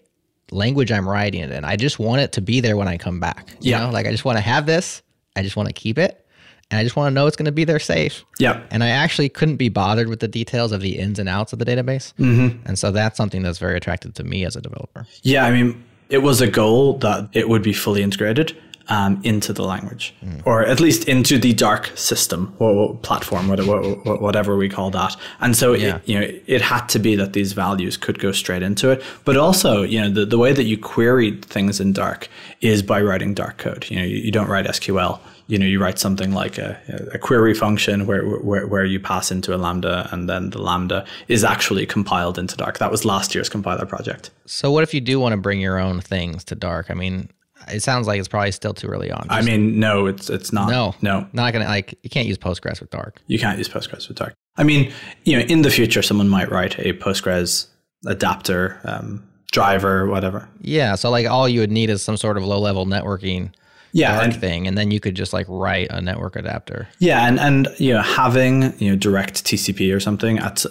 language 0.51 0.91
I'm 0.91 1.07
writing 1.07 1.41
it 1.41 1.51
in. 1.51 1.65
I 1.65 1.75
just 1.75 1.99
want 1.99 2.21
it 2.21 2.31
to 2.33 2.41
be 2.41 2.59
there 2.59 2.77
when 2.77 2.87
I 2.87 2.97
come 2.97 3.19
back. 3.19 3.49
You 3.61 3.71
yeah. 3.71 3.85
know, 3.85 3.91
like 3.91 4.05
I 4.05 4.11
just 4.11 4.25
want 4.25 4.37
to 4.37 4.41
have 4.41 4.65
this. 4.65 5.01
I 5.35 5.43
just 5.43 5.55
want 5.55 5.67
to 5.67 5.73
keep 5.73 5.97
it. 5.97 6.25
And 6.71 6.79
I 6.79 6.83
just 6.83 6.95
want 6.95 7.11
to 7.11 7.13
know 7.13 7.27
it's 7.27 7.35
going 7.35 7.45
to 7.45 7.51
be 7.51 7.63
there 7.63 7.79
safe. 7.79 8.25
Yeah. 8.39 8.63
And 8.71 8.83
I 8.83 8.89
actually 8.89 9.29
couldn't 9.29 9.57
be 9.57 9.69
bothered 9.69 10.07
with 10.07 10.19
the 10.19 10.27
details 10.27 10.71
of 10.71 10.81
the 10.81 10.97
ins 10.97 11.19
and 11.19 11.29
outs 11.29 11.53
of 11.53 11.59
the 11.59 11.65
database. 11.65 12.13
Mm-hmm. 12.13 12.65
And 12.65 12.79
so 12.79 12.91
that's 12.91 13.17
something 13.17 13.43
that's 13.43 13.59
very 13.59 13.77
attractive 13.77 14.15
to 14.15 14.23
me 14.23 14.45
as 14.45 14.55
a 14.55 14.61
developer. 14.61 15.05
Yeah. 15.21 15.45
I 15.45 15.51
mean, 15.51 15.83
it 16.09 16.19
was 16.19 16.41
a 16.41 16.47
goal 16.47 16.97
that 16.99 17.29
it 17.33 17.49
would 17.49 17.61
be 17.61 17.73
fully 17.73 18.01
integrated 18.01 18.57
um, 18.87 19.19
into 19.23 19.53
the 19.53 19.63
language, 19.63 20.13
mm. 20.23 20.41
or 20.45 20.63
at 20.63 20.79
least 20.79 21.07
into 21.07 21.37
the 21.37 21.53
dark 21.53 21.91
system 21.95 22.55
or 22.59 22.95
platform, 22.97 23.47
whatever 23.47 24.55
we 24.55 24.69
call 24.69 24.91
that. 24.91 25.15
And 25.39 25.55
so, 25.55 25.73
yeah. 25.73 25.97
it, 25.97 26.09
you 26.09 26.19
know, 26.19 26.27
it 26.45 26.61
had 26.61 26.87
to 26.89 26.99
be 26.99 27.15
that 27.15 27.33
these 27.33 27.53
values 27.53 27.97
could 27.97 28.19
go 28.19 28.31
straight 28.31 28.61
into 28.61 28.91
it. 28.91 29.03
But 29.23 29.37
also, 29.37 29.83
you 29.83 30.01
know, 30.01 30.09
the, 30.09 30.25
the 30.25 30.37
way 30.37 30.53
that 30.53 30.63
you 30.63 30.77
query 30.77 31.37
things 31.41 31.79
in 31.79 31.93
Dark 31.93 32.27
is 32.61 32.83
by 32.83 33.01
writing 33.01 33.33
Dark 33.33 33.57
code. 33.57 33.89
You 33.89 33.97
know, 33.97 34.05
you, 34.05 34.17
you 34.17 34.31
don't 34.31 34.47
write 34.47 34.65
SQL. 34.65 35.19
You 35.47 35.59
know, 35.59 35.65
you 35.65 35.79
write 35.79 35.99
something 35.99 36.33
like 36.33 36.57
a, 36.57 36.79
a 37.13 37.19
query 37.19 37.53
function 37.53 38.07
where, 38.07 38.25
where 38.25 38.65
where 38.65 38.83
you 38.83 38.99
pass 38.99 39.29
into 39.29 39.53
a 39.53 39.57
lambda, 39.57 40.09
and 40.11 40.27
then 40.27 40.49
the 40.49 40.59
lambda 40.59 41.05
is 41.27 41.43
actually 41.43 41.85
compiled 41.85 42.39
into 42.39 42.57
Dark. 42.57 42.79
That 42.79 42.89
was 42.89 43.05
last 43.05 43.35
year's 43.35 43.47
compiler 43.47 43.85
project. 43.85 44.31
So, 44.47 44.71
what 44.71 44.81
if 44.81 44.91
you 44.91 45.01
do 45.01 45.19
want 45.19 45.33
to 45.33 45.37
bring 45.37 45.61
your 45.61 45.77
own 45.77 46.01
things 46.01 46.43
to 46.45 46.55
Dark? 46.55 46.89
I 46.89 46.95
mean, 46.95 47.29
it 47.67 47.83
sounds 47.83 48.07
like 48.07 48.19
it's 48.19 48.27
probably 48.27 48.51
still 48.51 48.73
too 48.73 48.87
early 48.87 49.11
on. 49.11 49.27
I 49.29 49.41
mean, 49.41 49.79
no, 49.79 50.05
it's 50.07 50.29
it's 50.29 50.51
not. 50.51 50.69
No, 50.69 50.95
no, 51.01 51.27
not 51.33 51.53
gonna 51.53 51.65
like. 51.65 51.97
You 52.03 52.09
can't 52.09 52.27
use 52.27 52.37
Postgres 52.37 52.79
with 52.79 52.89
Dark. 52.89 53.21
You 53.27 53.39
can't 53.39 53.57
use 53.57 53.69
Postgres 53.69 54.07
with 54.07 54.17
Dark. 54.17 54.33
I 54.57 54.63
mean, 54.63 54.91
you 55.23 55.37
know, 55.37 55.45
in 55.45 55.61
the 55.61 55.69
future, 55.69 56.01
someone 56.01 56.29
might 56.29 56.49
write 56.49 56.79
a 56.79 56.93
Postgres 56.93 57.67
adapter 58.05 58.79
um, 58.83 59.27
driver, 59.51 60.07
whatever. 60.07 60.47
Yeah, 60.61 60.95
so 60.95 61.09
like 61.09 61.27
all 61.27 61.47
you 61.49 61.59
would 61.59 61.71
need 61.71 61.89
is 61.89 62.01
some 62.01 62.17
sort 62.17 62.37
of 62.37 62.43
low 62.43 62.59
level 62.59 62.85
networking. 62.85 63.51
Yeah, 63.91 64.21
and, 64.21 64.35
thing, 64.35 64.67
and 64.67 64.77
then 64.77 64.91
you 64.91 64.99
could 64.99 65.15
just 65.15 65.31
like 65.31 65.45
write 65.47 65.87
a 65.89 66.01
network 66.01 66.35
adapter. 66.35 66.89
Yeah, 66.99 67.25
and 67.27 67.39
and 67.39 67.69
you 67.77 67.93
know 67.93 68.01
having 68.01 68.77
you 68.79 68.91
know 68.91 68.97
direct 68.97 69.45
TCP 69.45 69.95
or 69.95 70.01
something 70.01 70.37
at, 70.39 70.65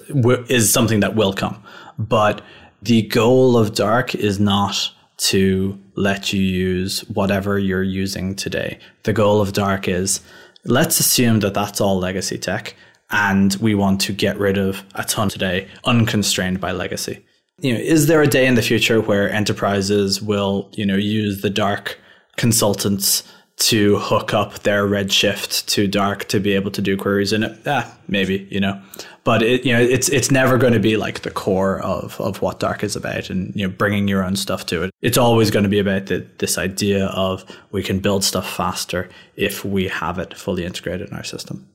is 0.50 0.70
something 0.70 1.00
that 1.00 1.16
will 1.16 1.33
come, 1.33 1.62
but 1.98 2.42
the 2.83 3.00
goal 3.02 3.57
of 3.57 3.74
Dark 3.74 4.14
is 4.14 4.38
not 4.38 4.90
to 5.16 5.79
let 5.94 6.33
you 6.33 6.40
use 6.40 7.00
whatever 7.09 7.59
you're 7.59 7.83
using 7.83 8.35
today. 8.35 8.79
The 9.05 9.12
goal 9.12 9.40
of 9.40 9.53
Dark 9.53 9.88
is 9.88 10.20
let's 10.64 10.98
assume 10.98 11.40
that 11.40 11.55
that's 11.55 11.81
all 11.81 11.98
legacy 11.98 12.38
tech 12.38 12.74
and 13.11 13.55
we 13.57 13.74
want 13.74 14.00
to 14.03 14.12
get 14.12 14.38
rid 14.38 14.59
of 14.59 14.83
a 14.94 15.05
ton 15.05 15.29
today 15.29 15.68
unconstrained 15.85 16.61
by 16.61 16.72
legacy. 16.72 17.24
You 17.61 17.74
know, 17.74 17.81
is 17.81 18.09
there 18.09 18.22
a 18.22 18.27
day 18.27 18.46
in 18.46 18.57
the 18.57 18.62
future 18.62 19.00
where 19.00 19.31
enterprises 19.31 20.20
will, 20.20 20.68
you 20.72 20.85
know, 20.85 20.96
use 20.96 21.42
the 21.42 21.50
dark 21.50 21.98
consultants 22.37 23.22
to 23.56 23.98
hook 23.98 24.34
up 24.34 24.60
their 24.60 24.86
Redshift 24.86 25.66
to 25.66 25.86
Dark 25.86 26.24
to 26.28 26.40
be 26.40 26.52
able 26.52 26.70
to 26.72 26.82
do 26.82 26.96
queries 26.96 27.32
in 27.32 27.42
it. 27.42 27.58
Yeah, 27.64 27.90
maybe 28.08 28.46
you 28.50 28.60
know, 28.60 28.80
but 29.22 29.42
it 29.42 29.64
you 29.64 29.72
know 29.72 29.80
it's 29.80 30.08
it's 30.08 30.30
never 30.30 30.58
going 30.58 30.72
to 30.72 30.80
be 30.80 30.96
like 30.96 31.22
the 31.22 31.30
core 31.30 31.80
of 31.80 32.20
of 32.20 32.42
what 32.42 32.60
Dark 32.60 32.82
is 32.82 32.96
about, 32.96 33.30
and 33.30 33.54
you 33.54 33.66
know 33.66 33.72
bringing 33.72 34.08
your 34.08 34.24
own 34.24 34.36
stuff 34.36 34.66
to 34.66 34.82
it. 34.82 34.90
It's 35.02 35.18
always 35.18 35.50
going 35.50 35.62
to 35.62 35.68
be 35.68 35.78
about 35.78 36.06
the, 36.06 36.26
this 36.38 36.58
idea 36.58 37.06
of 37.06 37.44
we 37.70 37.82
can 37.82 38.00
build 38.00 38.24
stuff 38.24 38.48
faster 38.48 39.08
if 39.36 39.64
we 39.64 39.88
have 39.88 40.18
it 40.18 40.36
fully 40.36 40.64
integrated 40.64 41.08
in 41.08 41.16
our 41.16 41.24
system. 41.24 41.66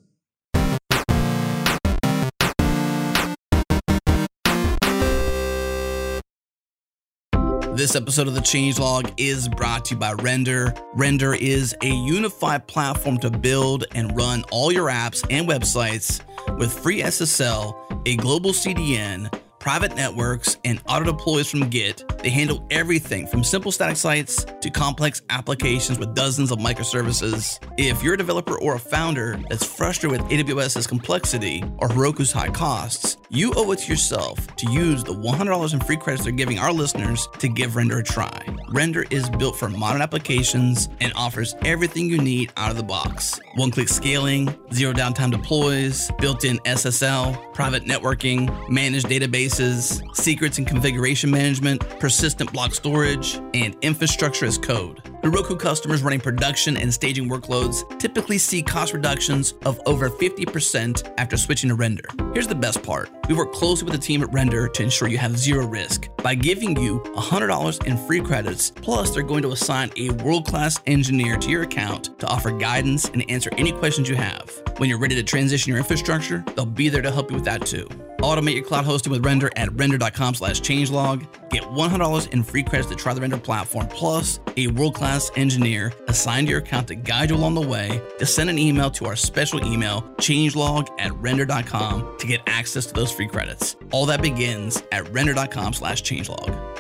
This 7.80 7.96
episode 7.96 8.28
of 8.28 8.36
the 8.36 8.42
Changelog 8.42 9.14
is 9.16 9.48
brought 9.48 9.86
to 9.86 9.94
you 9.94 10.00
by 10.02 10.12
Render. 10.12 10.74
Render 10.96 11.34
is 11.34 11.74
a 11.82 11.88
unified 11.88 12.68
platform 12.68 13.18
to 13.20 13.32
build 13.32 13.86
and 13.96 14.18
run 14.18 14.44
all 14.52 14.70
your 14.70 14.90
apps 14.90 15.26
and 15.30 15.48
websites 15.48 16.20
with 16.58 16.74
free 16.74 17.02
SSL, 17.02 17.74
a 18.06 18.18
global 18.18 18.52
CDN, 18.52 19.34
private 19.60 19.96
networks, 19.96 20.58
and 20.66 20.82
auto 20.88 21.12
deploys 21.12 21.50
from 21.50 21.70
Git. 21.70 22.04
They 22.20 22.30
handle 22.30 22.66
everything 22.72 23.28
from 23.28 23.44
simple 23.44 23.72
static 23.72 23.98
sites 23.98 24.46
to 24.62 24.70
complex 24.70 25.22
applications 25.30 26.00
with 26.00 26.16
dozens 26.16 26.52
of 26.52 26.60
microservices. 26.60 27.60
If 27.78 28.02
you're 28.04 28.16
a 28.16 28.18
developer 28.18 28.60
or 28.60 28.76
a 28.76 28.80
founder 28.80 29.40
that's 29.50 29.66
frustrated 29.66 30.22
with 30.22 30.32
AWS's 30.32 30.88
complexity 30.88 31.64
or 31.78 31.90
Heroku's 31.90 32.32
high 32.32 32.50
costs, 32.50 33.18
you 33.30 33.54
owe 33.56 33.72
it 33.72 33.80
to 33.80 33.92
yourself 33.92 34.56
to 34.56 34.72
use 34.72 35.04
the 35.04 35.14
$100 35.14 35.74
in 35.74 35.80
free 35.82 35.98
credits 35.98 36.24
they're 36.24 36.34
giving 36.34 36.58
our 36.58 36.74
listeners 36.74 37.28
to 37.38 37.48
give 37.48 37.76
Render 37.76 38.00
a 38.00 38.04
try. 38.04 38.44
Render 38.70 39.06
is 39.12 39.30
built 39.30 39.56
for 39.56 39.70
modern 39.70 40.02
applications 40.02 40.90
and 41.00 41.14
offers 41.16 41.56
everything 41.64 42.10
you 42.10 42.18
need 42.18 42.52
out 42.58 42.72
of 42.72 42.78
the 42.78 42.84
box. 42.84 43.40
One 43.56 43.72
click 43.72 43.90
scaling, 43.90 44.56
zero 44.74 44.94
downtime 44.94 45.32
deploys, 45.32 46.10
built 46.20 46.44
in 46.44 46.58
SSL, 46.60 47.54
private 47.54 47.86
networking, 47.86 48.70
managed 48.70 49.08
databases, 49.50 50.16
secrets 50.16 50.58
and 50.58 50.68
configuration 50.68 51.30
management, 51.30 51.88
persistent 52.00 52.52
block 52.52 52.74
storage, 52.74 53.36
and 53.54 53.76
infrastructure 53.82 54.46
as 54.46 54.58
code. 54.58 55.02
Heroku 55.24 55.60
customers 55.60 56.02
running 56.02 56.22
production 56.22 56.78
and 56.78 56.94
staging 56.94 57.30
workloads 57.30 58.00
typically 58.00 58.38
see 58.38 58.64
cost 58.64 58.94
reductions 58.94 59.54
of 59.66 59.80
over 59.86 60.10
50% 60.10 61.14
after 61.18 61.36
switching 61.36 61.70
to 61.70 61.76
Render. 61.76 62.06
Here's 62.34 62.48
the 62.48 62.56
best 62.56 62.82
part 62.84 63.10
we 63.28 63.36
work 63.36 63.52
closely 63.52 63.86
with 63.86 63.94
the 63.94 64.00
team 64.00 64.24
at 64.24 64.32
Render 64.34 64.68
to 64.68 64.84
ensure 64.84 65.08
you 65.08 65.18
have 65.18 65.38
zero 65.38 65.68
risk 65.68 66.08
by 66.24 66.36
giving 66.36 66.76
you 66.82 67.00
$100 67.16 67.86
in 67.86 67.98
free 68.08 68.22
credits. 68.22 68.72
Plus, 68.72 69.12
they're 69.14 69.22
going 69.22 69.44
to 69.44 69.52
assign 69.52 69.92
a 69.98 70.10
world 70.24 70.48
class 70.48 70.80
engineer 70.88 71.38
to 71.38 71.50
your 71.50 71.64
account 71.64 72.18
to 72.20 72.28
offer 72.28 72.52
guidance 72.52 73.08
and 73.10 73.30
answer 73.30 73.52
any 73.58 73.72
questions 73.72 74.10
you 74.10 74.16
have. 74.16 74.50
When 74.78 74.90
you're 74.90 74.98
ready 74.98 75.16
to 75.16 75.24
transition 75.24 75.70
your 75.70 75.78
infrastructure, 75.78 76.44
they'll 76.56 76.66
be 76.66 76.90
there 76.90 77.02
to 77.02 77.12
help 77.12 77.30
you 77.30 77.36
with 77.36 77.46
that 77.46 77.66
too. 77.66 77.88
Automate 78.20 78.56
your 78.56 78.64
cloud 78.64 78.84
hosting 78.84 79.12
with 79.12 79.26
Render 79.26 79.39
at 79.56 79.74
render.com 79.74 80.36
slash 80.36 80.62
changelog. 80.62 81.28
Get 81.50 81.64
$100 81.64 82.34
in 82.34 82.44
free 82.44 82.64
credits 82.64 82.90
to 82.90 82.96
try 82.96 83.14
the 83.14 83.22
Render 83.22 83.38
platform, 83.38 83.88
plus 83.88 84.40
a 84.58 84.68
world-class 84.68 85.32
engineer 85.36 85.94
assigned 86.08 86.48
to 86.48 86.52
your 86.52 86.60
account 86.60 86.88
to 86.90 86.96
guide 86.96 87.30
you 87.30 87.36
along 87.36 87.56
the 87.56 87.68
way. 87.68 88.02
Just 88.20 88.36
send 88.36 88.50
an 88.50 88.60
email 88.60 88.92
to 88.92 89.06
our 89.06 89.16
special 89.16 89.66
email, 89.66 90.02
changelog 90.18 90.90
at 91.00 91.14
render.com 91.16 92.18
to 92.20 92.28
get 92.28 92.42
access 92.48 92.86
to 92.88 92.94
those 92.94 93.12
free 93.12 93.28
credits. 93.28 93.76
All 93.92 94.06
that 94.08 94.22
begins 94.22 94.82
at 94.92 95.12
render.com 95.14 95.74
slash 95.74 96.04
changelog. 96.04 96.79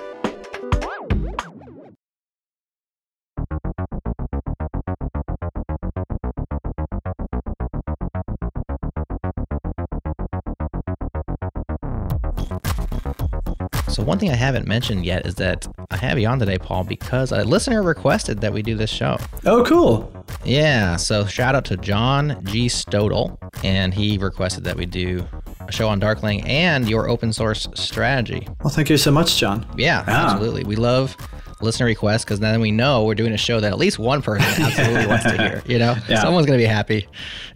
So 13.99 14.05
one 14.05 14.17
thing 14.17 14.31
I 14.31 14.35
haven't 14.35 14.65
mentioned 14.65 15.05
yet 15.05 15.25
is 15.25 15.35
that 15.35 15.67
I 15.91 15.97
have 15.97 16.17
you 16.17 16.25
on 16.25 16.39
today, 16.39 16.57
Paul, 16.57 16.85
because 16.85 17.33
a 17.33 17.43
listener 17.43 17.83
requested 17.83 18.39
that 18.39 18.53
we 18.53 18.61
do 18.61 18.73
this 18.75 18.89
show. 18.89 19.17
Oh, 19.45 19.61
cool. 19.65 20.25
Yeah. 20.45 20.95
So 20.95 21.25
shout 21.25 21.53
out 21.53 21.65
to 21.65 21.75
John 21.75 22.41
G. 22.45 22.67
Stodel, 22.67 23.37
and 23.61 23.93
he 23.93 24.17
requested 24.17 24.63
that 24.63 24.77
we 24.77 24.85
do 24.85 25.27
a 25.67 25.71
show 25.73 25.89
on 25.89 25.99
Darklang 25.99 26.47
and 26.47 26.89
your 26.89 27.09
open 27.09 27.33
source 27.33 27.67
strategy. 27.75 28.47
Well, 28.63 28.73
thank 28.73 28.89
you 28.89 28.95
so 28.95 29.11
much, 29.11 29.35
John. 29.35 29.67
Yeah, 29.75 30.05
absolutely. 30.07 30.63
We 30.63 30.77
love 30.77 31.17
listener 31.59 31.87
requests 31.87 32.23
because 32.23 32.39
then 32.39 32.61
we 32.61 32.71
know 32.71 33.03
we're 33.03 33.15
doing 33.15 33.33
a 33.33 33.37
show 33.37 33.59
that 33.59 33.69
at 33.69 33.77
least 33.77 33.99
one 33.99 34.21
person 34.21 34.63
absolutely 34.63 35.07
wants 35.07 35.25
to 35.25 35.37
hear. 35.37 35.61
You 35.65 35.77
know, 35.77 35.97
Yeah. 36.07 36.21
someone's 36.21 36.45
going 36.45 36.57
to 36.57 36.63
be 36.63 36.69
happy. 36.69 37.05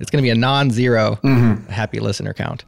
It's 0.02 0.12
going 0.12 0.22
to 0.22 0.28
be 0.28 0.30
a 0.32 0.36
non-zero 0.36 1.20
mm-hmm. 1.24 1.72
happy 1.72 2.02
listener 2.02 2.34
count. 2.34 2.66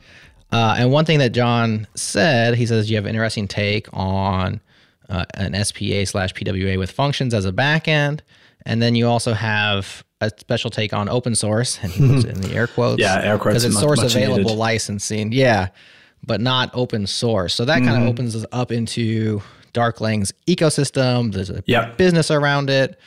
Uh, 0.56 0.76
and 0.80 0.92
one 0.92 1.04
thing 1.06 1.20
that 1.20 1.32
John 1.34 1.86
said, 1.96 2.56
he 2.56 2.66
says 2.66 2.90
you 2.90 2.96
have 2.96 3.06
an 3.06 3.10
interesting 3.10 3.48
take 3.48 3.88
on 3.92 4.62
uh, 5.10 5.26
an 5.34 5.52
SPA 5.66 6.06
slash 6.06 6.34
PWA 6.34 6.78
with 6.80 6.92
functions 6.92 7.34
as 7.34 7.46
a 7.46 7.52
backend, 7.52 8.22
and 8.66 8.82
then 8.82 8.96
you 8.96 9.06
also 9.08 9.34
have 9.34 10.04
a 10.22 10.32
special 10.38 10.70
take 10.70 10.94
on 10.94 11.10
open 11.10 11.36
source, 11.36 11.78
and 11.82 11.92
he 11.92 12.08
puts 12.08 12.24
it 12.24 12.36
in 12.36 12.42
the 12.42 12.54
air 12.56 12.68
quotes. 12.76 13.02
Yeah, 13.02 13.22
air 13.22 13.38
quotes 13.38 13.56
because 13.56 13.66
it's 13.66 13.74
much- 13.76 13.84
source 13.84 14.02
much 14.02 14.16
available 14.16 14.44
needed. 14.44 14.56
licensing. 14.58 15.32
Yeah, 15.34 15.68
but 16.26 16.40
not 16.40 16.70
open 16.74 17.06
source. 17.06 17.54
So 17.54 17.66
that 17.66 17.80
Mm-hmm. 17.80 17.88
kind 17.90 18.04
of 18.04 18.10
opens 18.10 18.34
us 18.36 18.46
up 18.54 18.72
into 18.72 19.42
Darklang's 19.74 20.32
ecosystem. 20.48 21.34
There's 21.34 21.50
a 21.50 21.64
Yep. 21.68 21.98
business 21.98 22.32
around 22.32 22.70
it. 22.70 22.98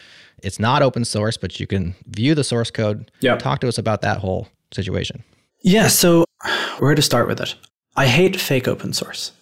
It's 0.43 0.59
not 0.61 0.83
open 0.83 1.05
source, 1.05 1.37
but 1.39 1.59
you 1.59 1.67
can 1.67 1.95
view 2.07 2.35
the 2.35 2.45
source 2.45 2.71
code. 2.71 3.11
Yep. 3.21 3.39
Talk 3.39 3.61
to 3.61 3.69
us 3.69 3.79
about 3.79 4.03
that 4.03 4.19
whole 4.19 4.49
situation. 4.73 5.25
Yeah, 5.63 5.89
so 5.89 6.25
where 6.81 6.95
to 6.95 7.03
start 7.03 7.29
with 7.29 7.41
it? 7.41 7.55
I 7.97 8.07
hate 8.07 8.41
fake 8.41 8.69
open 8.69 8.93
source. 8.93 9.33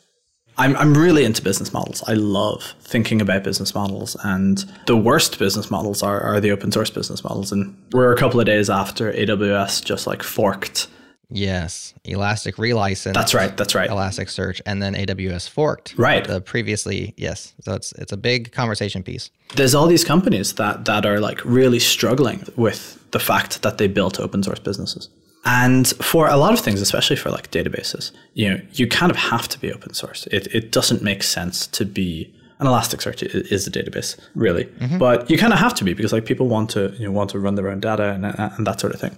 I'm, 0.58 0.74
I'm 0.76 0.96
really 0.96 1.24
into 1.24 1.42
business 1.42 1.72
models. 1.72 2.02
I 2.06 2.14
love 2.14 2.74
thinking 2.80 3.20
about 3.20 3.44
business 3.44 3.74
models, 3.74 4.16
and 4.24 4.64
the 4.86 4.96
worst 4.96 5.38
business 5.38 5.70
models 5.70 6.02
are, 6.02 6.20
are 6.20 6.40
the 6.40 6.50
open 6.50 6.72
source 6.72 6.88
business 6.88 7.22
models. 7.22 7.52
And 7.52 7.76
we're 7.92 8.12
a 8.12 8.16
couple 8.16 8.40
of 8.40 8.46
days 8.46 8.70
after 8.70 9.12
AWS 9.12 9.84
just 9.84 10.06
like 10.06 10.22
forked. 10.22 10.88
Yes, 11.28 11.92
Elastic 12.04 12.56
relicense. 12.56 13.12
That's 13.12 13.34
right. 13.34 13.54
That's 13.56 13.74
right. 13.74 13.90
Elasticsearch, 13.90 14.60
and 14.64 14.80
then 14.80 14.94
AWS 14.94 15.48
forked. 15.48 15.94
Right. 15.98 16.24
The 16.24 16.40
previously, 16.40 17.14
yes. 17.16 17.52
So 17.62 17.74
it's 17.74 17.92
it's 17.92 18.12
a 18.12 18.16
big 18.16 18.52
conversation 18.52 19.02
piece. 19.02 19.30
There's 19.56 19.74
all 19.74 19.88
these 19.88 20.04
companies 20.04 20.54
that 20.54 20.84
that 20.84 21.04
are 21.04 21.18
like 21.18 21.44
really 21.44 21.80
struggling 21.80 22.46
with 22.56 23.04
the 23.10 23.18
fact 23.18 23.62
that 23.62 23.78
they 23.78 23.88
built 23.88 24.20
open 24.20 24.42
source 24.42 24.60
businesses. 24.60 25.08
And 25.46 25.86
for 26.02 26.28
a 26.28 26.36
lot 26.36 26.52
of 26.52 26.58
things, 26.58 26.80
especially 26.80 27.14
for 27.14 27.30
like 27.30 27.52
databases, 27.52 28.10
you 28.34 28.50
know, 28.50 28.60
you 28.72 28.88
kind 28.88 29.10
of 29.10 29.16
have 29.16 29.46
to 29.48 29.60
be 29.60 29.72
open 29.72 29.94
source. 29.94 30.26
It 30.32 30.48
it 30.48 30.72
doesn't 30.72 31.02
make 31.02 31.22
sense 31.22 31.68
to 31.68 31.84
be 31.84 32.34
an 32.58 32.66
Elasticsearch 32.66 33.22
is 33.52 33.66
a 33.66 33.70
database, 33.70 34.18
really, 34.34 34.64
mm-hmm. 34.64 34.98
but 34.98 35.30
you 35.30 35.38
kind 35.38 35.52
of 35.52 35.58
have 35.58 35.74
to 35.74 35.84
be 35.84 35.92
because 35.94 36.12
like 36.12 36.24
people 36.24 36.48
want 36.48 36.70
to 36.70 36.92
you 36.98 37.06
know 37.06 37.12
want 37.12 37.30
to 37.30 37.38
run 37.38 37.54
their 37.54 37.68
own 37.68 37.80
data 37.80 38.10
and 38.10 38.26
uh, 38.26 38.50
and 38.56 38.66
that 38.66 38.80
sort 38.80 38.92
of 38.92 39.00
thing. 39.00 39.16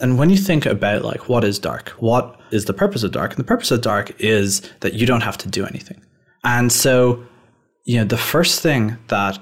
And 0.00 0.18
when 0.18 0.30
you 0.30 0.38
think 0.38 0.64
about 0.64 1.04
like 1.04 1.28
what 1.28 1.44
is 1.44 1.58
dark, 1.58 1.90
what 1.98 2.40
is 2.50 2.64
the 2.64 2.72
purpose 2.72 3.02
of 3.02 3.12
dark? 3.12 3.32
And 3.32 3.38
the 3.38 3.44
purpose 3.44 3.70
of 3.70 3.82
dark 3.82 4.18
is 4.18 4.62
that 4.80 4.94
you 4.94 5.06
don't 5.06 5.22
have 5.22 5.36
to 5.38 5.48
do 5.48 5.66
anything. 5.66 6.00
And 6.42 6.72
so, 6.72 7.22
you 7.84 7.98
know, 7.98 8.04
the 8.04 8.16
first 8.16 8.62
thing 8.62 8.96
that 9.08 9.38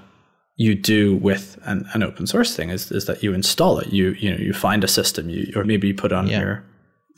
you 0.58 0.74
do 0.74 1.16
with 1.16 1.56
an, 1.62 1.88
an 1.94 2.02
open 2.02 2.26
source 2.26 2.54
thing 2.54 2.68
is, 2.68 2.90
is 2.92 3.06
that 3.06 3.22
you 3.22 3.32
install 3.32 3.78
it. 3.78 3.88
You 3.92 4.10
you 4.18 4.30
know 4.30 4.36
you 4.36 4.52
find 4.52 4.84
a 4.84 4.88
system, 4.88 5.30
you 5.30 5.50
or 5.56 5.64
maybe 5.64 5.88
you 5.88 5.94
put 5.94 6.12
it 6.12 6.16
on 6.16 6.26
Yeah. 6.26 6.40
your 6.40 6.64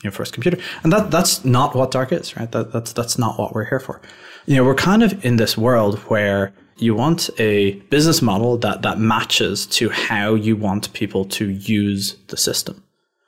your 0.03 0.11
first 0.13 0.31
computer, 0.33 0.57
and 0.83 0.93
that 0.93 1.11
that's 1.11 1.43
not 1.43 1.75
what 1.75 1.91
dark 1.91 2.11
is, 2.13 2.37
right? 2.37 2.51
That 2.51 2.71
that's 2.71 2.93
that's 2.93 3.17
not 3.17 3.37
what 3.37 3.53
we're 3.53 3.65
here 3.65 3.79
for. 3.79 3.99
You 4.45 4.55
know, 4.55 4.63
we're 4.63 4.75
kind 4.91 5.03
of 5.03 5.25
in 5.25 5.35
this 5.35 5.57
world 5.57 5.99
where 6.11 6.53
you 6.77 6.95
want 6.95 7.29
a 7.37 7.73
business 7.91 8.21
model 8.21 8.57
that 8.59 8.81
that 8.83 8.97
matches 8.99 9.65
to 9.77 9.89
how 9.89 10.33
you 10.35 10.55
want 10.55 10.93
people 10.93 11.25
to 11.25 11.49
use 11.49 12.15
the 12.27 12.37
system. 12.37 12.83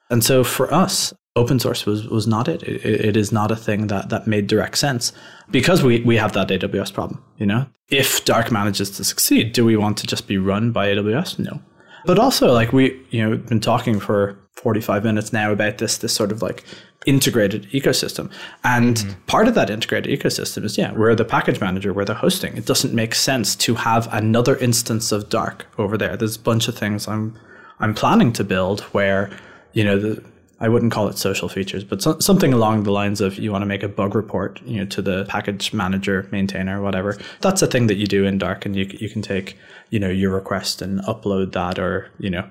And 0.10 0.24
so 0.24 0.44
for 0.44 0.72
us, 0.74 1.14
open 1.36 1.60
source 1.60 1.86
was, 1.86 2.08
was 2.08 2.28
not 2.28 2.48
it. 2.48 2.62
It, 2.64 3.06
it 3.10 3.18
is 3.18 3.32
not 3.32 3.52
a 3.52 3.56
thing 3.56 3.88
that, 3.88 4.10
that 4.10 4.28
made 4.28 4.48
direct 4.48 4.78
sense 4.78 5.12
because 5.50 5.82
we, 5.82 6.02
we 6.02 6.18
have 6.18 6.34
that 6.34 6.50
AWS 6.50 6.94
problem, 6.94 7.24
you 7.38 7.46
know? 7.48 7.66
If 7.94 8.26
Dark 8.26 8.52
manages 8.52 8.90
to 8.92 9.04
succeed, 9.04 9.54
do 9.54 9.64
we 9.66 9.78
want 9.78 9.98
to 10.00 10.08
just 10.08 10.28
be 10.28 10.38
run 10.38 10.72
by 10.72 10.88
AWS? 10.88 11.40
No. 11.40 11.62
But 12.06 12.20
also 12.20 12.52
like 12.52 12.74
we, 12.74 13.00
you 13.12 13.24
know, 13.24 13.38
been 13.38 13.60
talking 13.60 14.00
for 14.00 14.38
45 14.56 15.04
minutes 15.04 15.32
now 15.32 15.52
about 15.52 15.78
this, 15.78 15.98
this 15.98 16.14
sort 16.14 16.32
of 16.32 16.42
like 16.42 16.64
integrated 17.06 17.70
ecosystem. 17.72 18.32
And 18.64 18.98
mm-hmm. 18.98 19.22
part 19.28 19.48
of 19.48 19.56
that 19.56 19.70
integrated 19.70 20.20
ecosystem 20.20 20.64
is, 20.64 20.78
yeah, 20.78 20.92
we're 20.94 21.16
the 21.16 21.26
package 21.26 21.60
manager, 21.60 21.94
we're 21.94 22.06
the 22.06 22.14
hosting. 22.14 22.56
It 22.58 22.66
doesn't 22.66 22.94
make 22.94 23.16
sense 23.16 23.56
to 23.58 23.76
have 23.76 24.12
another 24.14 24.58
instance 24.58 25.12
of 25.12 25.30
Dark 25.30 25.68
over 25.78 25.98
there. 25.98 26.16
There's 26.18 26.38
a 26.38 26.42
bunch 26.42 26.68
of 26.68 26.78
things 26.78 27.08
I'm, 27.08 27.38
I'm 27.80 27.94
planning 27.94 28.34
to 28.34 28.44
build 28.44 28.82
where, 28.94 29.30
you 29.74 29.84
know, 29.84 30.00
the, 30.00 30.24
I 30.64 30.70
wouldn't 30.70 30.94
call 30.94 31.10
it 31.10 31.18
social 31.18 31.50
features, 31.50 31.84
but 31.84 32.02
so, 32.02 32.18
something 32.20 32.54
along 32.54 32.84
the 32.84 32.92
lines 32.92 33.20
of 33.20 33.38
you 33.38 33.52
want 33.52 33.64
to 33.64 33.66
make 33.66 33.84
a 33.84 33.90
bug 33.90 34.16
report, 34.16 34.62
you 34.66 34.78
know, 34.80 34.86
to 34.86 35.02
the 35.02 35.26
package 35.26 35.74
manager, 35.74 36.26
maintainer, 36.32 36.82
whatever. 36.82 37.18
That's 37.42 37.62
a 37.62 37.68
thing 37.68 37.88
that 37.88 37.96
you 37.96 38.08
do 38.08 38.24
in 38.24 38.38
Dark, 38.38 38.66
and 38.66 38.74
you 38.74 38.86
you 38.98 39.10
can 39.10 39.22
take 39.22 39.58
you 39.90 40.00
know 40.00 40.10
your 40.10 40.32
request 40.32 40.82
and 40.82 41.02
upload 41.02 41.52
that, 41.52 41.80
or 41.80 42.10
you 42.18 42.30
know 42.30 42.50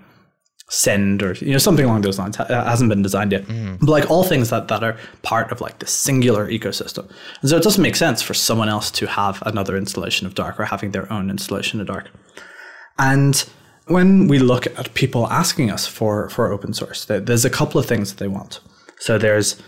send 0.68 1.22
or 1.22 1.32
you 1.34 1.52
know 1.52 1.58
something 1.58 1.86
along 1.86 2.02
those 2.02 2.18
lines. 2.18 2.38
It 2.38 2.48
hasn't 2.48 2.90
been 2.90 3.00
designed 3.00 3.32
yet, 3.32 3.44
mm. 3.44 3.78
but 3.80 3.88
like 3.88 4.10
all 4.10 4.24
things 4.24 4.50
that 4.50 4.68
that 4.68 4.84
are 4.84 4.98
part 5.22 5.50
of 5.50 5.62
like 5.62 5.78
the 5.78 5.86
singular 5.86 6.46
ecosystem, 6.50 7.10
and 7.40 7.48
so 7.48 7.56
it 7.56 7.62
doesn't 7.62 7.82
make 7.82 7.96
sense 7.96 8.20
for 8.20 8.34
someone 8.34 8.68
else 8.68 8.90
to 8.90 9.06
have 9.06 9.42
another 9.46 9.74
installation 9.74 10.26
of 10.26 10.34
Dark 10.34 10.60
or 10.60 10.66
having 10.66 10.90
their 10.90 11.10
own 11.10 11.30
installation 11.30 11.80
of 11.80 11.86
Dark. 11.86 12.10
And 12.98 13.42
when 13.86 14.28
we 14.28 14.38
look 14.38 14.66
at 14.66 14.94
people 14.94 15.26
asking 15.28 15.70
us 15.70 15.86
for 15.86 16.28
for 16.28 16.52
open 16.52 16.72
source, 16.72 17.04
there's 17.04 17.44
a 17.44 17.50
couple 17.50 17.80
of 17.80 17.86
things 17.86 18.10
that 18.12 18.18
they 18.18 18.28
want. 18.28 18.60
So 18.98 19.18
there's 19.18 19.60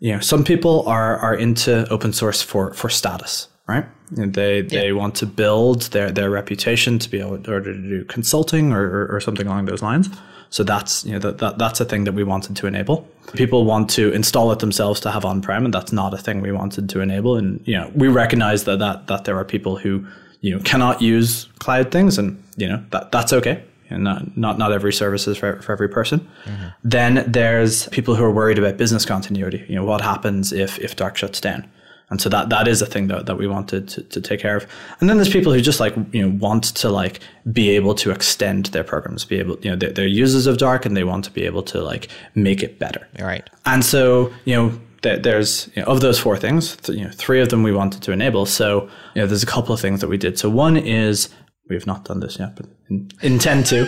you 0.00 0.12
know 0.12 0.20
some 0.20 0.44
people 0.44 0.86
are 0.86 1.16
are 1.18 1.34
into 1.34 1.88
open 1.88 2.12
source 2.12 2.42
for 2.42 2.74
for 2.74 2.88
status, 2.90 3.48
right? 3.66 3.86
And 4.16 4.34
they 4.34 4.62
they 4.62 4.92
want 4.92 5.14
to 5.16 5.26
build 5.26 5.82
their 5.92 6.10
their 6.10 6.30
reputation 6.30 6.98
to 6.98 7.08
be 7.08 7.20
able 7.20 7.34
in 7.34 7.46
order 7.46 7.72
to 7.72 7.80
do 7.80 8.04
consulting 8.04 8.72
or, 8.72 8.82
or, 8.82 9.16
or 9.16 9.20
something 9.20 9.46
along 9.46 9.66
those 9.66 9.82
lines. 9.82 10.08
So 10.50 10.62
that's 10.62 11.04
you 11.06 11.12
know 11.12 11.18
that, 11.20 11.38
that 11.38 11.56
that's 11.56 11.80
a 11.80 11.84
thing 11.86 12.04
that 12.04 12.12
we 12.12 12.24
wanted 12.24 12.56
to 12.56 12.66
enable. 12.66 13.08
People 13.32 13.64
want 13.64 13.88
to 13.90 14.12
install 14.12 14.52
it 14.52 14.58
themselves 14.58 15.00
to 15.00 15.10
have 15.10 15.24
on 15.24 15.40
prem, 15.40 15.64
and 15.64 15.72
that's 15.72 15.92
not 15.92 16.12
a 16.12 16.18
thing 16.18 16.42
we 16.42 16.52
wanted 16.52 16.90
to 16.90 17.00
enable. 17.00 17.36
And 17.36 17.66
you 17.66 17.78
know 17.78 17.90
we 17.94 18.08
recognize 18.08 18.64
that 18.64 18.78
that 18.80 19.06
that 19.06 19.24
there 19.24 19.38
are 19.38 19.46
people 19.46 19.76
who 19.76 20.06
you 20.42 20.54
know 20.54 20.62
cannot 20.62 21.00
use 21.00 21.46
cloud 21.58 21.90
things, 21.90 22.18
and 22.18 22.40
you 22.56 22.68
know 22.68 22.84
that 22.90 23.10
that's 23.10 23.32
okay. 23.32 23.64
And 23.88 24.04
not 24.04 24.36
not 24.36 24.58
not 24.58 24.72
every 24.72 24.92
service 24.92 25.26
is 25.26 25.38
for, 25.38 25.60
for 25.62 25.72
every 25.72 25.88
person. 25.88 26.20
Mm-hmm. 26.44 26.68
Then 26.84 27.24
there's 27.26 27.88
people 27.88 28.14
who 28.14 28.24
are 28.24 28.30
worried 28.30 28.58
about 28.58 28.76
business 28.76 29.04
continuity. 29.04 29.64
You 29.68 29.76
know 29.76 29.84
what 29.84 30.00
happens 30.00 30.52
if 30.52 30.78
if 30.78 30.96
Dark 30.96 31.16
shuts 31.16 31.40
down. 31.40 31.68
And 32.12 32.20
so 32.20 32.28
that 32.28 32.50
that 32.50 32.68
is 32.68 32.82
a 32.82 32.86
thing 32.86 33.06
that, 33.06 33.24
that 33.24 33.38
we 33.38 33.46
wanted 33.46 33.88
to, 33.88 34.02
to 34.02 34.20
take 34.20 34.38
care 34.38 34.54
of. 34.54 34.66
And 35.00 35.08
then 35.08 35.16
there's 35.16 35.30
people 35.30 35.50
who 35.50 35.62
just 35.62 35.80
like 35.80 35.94
you 36.12 36.20
know 36.20 36.36
want 36.38 36.64
to 36.64 36.90
like 36.90 37.20
be 37.50 37.70
able 37.70 37.94
to 37.94 38.10
extend 38.10 38.66
their 38.66 38.84
programs, 38.84 39.24
be 39.24 39.38
able 39.38 39.58
you 39.60 39.70
know 39.70 39.76
they're, 39.76 39.92
they're 39.92 40.06
users 40.06 40.46
of 40.46 40.58
Dark 40.58 40.84
and 40.84 40.94
they 40.94 41.04
want 41.04 41.24
to 41.24 41.30
be 41.30 41.44
able 41.46 41.62
to 41.62 41.80
like 41.80 42.08
make 42.34 42.62
it 42.62 42.78
better. 42.78 43.08
All 43.18 43.24
right. 43.24 43.48
And 43.64 43.82
so, 43.82 44.30
you 44.44 44.54
know, 44.54 44.78
th- 45.02 45.22
there's 45.22 45.68
you 45.74 45.82
know, 45.82 45.88
of 45.88 46.00
those 46.00 46.18
four 46.18 46.36
things, 46.36 46.76
th- 46.76 46.98
you 46.98 47.04
know, 47.04 47.10
three 47.12 47.40
of 47.40 47.48
them 47.50 47.62
we 47.62 47.72
wanted 47.72 48.02
to 48.02 48.12
enable. 48.12 48.46
So, 48.46 48.88
you 49.14 49.20
know, 49.22 49.26
there's 49.26 49.42
a 49.42 49.46
couple 49.46 49.74
of 49.74 49.80
things 49.80 50.00
that 50.00 50.08
we 50.08 50.16
did. 50.16 50.38
So 50.38 50.48
one 50.48 50.76
is 50.76 51.28
we 51.68 51.76
have 51.76 51.86
not 51.86 52.04
done 52.04 52.20
this 52.20 52.38
yet, 52.38 52.56
but 52.56 52.66
in, 52.90 53.10
intend 53.22 53.66
to. 53.66 53.82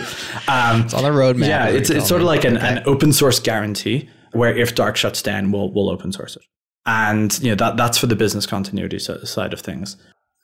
Um, 0.47 0.81
It's 0.81 0.93
on 0.93 1.03
the 1.03 1.09
roadmap. 1.09 1.47
yeah, 1.47 1.67
it's 1.67 1.89
it's 1.89 2.07
sort 2.07 2.21
of 2.21 2.27
like 2.27 2.43
an, 2.45 2.57
an 2.57 2.83
open 2.85 3.11
source 3.13 3.39
guarantee 3.39 4.09
where 4.31 4.55
if 4.55 4.75
Dark 4.75 4.95
shuts 4.97 5.21
down, 5.21 5.51
we'll 5.51 5.71
we'll 5.73 5.89
open 5.89 6.11
source 6.11 6.35
it. 6.35 6.43
And 6.85 7.37
you 7.41 7.49
know 7.49 7.55
that 7.55 7.77
that's 7.77 7.97
for 7.97 8.07
the 8.07 8.15
business 8.15 8.45
continuity 8.45 8.99
side 8.99 9.53
of 9.53 9.59
things. 9.61 9.97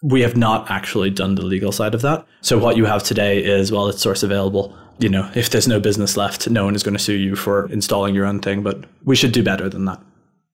We 0.04 0.22
have 0.22 0.36
not 0.36 0.70
actually 0.72 1.12
done 1.12 1.36
the 1.36 1.46
legal 1.46 1.72
side 1.72 1.94
of 1.94 2.02
that. 2.02 2.26
So 2.42 2.58
what 2.58 2.76
you 2.76 2.86
have 2.86 3.04
today 3.04 3.44
is 3.44 3.72
well, 3.72 3.88
it's 3.88 4.02
source 4.02 4.24
available. 4.24 4.76
You 5.00 5.10
know, 5.10 5.30
if 5.36 5.50
there's 5.52 5.68
no 5.68 5.80
business 5.80 6.18
left, 6.18 6.50
no 6.50 6.66
one 6.66 6.76
is 6.76 6.84
going 6.84 6.96
to 6.98 7.04
sue 7.04 7.14
you 7.14 7.36
for 7.36 7.72
installing 7.72 8.16
your 8.16 8.26
own 8.26 8.40
thing. 8.40 8.64
But 8.64 8.84
we 9.04 9.16
should 9.16 9.32
do 9.32 9.44
better 9.44 9.70
than 9.70 9.86
that. 9.86 10.00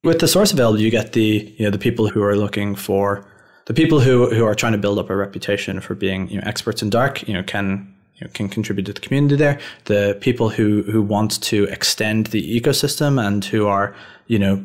With 0.08 0.20
the 0.20 0.28
source 0.30 0.54
available, 0.54 0.80
you 0.80 0.90
get 0.90 1.12
the 1.12 1.54
you 1.58 1.66
know 1.66 1.70
the 1.70 1.78
people 1.78 2.08
who 2.08 2.24
are 2.24 2.38
looking 2.38 2.76
for 2.76 3.26
the 3.66 3.74
people 3.74 4.00
who 4.00 4.34
who 4.34 4.46
are 4.46 4.56
trying 4.56 4.72
to 4.72 4.78
build 4.78 5.00
up 5.00 5.10
a 5.10 5.16
reputation 5.18 5.82
for 5.82 5.96
being 5.96 6.30
you 6.30 6.38
know 6.38 6.44
experts 6.46 6.82
in 6.82 6.90
dark. 6.90 7.28
You 7.28 7.34
know 7.34 7.44
can 7.44 7.94
you 8.16 8.26
know, 8.26 8.32
can 8.34 8.48
contribute 8.48 8.86
to 8.86 8.94
the 8.94 9.02
community 9.02 9.36
there. 9.36 9.60
The 9.84 10.18
people 10.22 10.48
who 10.48 10.84
who 10.84 11.02
want 11.02 11.42
to 11.52 11.66
extend 11.66 12.28
the 12.28 12.42
ecosystem 12.58 13.22
and 13.22 13.44
who 13.44 13.68
are 13.68 13.94
you 14.28 14.40
know 14.40 14.64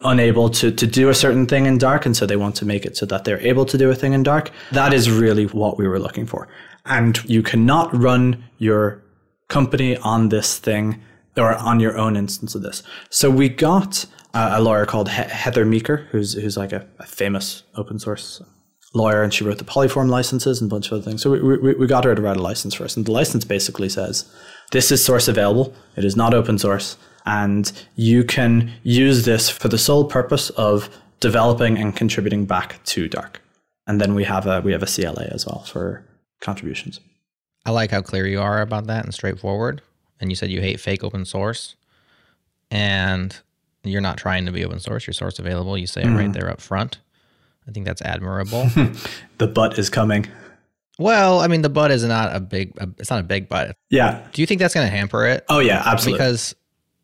unable 0.00 0.48
to, 0.48 0.72
to 0.72 0.86
do 0.86 1.10
a 1.10 1.14
certain 1.14 1.46
thing 1.46 1.66
in 1.66 1.76
dark 1.76 2.06
and 2.06 2.16
so 2.16 2.24
they 2.24 2.36
want 2.36 2.56
to 2.56 2.64
make 2.64 2.86
it 2.86 2.96
so 2.96 3.04
that 3.04 3.24
they're 3.24 3.46
able 3.46 3.66
to 3.66 3.76
do 3.76 3.90
a 3.90 3.94
thing 3.94 4.14
in 4.14 4.22
dark 4.22 4.50
that 4.72 4.94
is 4.94 5.10
really 5.10 5.44
what 5.48 5.76
we 5.76 5.86
were 5.86 5.98
looking 5.98 6.24
for 6.24 6.48
and 6.86 7.22
you 7.28 7.42
cannot 7.42 7.94
run 7.94 8.42
your 8.56 9.02
company 9.48 9.98
on 9.98 10.30
this 10.30 10.58
thing 10.58 10.98
or 11.36 11.54
on 11.54 11.80
your 11.80 11.98
own 11.98 12.16
instance 12.16 12.54
of 12.54 12.62
this 12.62 12.82
so 13.10 13.28
we 13.28 13.46
got 13.46 14.06
a 14.34 14.60
lawyer 14.60 14.86
called 14.86 15.08
he- 15.08 15.22
heather 15.22 15.64
meeker 15.64 16.08
who's 16.10 16.34
who's 16.34 16.56
like 16.56 16.72
a, 16.72 16.86
a 16.98 17.06
famous 17.06 17.62
open 17.74 17.98
source 17.98 18.42
lawyer 18.94 19.22
and 19.22 19.32
she 19.32 19.44
wrote 19.44 19.58
the 19.58 19.64
Polyform 19.64 20.08
licenses 20.08 20.60
and 20.60 20.70
a 20.70 20.74
bunch 20.74 20.86
of 20.86 20.94
other 20.94 21.02
things. 21.02 21.22
So 21.22 21.30
we, 21.30 21.58
we, 21.58 21.74
we 21.74 21.86
got 21.86 22.04
her 22.04 22.14
to 22.14 22.22
write 22.22 22.36
a 22.36 22.42
license 22.42 22.74
for 22.74 22.84
us. 22.84 22.96
And 22.96 23.06
the 23.06 23.12
license 23.12 23.44
basically 23.44 23.88
says 23.88 24.30
this 24.72 24.90
is 24.90 25.04
source 25.04 25.28
available, 25.28 25.74
it 25.96 26.04
is 26.04 26.16
not 26.16 26.34
open 26.34 26.58
source, 26.58 26.96
and 27.26 27.70
you 27.96 28.24
can 28.24 28.72
use 28.82 29.24
this 29.24 29.48
for 29.48 29.68
the 29.68 29.78
sole 29.78 30.04
purpose 30.04 30.50
of 30.50 30.88
developing 31.20 31.78
and 31.78 31.94
contributing 31.94 32.46
back 32.46 32.82
to 32.84 33.08
Dark. 33.08 33.40
And 33.86 34.00
then 34.00 34.14
we 34.14 34.24
have 34.24 34.46
a 34.46 34.60
we 34.60 34.72
have 34.72 34.82
a 34.82 34.86
CLA 34.86 35.24
as 35.30 35.46
well 35.46 35.64
for 35.64 36.04
contributions. 36.40 37.00
I 37.66 37.72
like 37.72 37.90
how 37.90 38.02
clear 38.02 38.26
you 38.26 38.40
are 38.40 38.62
about 38.62 38.86
that 38.86 39.04
and 39.04 39.12
straightforward. 39.12 39.82
And 40.20 40.30
you 40.30 40.36
said 40.36 40.50
you 40.50 40.60
hate 40.60 40.80
fake 40.80 41.02
open 41.02 41.24
source, 41.24 41.76
and 42.70 43.38
you're 43.84 44.00
not 44.00 44.18
trying 44.18 44.46
to 44.46 44.52
be 44.52 44.64
open 44.64 44.78
source. 44.80 45.06
You're 45.06 45.14
source 45.14 45.38
available. 45.38 45.76
You 45.78 45.86
say 45.86 46.02
it 46.02 46.08
right 46.08 46.32
there 46.32 46.50
up 46.50 46.60
front. 46.60 46.98
I 47.68 47.72
think 47.72 47.86
that's 47.86 48.02
admirable. 48.02 48.68
The 49.38 49.46
butt 49.46 49.78
is 49.78 49.88
coming. 49.88 50.26
well, 50.98 51.40
I 51.40 51.46
mean, 51.46 51.62
the 51.62 51.70
butt 51.70 51.90
is 51.90 52.04
not 52.04 52.34
a 52.36 52.40
big. 52.40 52.72
It's 52.98 53.10
not 53.10 53.20
a 53.20 53.22
big 53.22 53.48
butt. 53.48 53.74
Yeah. 53.88 54.26
Do 54.32 54.42
you 54.42 54.46
think 54.46 54.60
that's 54.60 54.74
going 54.74 54.86
to 54.86 54.90
hamper 54.94 55.24
it? 55.26 55.44
Oh 55.48 55.60
yeah, 55.60 55.82
absolutely. 55.86 56.18
Because 56.18 56.54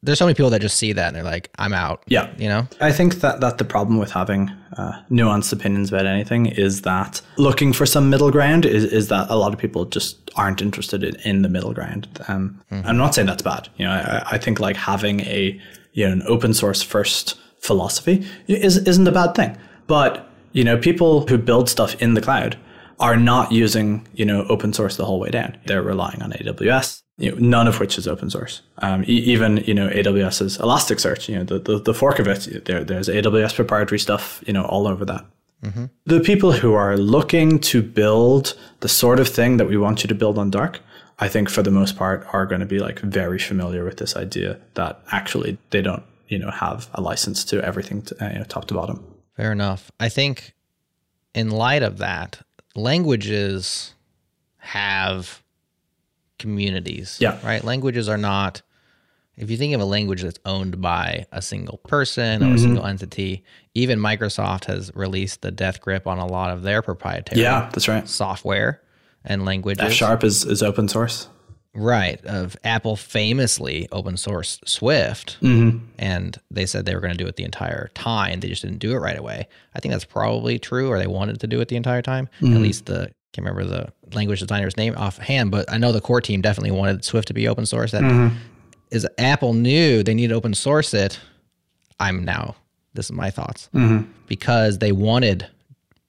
there's 0.02 0.18
so 0.18 0.26
many 0.26 0.34
people 0.34 0.50
that 0.50 0.60
just 0.60 0.76
see 0.76 0.92
that 0.92 1.06
and 1.08 1.16
they're 1.16 1.22
like, 1.22 1.48
"I'm 1.58 1.72
out." 1.72 2.02
Yeah. 2.06 2.30
You 2.36 2.48
know. 2.48 2.68
I 2.80 2.92
think 2.92 3.16
that, 3.16 3.40
that 3.40 3.56
the 3.56 3.64
problem 3.64 3.98
with 3.98 4.10
having 4.12 4.50
uh, 4.76 5.00
nuanced 5.10 5.50
opinions 5.52 5.88
about 5.90 6.04
anything 6.04 6.44
is 6.46 6.82
that 6.82 7.22
looking 7.38 7.72
for 7.72 7.86
some 7.86 8.10
middle 8.10 8.30
ground 8.30 8.66
is, 8.66 8.84
is 8.84 9.08
that 9.08 9.30
a 9.30 9.36
lot 9.36 9.54
of 9.54 9.58
people 9.58 9.86
just 9.86 10.30
aren't 10.36 10.60
interested 10.60 11.02
in, 11.02 11.16
in 11.20 11.40
the 11.40 11.48
middle 11.48 11.72
ground. 11.72 12.06
Um, 12.28 12.60
I'm 12.70 12.98
not 12.98 13.14
saying 13.14 13.26
that's 13.26 13.42
bad. 13.42 13.70
You 13.78 13.86
know, 13.86 13.92
I, 13.92 14.32
I 14.32 14.38
think 14.38 14.60
like 14.60 14.76
having 14.76 15.20
a 15.20 15.58
you 15.96 16.06
know 16.06 16.12
an 16.12 16.22
open 16.28 16.54
source 16.54 16.82
first 16.82 17.36
philosophy 17.58 18.24
is 18.46 18.76
isn't 18.76 19.08
a 19.08 19.12
bad 19.12 19.34
thing. 19.34 19.56
But 19.86 20.30
you 20.52 20.62
know, 20.62 20.78
people 20.78 21.26
who 21.26 21.38
build 21.38 21.68
stuff 21.68 22.00
in 22.00 22.14
the 22.14 22.20
cloud 22.20 22.56
are 23.00 23.16
not 23.16 23.50
using 23.50 24.06
you 24.14 24.24
know 24.24 24.44
open 24.48 24.72
source 24.72 24.96
the 24.96 25.04
whole 25.04 25.18
way 25.18 25.30
down. 25.30 25.56
They're 25.66 25.82
relying 25.82 26.22
on 26.22 26.30
AWS. 26.32 27.02
You 27.18 27.32
know, 27.32 27.38
none 27.38 27.66
of 27.66 27.80
which 27.80 27.96
is 27.98 28.06
open 28.06 28.28
source. 28.28 28.60
Um, 28.78 29.02
e- 29.04 29.24
even 29.32 29.58
you 29.58 29.74
know 29.74 29.88
AWS's 29.88 30.58
Elasticsearch, 30.58 31.28
you 31.28 31.36
know 31.38 31.44
the, 31.44 31.58
the, 31.58 31.78
the 31.80 31.94
fork 31.94 32.18
of 32.18 32.28
it, 32.28 32.64
there, 32.66 32.84
there's 32.84 33.08
AWS 33.08 33.54
proprietary 33.54 33.98
stuff, 33.98 34.44
you 34.46 34.52
know, 34.52 34.64
all 34.64 34.86
over 34.86 35.04
that. 35.06 35.24
The 36.04 36.20
people 36.20 36.52
who 36.52 36.74
are 36.74 36.96
looking 36.98 37.58
to 37.60 37.82
build 37.82 38.54
the 38.80 38.88
sort 38.88 39.18
of 39.18 39.28
thing 39.28 39.56
that 39.56 39.66
we 39.66 39.78
want 39.78 40.04
you 40.04 40.08
to 40.08 40.14
build 40.14 40.38
on 40.38 40.50
Dark, 40.50 40.80
I 41.18 41.28
think 41.28 41.48
for 41.48 41.62
the 41.62 41.70
most 41.70 41.96
part 41.96 42.26
are 42.32 42.46
going 42.46 42.60
to 42.60 42.66
be 42.66 42.78
like 42.78 43.00
very 43.00 43.38
familiar 43.38 43.84
with 43.84 43.96
this 43.96 44.16
idea 44.16 44.58
that 44.74 45.00
actually 45.12 45.58
they 45.70 45.80
don't, 45.80 46.02
you 46.28 46.38
know, 46.38 46.50
have 46.50 46.88
a 46.94 47.00
license 47.00 47.44
to 47.46 47.64
everything, 47.64 48.02
to, 48.02 48.16
you 48.32 48.38
know, 48.38 48.44
top 48.44 48.66
to 48.66 48.74
bottom. 48.74 49.04
Fair 49.36 49.52
enough. 49.52 49.90
I 49.98 50.08
think 50.08 50.54
in 51.34 51.50
light 51.50 51.82
of 51.82 51.98
that, 51.98 52.40
languages 52.74 53.94
have 54.58 55.42
communities. 56.38 57.16
Yeah. 57.20 57.38
Right? 57.44 57.64
Languages 57.64 58.08
are 58.08 58.18
not 58.18 58.62
if 59.36 59.50
you 59.50 59.56
think 59.56 59.74
of 59.74 59.80
a 59.80 59.84
language 59.84 60.22
that's 60.22 60.38
owned 60.44 60.80
by 60.80 61.26
a 61.30 61.42
single 61.42 61.78
person 61.78 62.42
or 62.42 62.46
a 62.46 62.48
mm-hmm. 62.48 62.58
single 62.58 62.86
entity, 62.86 63.44
even 63.74 63.98
Microsoft 63.98 64.64
has 64.64 64.90
released 64.94 65.42
the 65.42 65.50
death 65.50 65.80
grip 65.80 66.06
on 66.06 66.18
a 66.18 66.26
lot 66.26 66.50
of 66.50 66.62
their 66.62 66.80
proprietary 66.80 67.42
Yeah, 67.42 67.68
that's 67.72 67.86
right. 67.86 68.08
software 68.08 68.80
and 69.26 69.44
languages. 69.44 69.84
F 69.84 69.92
sharp 69.92 70.24
is, 70.24 70.44
is 70.44 70.62
open 70.62 70.88
source. 70.88 71.28
Right. 71.76 72.24
Of 72.24 72.56
Apple 72.64 72.96
famously 72.96 73.86
open 73.92 74.14
sourced 74.14 74.66
Swift, 74.66 75.38
mm-hmm. 75.42 75.84
and 75.98 76.40
they 76.50 76.64
said 76.64 76.86
they 76.86 76.94
were 76.94 77.02
going 77.02 77.16
to 77.16 77.22
do 77.22 77.28
it 77.28 77.36
the 77.36 77.44
entire 77.44 77.88
time. 77.94 78.40
They 78.40 78.48
just 78.48 78.62
didn't 78.62 78.78
do 78.78 78.92
it 78.92 78.98
right 78.98 79.18
away. 79.18 79.46
I 79.74 79.80
think 79.80 79.92
that's 79.92 80.04
probably 80.04 80.58
true, 80.58 80.88
or 80.88 80.98
they 80.98 81.06
wanted 81.06 81.40
to 81.40 81.46
do 81.46 81.60
it 81.60 81.68
the 81.68 81.76
entire 81.76 82.00
time. 82.00 82.30
At 82.38 82.44
mm-hmm. 82.44 82.62
least 82.62 82.86
the 82.86 83.12
can't 83.32 83.46
remember 83.46 83.64
the 83.64 83.92
language 84.16 84.40
designer's 84.40 84.78
name 84.78 84.94
offhand, 84.96 85.50
but 85.50 85.70
I 85.70 85.76
know 85.76 85.92
the 85.92 86.00
core 86.00 86.22
team 86.22 86.40
definitely 86.40 86.70
wanted 86.70 87.04
Swift 87.04 87.28
to 87.28 87.34
be 87.34 87.46
open 87.46 87.66
source. 87.66 87.92
That 87.92 88.02
mm-hmm. 88.02 88.34
is 88.90 89.06
Apple 89.18 89.52
knew 89.52 90.02
they 90.02 90.14
needed 90.14 90.30
to 90.30 90.36
open 90.36 90.54
source 90.54 90.94
it. 90.94 91.20
I'm 92.00 92.24
now. 92.24 92.56
This 92.94 93.06
is 93.06 93.12
my 93.12 93.30
thoughts 93.30 93.68
because 94.26 94.78
they 94.78 94.92
wanted 94.92 95.46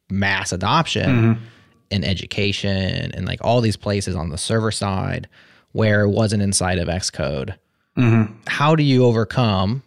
mass 0.09 0.53
adoption 0.53 1.41
in 1.89 2.03
education 2.03 3.11
and 3.13 3.25
like 3.25 3.39
all 3.43 3.61
these 3.61 3.77
places 3.77 4.15
on 4.15 4.29
the 4.29 4.37
server 4.37 4.71
side 4.71 5.27
where 5.71 6.01
it 6.01 6.09
wasn't 6.09 6.41
inside 6.41 6.79
of 6.79 6.87
Xcode. 6.87 7.55
Mm-hmm. 7.97 8.33
How 8.47 8.75
do 8.75 8.83
you 8.83 9.05
overcome 9.05 9.83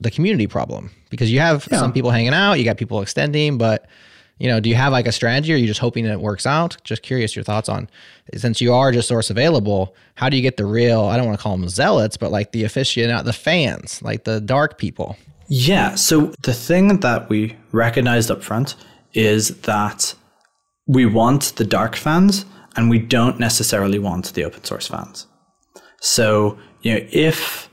the 0.00 0.10
community 0.10 0.46
problem? 0.46 0.90
Because 1.10 1.32
you 1.32 1.40
have 1.40 1.64
some 1.64 1.92
people 1.92 2.10
hanging 2.10 2.34
out, 2.34 2.54
you 2.54 2.64
got 2.64 2.76
people 2.76 3.00
extending, 3.00 3.58
but 3.58 3.86
you 4.38 4.48
know, 4.48 4.60
do 4.60 4.68
you 4.68 4.74
have 4.74 4.92
like 4.92 5.06
a 5.06 5.12
strategy 5.12 5.52
or 5.52 5.56
are 5.56 5.58
you 5.58 5.66
just 5.66 5.80
hoping 5.80 6.04
that 6.04 6.12
it 6.12 6.20
works 6.20 6.44
out? 6.46 6.76
Just 6.84 7.02
curious 7.02 7.34
your 7.34 7.42
thoughts 7.42 7.68
on 7.68 7.88
since 8.34 8.60
you 8.60 8.74
are 8.74 8.92
just 8.92 9.08
source 9.08 9.30
available, 9.30 9.94
how 10.14 10.28
do 10.28 10.36
you 10.36 10.42
get 10.42 10.56
the 10.56 10.66
real, 10.66 11.04
I 11.04 11.16
don't 11.16 11.26
want 11.26 11.38
to 11.38 11.42
call 11.42 11.56
them 11.56 11.68
zealots, 11.68 12.16
but 12.16 12.30
like 12.30 12.52
the 12.52 12.64
aficionado, 12.64 13.24
the 13.24 13.32
fans, 13.32 14.02
like 14.02 14.24
the 14.24 14.40
dark 14.40 14.78
people? 14.78 15.16
Yeah. 15.48 15.94
So 15.94 16.32
the 16.42 16.52
thing 16.52 17.00
that 17.00 17.28
we 17.28 17.56
recognized 17.72 18.30
up 18.30 18.42
front 18.42 18.74
is 19.14 19.60
that 19.62 20.14
we 20.86 21.06
want 21.06 21.54
the 21.56 21.64
dark 21.64 21.96
fans 21.96 22.44
and 22.76 22.90
we 22.90 22.98
don't 22.98 23.40
necessarily 23.40 23.98
want 23.98 24.34
the 24.34 24.44
open 24.44 24.62
source 24.64 24.86
fans. 24.86 25.26
So, 26.00 26.58
you 26.82 26.94
know, 26.94 27.06
if 27.10 27.68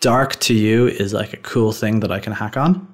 dark 0.00 0.36
to 0.40 0.54
you 0.54 0.88
is 0.88 1.12
like 1.12 1.32
a 1.32 1.38
cool 1.38 1.72
thing 1.72 2.00
that 2.00 2.12
I 2.12 2.20
can 2.20 2.32
hack 2.32 2.56
on, 2.56 2.86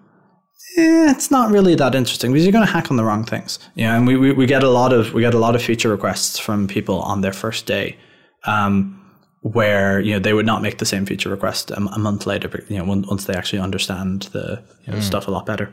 eh, 0.77 1.11
it's 1.11 1.31
not 1.31 1.51
really 1.51 1.75
that 1.75 1.95
interesting 1.95 2.33
because 2.33 2.45
you're 2.45 2.53
going 2.53 2.67
to 2.67 2.73
hack 2.73 2.91
on 2.91 2.97
the 2.97 3.05
wrong 3.05 3.25
things. 3.25 3.59
You 3.75 3.87
know, 3.87 3.97
and 3.97 4.07
we, 4.07 4.17
we, 4.17 4.33
we 4.33 4.47
get 4.47 4.63
a 4.63 4.71
lot 4.71 4.93
of 4.93 5.13
we 5.13 5.23
get 5.23 5.35
a 5.35 5.39
lot 5.39 5.55
of 5.55 5.63
feature 5.63 5.91
requests 5.91 6.39
from 6.39 6.69
people 6.69 7.01
on 7.03 7.21
their 7.21 7.33
first 7.33 7.67
day. 7.67 7.97
Um, 8.45 8.95
where 9.43 10.01
you 10.01 10.13
know 10.13 10.19
they 10.19 10.33
would 10.33 10.47
not 10.47 10.63
make 10.63 10.79
the 10.79 10.85
same 10.85 11.07
feature 11.07 11.31
request 11.31 11.71
a, 11.71 11.77
a 11.77 11.99
month 11.99 12.27
later, 12.27 12.65
you 12.69 12.77
know, 12.77 12.85
once 12.85 13.07
once 13.07 13.25
they 13.25 13.35
actually 13.35 13.61
understand 13.61 14.23
the 14.33 14.63
you 14.85 14.93
know, 14.93 15.01
stuff 15.01 15.29
a 15.29 15.31
lot 15.31 15.47
better. 15.47 15.73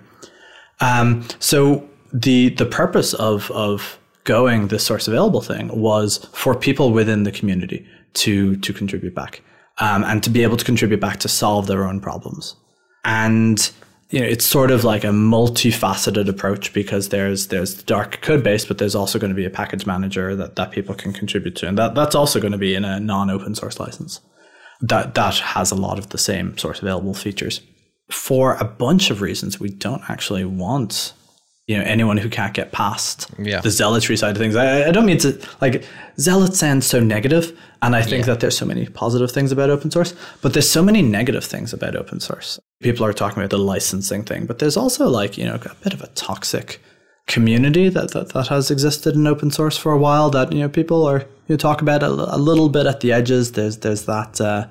Um, 0.82 1.26
so 1.40 1.88
the 2.14 2.50
the 2.50 2.66
purpose 2.66 3.14
of 3.14 3.52
of 3.52 4.00
going 4.24 4.68
this 4.68 4.84
source 4.84 5.08
available 5.08 5.42
thing 5.42 5.68
was 5.80 6.28
for 6.34 6.56
people 6.56 6.92
within 6.92 7.24
the 7.24 7.32
community 7.32 7.88
to 8.14 8.56
to 8.58 8.74
contribute 8.74 9.16
back 9.16 9.42
um, 9.80 10.04
and 10.04 10.24
to 10.24 10.30
be 10.30 10.44
able 10.44 10.58
to 10.58 10.66
contribute 10.66 11.00
back 11.00 11.20
to 11.20 11.28
solve 11.28 11.68
their 11.68 11.86
own 11.86 12.00
problems. 12.00 12.56
And 13.04 13.72
you 14.10 14.20
know, 14.20 14.26
it's 14.26 14.46
sort 14.46 14.72
of 14.72 14.84
like 14.84 15.04
a 15.04 15.08
multifaceted 15.10 16.30
approach 16.30 16.74
because 16.74 17.10
there's 17.10 17.48
there's 17.48 17.76
the 17.76 17.84
dark 17.84 18.22
code 18.22 18.44
base, 18.44 18.66
but 18.66 18.78
there's 18.78 18.96
also 18.96 19.20
going 19.20 19.32
to 19.32 19.36
be 19.36 19.46
a 19.46 19.50
package 19.50 19.86
manager 19.86 20.36
that, 20.36 20.56
that 20.56 20.72
people 20.72 20.96
can 20.96 21.12
contribute 21.12 21.56
to, 21.58 21.68
and 21.68 21.78
that, 21.78 21.96
that's 21.96 22.16
also 22.16 22.40
going 22.40 22.52
to 22.52 22.58
be 22.58 22.76
in 22.76 22.86
a 22.86 23.00
non-open 23.00 23.56
source 23.56 23.80
license. 23.80 24.22
That 24.82 25.16
that 25.16 25.40
has 25.40 25.72
a 25.72 25.76
lot 25.76 25.98
of 25.98 26.10
the 26.10 26.18
same 26.18 26.58
source 26.58 26.82
available 26.82 27.14
features. 27.14 27.62
For 28.12 28.56
a 28.56 28.66
bunch 28.66 29.10
of 29.10 29.22
reasons, 29.22 29.60
we 29.60 29.70
don't 29.70 30.08
actually 30.10 30.46
want 30.46 31.14
you 31.68 31.78
know 31.78 31.84
anyone 31.84 32.18
who 32.18 32.30
can't 32.30 32.54
get 32.54 32.72
past 32.72 33.28
Yeah. 33.40 33.60
the 33.62 33.72
zealotry 33.72 34.18
side 34.18 34.32
of 34.36 34.38
things. 34.38 34.56
I, 34.56 34.88
I 34.90 34.92
don't 34.92 35.06
mean 35.06 35.18
to 35.20 35.40
like 35.62 35.84
zealot 36.20 36.54
sounds 36.54 36.86
so 36.86 37.00
negative, 37.00 37.58
and 37.82 37.96
I 37.96 38.02
think 38.04 38.26
that 38.26 38.40
there's 38.40 38.58
so 38.58 38.66
many 38.66 38.86
positive 38.88 39.32
things 39.32 39.52
about 39.52 39.70
open 39.70 39.90
source, 39.92 40.14
but 40.42 40.54
there's 40.54 40.70
so 40.70 40.84
many 40.84 41.02
negative 41.02 41.44
things 41.44 41.74
about 41.74 41.96
open 41.96 42.20
source. 42.20 42.60
People 42.82 43.06
are 43.06 43.14
talking 43.14 43.40
about 43.40 43.50
the 43.50 43.58
licensing 43.58 44.24
thing, 44.24 44.46
but 44.46 44.60
there's 44.60 44.78
also 44.78 45.08
like 45.08 45.38
you 45.40 45.46
know 45.46 45.56
a 45.56 45.76
bit 45.84 45.94
of 45.94 46.02
a 46.02 46.08
toxic 46.08 46.82
community 47.28 47.90
that 47.90 48.12
that, 48.12 48.30
that 48.34 48.48
has 48.48 48.70
existed 48.70 49.16
in 49.16 49.26
open 49.26 49.50
source 49.50 49.78
for 49.78 49.92
a 49.92 49.98
while. 49.98 50.30
That 50.30 50.52
you 50.54 50.60
know 50.60 50.70
people 50.70 51.06
are 51.08 51.26
you 51.48 51.58
talk 51.58 51.82
about 51.82 52.04
a, 52.04 52.10
a 52.10 52.38
little 52.38 52.70
bit 52.70 52.86
at 52.86 53.00
the 53.00 53.12
edges. 53.12 53.54
There's 53.54 53.78
there's 53.78 54.06
that. 54.06 54.40
Uh, 54.40 54.68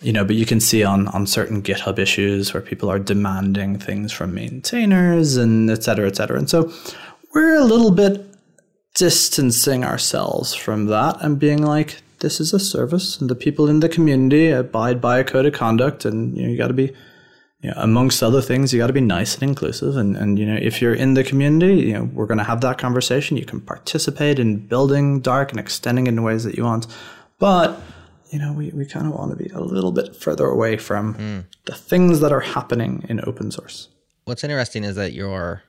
you 0.00 0.12
know, 0.12 0.24
but 0.24 0.36
you 0.36 0.46
can 0.46 0.60
see 0.60 0.82
on 0.84 1.08
on 1.08 1.26
certain 1.26 1.62
GitHub 1.62 1.98
issues 1.98 2.52
where 2.52 2.62
people 2.62 2.90
are 2.90 2.98
demanding 2.98 3.78
things 3.78 4.12
from 4.12 4.34
maintainers 4.34 5.36
and 5.36 5.70
et 5.70 5.82
cetera, 5.82 6.06
et 6.06 6.16
cetera. 6.16 6.38
And 6.38 6.48
so 6.48 6.72
we're 7.34 7.56
a 7.56 7.64
little 7.64 7.90
bit 7.90 8.26
distancing 8.94 9.84
ourselves 9.84 10.54
from 10.54 10.86
that 10.86 11.22
and 11.22 11.38
being 11.38 11.62
like, 11.62 12.02
this 12.18 12.40
is 12.40 12.52
a 12.52 12.58
service, 12.58 13.20
and 13.20 13.30
the 13.30 13.34
people 13.34 13.68
in 13.68 13.80
the 13.80 13.88
community 13.88 14.50
abide 14.50 15.00
by 15.00 15.18
a 15.18 15.24
code 15.24 15.46
of 15.46 15.52
conduct, 15.52 16.04
and 16.04 16.36
you 16.36 16.42
know, 16.42 16.48
you 16.50 16.58
got 16.58 16.68
to 16.68 16.74
be. 16.74 16.92
You 17.62 17.68
know, 17.68 17.76
amongst 17.76 18.22
other 18.22 18.40
things, 18.40 18.72
you 18.72 18.78
got 18.78 18.86
to 18.86 18.94
be 18.94 19.02
nice 19.02 19.34
and 19.34 19.42
inclusive. 19.42 19.94
And, 19.94 20.16
and, 20.16 20.38
you 20.38 20.46
know, 20.46 20.56
if 20.62 20.80
you're 20.80 20.94
in 20.94 21.12
the 21.12 21.22
community, 21.22 21.88
you 21.88 21.92
know, 21.92 22.04
we're 22.04 22.24
going 22.24 22.38
to 22.38 22.44
have 22.44 22.62
that 22.62 22.78
conversation. 22.78 23.36
You 23.36 23.44
can 23.44 23.60
participate 23.60 24.38
in 24.38 24.66
building 24.66 25.20
Dark 25.20 25.50
and 25.50 25.60
extending 25.60 26.06
it 26.06 26.14
in 26.14 26.22
ways 26.22 26.44
that 26.44 26.56
you 26.56 26.64
want. 26.64 26.86
But 27.38 27.78
you 28.30 28.38
know, 28.38 28.52
we, 28.52 28.70
we 28.70 28.86
kind 28.86 29.06
of 29.06 29.12
want 29.12 29.30
to 29.30 29.36
be 29.36 29.50
a 29.50 29.60
little 29.60 29.92
bit 29.92 30.14
further 30.14 30.46
away 30.46 30.76
from 30.76 31.14
mm. 31.14 31.44
the 31.64 31.74
things 31.74 32.20
that 32.20 32.32
are 32.32 32.40
happening 32.40 33.04
in 33.08 33.20
open 33.24 33.50
source. 33.50 33.88
What's 34.24 34.44
interesting 34.44 34.84
is 34.84 34.96
that 34.96 35.12
your 35.12 35.62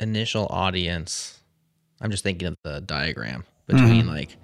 initial 0.00 0.46
audience, 0.50 1.40
I'm 2.00 2.10
just 2.10 2.24
thinking 2.24 2.48
of 2.48 2.56
the 2.64 2.80
diagram 2.80 3.44
between 3.66 4.02
mm-hmm. 4.02 4.08
like 4.08 4.36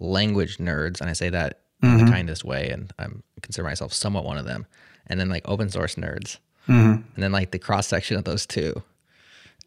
language 0.00 0.58
nerds, 0.58 1.00
and 1.00 1.08
I 1.08 1.12
say 1.12 1.30
that 1.30 1.60
in 1.82 1.96
the 1.96 2.04
mm-hmm. 2.04 2.12
kindest 2.12 2.44
way, 2.44 2.70
and 2.70 2.92
I'm 2.98 3.22
I 3.36 3.40
consider 3.40 3.64
myself 3.64 3.92
somewhat 3.92 4.24
one 4.24 4.38
of 4.38 4.46
them, 4.46 4.66
and 5.06 5.20
then 5.20 5.28
like 5.28 5.48
open 5.48 5.68
source 5.70 5.94
nerds, 5.94 6.38
mm-hmm. 6.66 6.92
and 6.92 7.04
then 7.16 7.32
like 7.32 7.50
the 7.50 7.58
cross 7.58 7.86
section 7.86 8.16
of 8.16 8.24
those 8.24 8.46
two. 8.46 8.82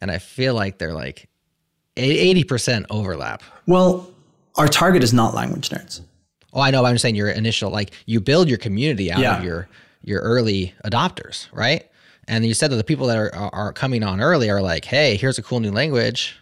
And 0.02 0.12
I 0.12 0.18
feel 0.18 0.56
like 0.56 0.80
they're 0.80 0.94
like 0.94 1.30
eighty 1.96 2.44
percent 2.44 2.88
overlap. 2.90 3.44
Well, 3.68 4.12
our 4.56 4.68
target 4.68 5.04
is 5.04 5.14
not 5.14 5.34
language 5.34 5.70
nerds. 5.70 6.02
Oh, 6.54 6.62
I 6.62 6.72
know. 6.72 6.82
But 6.82 6.89
I'm 6.89 6.95
just 6.95 7.02
saying 7.04 7.16
your 7.16 7.30
initial 7.30 7.70
like 7.72 7.91
you 8.06 8.20
build 8.20 8.50
your 8.50 8.58
community 8.58 9.12
out 9.12 9.20
Yeah. 9.20 9.38
of 9.38 9.43
your 9.43 9.68
your 10.04 10.22
early 10.22 10.74
adopters, 10.86 11.47
right? 11.52 11.86
And 12.28 12.45
you 12.45 12.54
said 12.54 12.70
that 12.72 12.76
the 12.78 12.84
people 12.84 13.08
that 13.08 13.18
are, 13.18 13.34
are 13.36 13.74
coming 13.74 14.04
on 14.04 14.22
early 14.22 14.50
are 14.50 14.62
like, 14.62 14.86
hey, 14.86 15.16
here's 15.18 15.38
a 15.39 15.41
cool 15.43 15.60
new 15.60 15.72
language. 15.72 16.38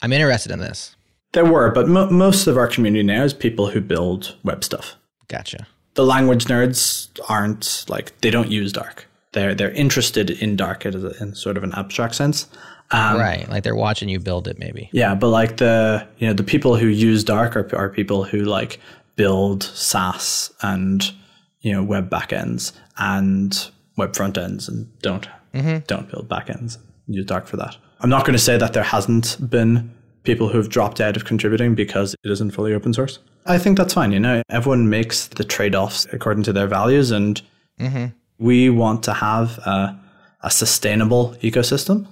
I'm 0.00 0.12
interested 0.12 0.52
in 0.52 0.60
this. 0.60 0.94
There 1.32 1.44
were, 1.44 1.70
but 1.70 1.88
mo- 1.88 2.10
most 2.10 2.46
of 2.46 2.56
our 2.56 2.66
community 2.68 3.02
now 3.02 3.24
is 3.24 3.34
people 3.34 3.68
who 3.68 3.80
build 3.80 4.36
web 4.44 4.62
stuff. 4.62 4.94
Gotcha. 5.28 5.66
The 5.94 6.04
language 6.06 6.44
nerds 6.44 7.08
aren't 7.28 7.84
like 7.88 8.18
they 8.20 8.30
don't 8.30 8.50
use 8.50 8.72
Dark. 8.72 9.06
They're 9.32 9.54
they're 9.54 9.70
interested 9.72 10.30
in 10.30 10.56
Dark 10.56 10.84
in, 10.86 10.94
in 11.20 11.34
sort 11.34 11.56
of 11.56 11.64
an 11.64 11.72
abstract 11.74 12.14
sense. 12.14 12.46
Um, 12.90 13.18
right. 13.18 13.48
Like 13.48 13.62
they're 13.64 13.74
watching 13.74 14.08
you 14.10 14.20
build 14.20 14.46
it, 14.46 14.58
maybe. 14.58 14.90
Yeah, 14.92 15.14
but 15.14 15.28
like 15.28 15.56
the 15.56 16.06
you 16.18 16.26
know 16.26 16.34
the 16.34 16.42
people 16.44 16.76
who 16.76 16.86
use 16.86 17.24
Dark 17.24 17.56
are, 17.56 17.74
are 17.76 17.88
people 17.88 18.24
who 18.24 18.40
like 18.44 18.78
build 19.16 19.62
SaaS 19.62 20.52
and 20.62 21.12
you 21.60 21.72
know 21.72 21.82
web 21.82 22.10
backends 22.10 22.72
and 22.98 23.70
web 23.96 24.16
front 24.16 24.38
ends 24.38 24.68
and 24.68 24.86
don't 25.00 25.28
mm-hmm. 25.54 25.78
don't 25.86 26.10
build 26.10 26.28
backends. 26.28 26.78
Use 27.06 27.26
Dark 27.26 27.46
for 27.46 27.56
that. 27.56 27.76
I'm 28.00 28.10
not 28.10 28.24
going 28.24 28.34
to 28.34 28.42
say 28.42 28.56
that 28.56 28.72
there 28.72 28.82
hasn't 28.82 29.38
been 29.50 29.92
people 30.24 30.48
who 30.48 30.58
have 30.58 30.68
dropped 30.68 31.00
out 31.00 31.16
of 31.16 31.24
contributing 31.24 31.74
because 31.74 32.14
it 32.24 32.30
isn't 32.30 32.52
fully 32.52 32.74
open 32.74 32.92
source. 32.92 33.18
I 33.46 33.58
think 33.58 33.76
that's 33.76 33.94
fine. 33.94 34.12
You 34.12 34.20
know, 34.20 34.42
everyone 34.48 34.88
makes 34.88 35.26
the 35.26 35.44
trade 35.44 35.74
offs 35.74 36.06
according 36.12 36.44
to 36.44 36.52
their 36.52 36.68
values, 36.68 37.10
and 37.10 37.42
mm-hmm. 37.78 38.06
we 38.38 38.70
want 38.70 39.02
to 39.04 39.12
have 39.12 39.58
a, 39.58 39.98
a 40.42 40.50
sustainable 40.50 41.34
ecosystem 41.42 42.06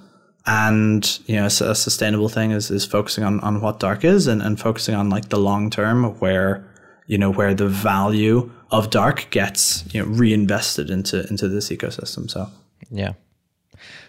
and 0.47 1.21
you 1.27 1.37
know 1.37 1.47
a 1.47 1.51
sustainable 1.51 2.29
thing 2.29 2.51
is, 2.51 2.71
is 2.71 2.87
focusing 2.87 3.25
on, 3.25 3.41
on 3.41 3.61
what 3.61 3.79
dark 3.79 4.05
is 4.05 4.27
and, 4.27 4.41
and 4.43 4.59
focusing 4.59 4.95
on 4.95 5.11
like 5.11 5.29
the 5.29 5.39
long 5.39 5.69
term 5.71 6.05
where 6.19 6.65
you 7.11 7.19
know 7.19 7.31
where 7.31 7.55
the 7.55 7.67
value 7.67 8.49
of 8.71 8.89
dark 8.89 9.27
gets 9.31 9.85
you 9.93 10.01
know 10.01 10.09
reinvested 10.09 10.91
into 10.91 11.27
into 11.29 11.49
this 11.49 11.69
ecosystem 11.69 12.31
so 12.31 12.49
Yeah. 12.91 13.13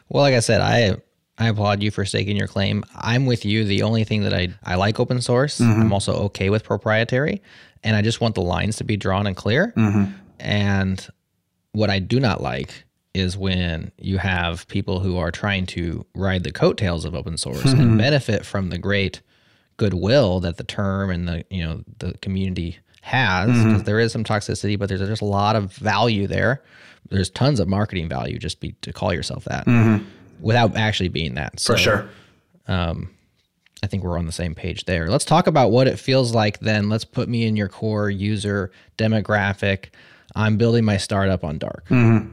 Well, 0.09 0.23
like 0.23 0.35
I 0.35 0.39
said, 0.39 0.61
I 0.61 0.97
I 1.37 1.49
applaud 1.49 1.81
you 1.81 1.89
for 1.89 2.05
staking 2.05 2.37
your 2.37 2.47
claim. 2.47 2.83
I'm 2.95 3.25
with 3.25 3.43
you. 3.43 3.63
The 3.63 3.81
only 3.81 4.03
thing 4.03 4.21
that 4.23 4.33
I 4.33 4.49
I 4.63 4.75
like 4.75 4.99
open 4.99 5.21
source. 5.21 5.59
Mm-hmm. 5.59 5.81
I'm 5.81 5.93
also 5.93 6.13
okay 6.25 6.49
with 6.49 6.63
proprietary, 6.63 7.41
and 7.83 7.95
I 7.95 8.01
just 8.01 8.21
want 8.21 8.35
the 8.35 8.41
lines 8.41 8.75
to 8.77 8.83
be 8.83 8.97
drawn 8.97 9.25
and 9.25 9.35
clear. 9.35 9.73
Mm-hmm. 9.75 10.11
And 10.39 11.07
what 11.71 11.89
I 11.89 11.99
do 11.99 12.19
not 12.19 12.41
like 12.41 12.83
is 13.13 13.37
when 13.37 13.91
you 13.97 14.17
have 14.19 14.67
people 14.67 14.99
who 14.99 15.17
are 15.17 15.31
trying 15.31 15.65
to 15.65 16.05
ride 16.13 16.43
the 16.43 16.51
coattails 16.51 17.05
of 17.05 17.15
open 17.15 17.37
source 17.37 17.65
and 17.65 17.81
mm-hmm. 17.81 17.97
benefit 17.97 18.45
from 18.45 18.69
the 18.69 18.77
great 18.77 19.21
goodwill 19.77 20.39
that 20.41 20.57
the 20.57 20.63
term 20.63 21.09
and 21.09 21.27
the 21.27 21.43
you 21.49 21.63
know 21.63 21.83
the 21.97 22.13
community 22.19 22.77
has 23.01 23.49
mm-hmm. 23.49 23.69
because 23.69 23.83
there 23.83 23.99
is 23.99 24.11
some 24.11 24.23
toxicity 24.23 24.77
but 24.77 24.87
there's 24.87 25.01
just 25.01 25.21
a 25.21 25.25
lot 25.25 25.55
of 25.55 25.73
value 25.73 26.27
there. 26.27 26.63
There's 27.09 27.29
tons 27.29 27.59
of 27.59 27.67
marketing 27.67 28.07
value 28.07 28.37
just 28.37 28.59
be 28.59 28.73
to 28.81 28.93
call 28.93 29.13
yourself 29.13 29.43
that 29.45 29.65
mm-hmm. 29.65 30.05
without 30.39 30.75
actually 30.77 31.09
being 31.09 31.35
that. 31.35 31.59
So 31.59 31.73
for 31.73 31.79
sure. 31.79 32.09
Um, 32.67 33.09
i 33.83 33.87
think 33.87 34.03
we're 34.03 34.17
on 34.17 34.27
the 34.27 34.31
same 34.31 34.53
page 34.53 34.85
there. 34.85 35.07
Let's 35.07 35.25
talk 35.25 35.47
about 35.47 35.71
what 35.71 35.87
it 35.87 35.97
feels 35.97 36.33
like 36.33 36.59
then. 36.59 36.87
Let's 36.89 37.03
put 37.05 37.27
me 37.27 37.45
in 37.45 37.55
your 37.55 37.67
core 37.67 38.09
user 38.09 38.71
demographic. 38.97 39.87
I'm 40.35 40.57
building 40.57 40.85
my 40.85 40.97
startup 40.97 41.43
on 41.43 41.57
dark. 41.57 41.87
Mm-hmm. 41.89 42.31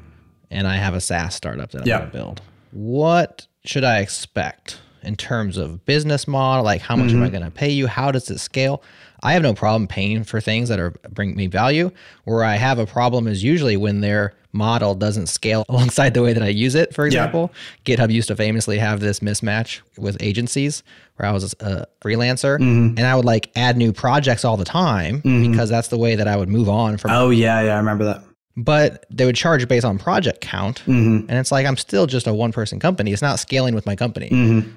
And 0.51 0.67
i 0.67 0.77
have 0.77 0.95
a 0.95 1.01
saas 1.01 1.35
startup 1.35 1.71
that 1.73 1.83
i'm 1.83 1.89
Yeah. 1.89 1.99
going 1.99 2.11
to 2.11 2.17
build. 2.17 2.43
What 2.73 3.47
should 3.65 3.85
i 3.85 4.01
expect 4.01 4.81
in 5.03 5.17
terms 5.17 5.57
of 5.57 5.85
business 5.87 6.29
model? 6.29 6.65
Like 6.65 6.83
how 6.83 6.97
much 6.97 7.13
am 7.13 7.23
i 7.23 7.31
going 7.31 7.43
to 7.45 7.51
pay 7.51 7.71
you? 7.71 7.87
How 7.87 8.11
does 8.13 8.31
it 8.31 8.39
scale 8.39 8.83
i 9.23 9.33
have 9.33 9.43
no 9.43 9.55
problem 9.55 9.87
paying 9.87 10.25
for 10.25 10.41
things 10.41 10.69
that 10.69 10.79
are 10.79 10.91
bring 11.11 11.35
me 11.37 11.47
value. 11.47 11.91
Where 12.25 12.45
i 12.45 12.57
have 12.57 12.79
a 12.79 12.87
problem 12.87 13.27
is 13.27 13.43
usually 13.43 13.77
when 13.77 14.01
their 14.01 14.35
model 14.53 14.95
doesn't 14.95 15.27
scale 15.27 15.65
alongside 15.69 16.15
the 16.15 16.23
way 16.23 16.33
that 16.33 16.43
i 16.43 16.49
use 16.49 16.75
it 16.75 16.95
for 16.95 17.07
example. 17.07 17.53
Github 17.85 18.11
used 18.11 18.29
to 18.29 18.37
famously 18.37 18.79
have 18.79 19.01
this 19.01 19.21
mismatch 19.21 19.81
with 19.97 20.17
agencies 20.21 20.83
where 21.17 21.29
i 21.29 21.33
was 21.33 21.55
a 21.61 21.87
freelancer 22.01 22.59
mm-hmm. 22.59 22.97
and 22.97 23.01
i 23.01 23.15
would 23.15 23.25
like 23.25 23.51
add 23.57 23.77
new 23.77 23.93
projects 23.93 24.45
all 24.45 24.57
the 24.57 24.65
time 24.65 25.23
mm-hmm. 25.23 25.51
because 25.51 25.69
that's 25.69 25.89
the 25.89 25.99
way 25.99 26.15
that 26.15 26.29
i 26.29 26.37
would 26.37 26.49
move 26.49 26.69
on 26.69 26.97
from 26.97 27.11
oh 27.11 27.31
yeah 27.31 27.61
yeah 27.61 27.75
i 27.75 27.79
remember 27.79 28.05
that. 28.05 28.23
But 28.61 29.07
they 29.09 29.25
would 29.25 29.37
charge 29.37 29.69
based 29.69 29.85
on 29.85 29.99
project 29.99 30.41
count 30.41 30.79
mm-hmm. 30.81 31.27
and 31.29 31.31
it's 31.31 31.53
like 31.53 31.65
i'm 31.65 31.77
still 31.77 32.07
just 32.07 32.27
a 32.27 32.35
one 32.35 32.51
person 32.51 32.81
company. 32.81 33.13
It's 33.13 33.23
not 33.23 33.39
scaling 33.39 33.73
with 33.73 33.87
my 33.87 33.95
company. 33.95 34.29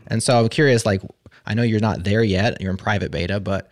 And 0.08 0.22
so 0.22 0.40
i'm 0.40 0.50
curious 0.50 0.86
like 0.86 1.02
i 1.48 1.54
know 1.56 1.64
you're 1.64 1.80
not 1.80 2.04
there 2.04 2.24
yet 2.24 2.62
you're 2.62 2.72
in 2.72 2.78
private 2.78 3.12
beta 3.12 3.40
but 3.40 3.72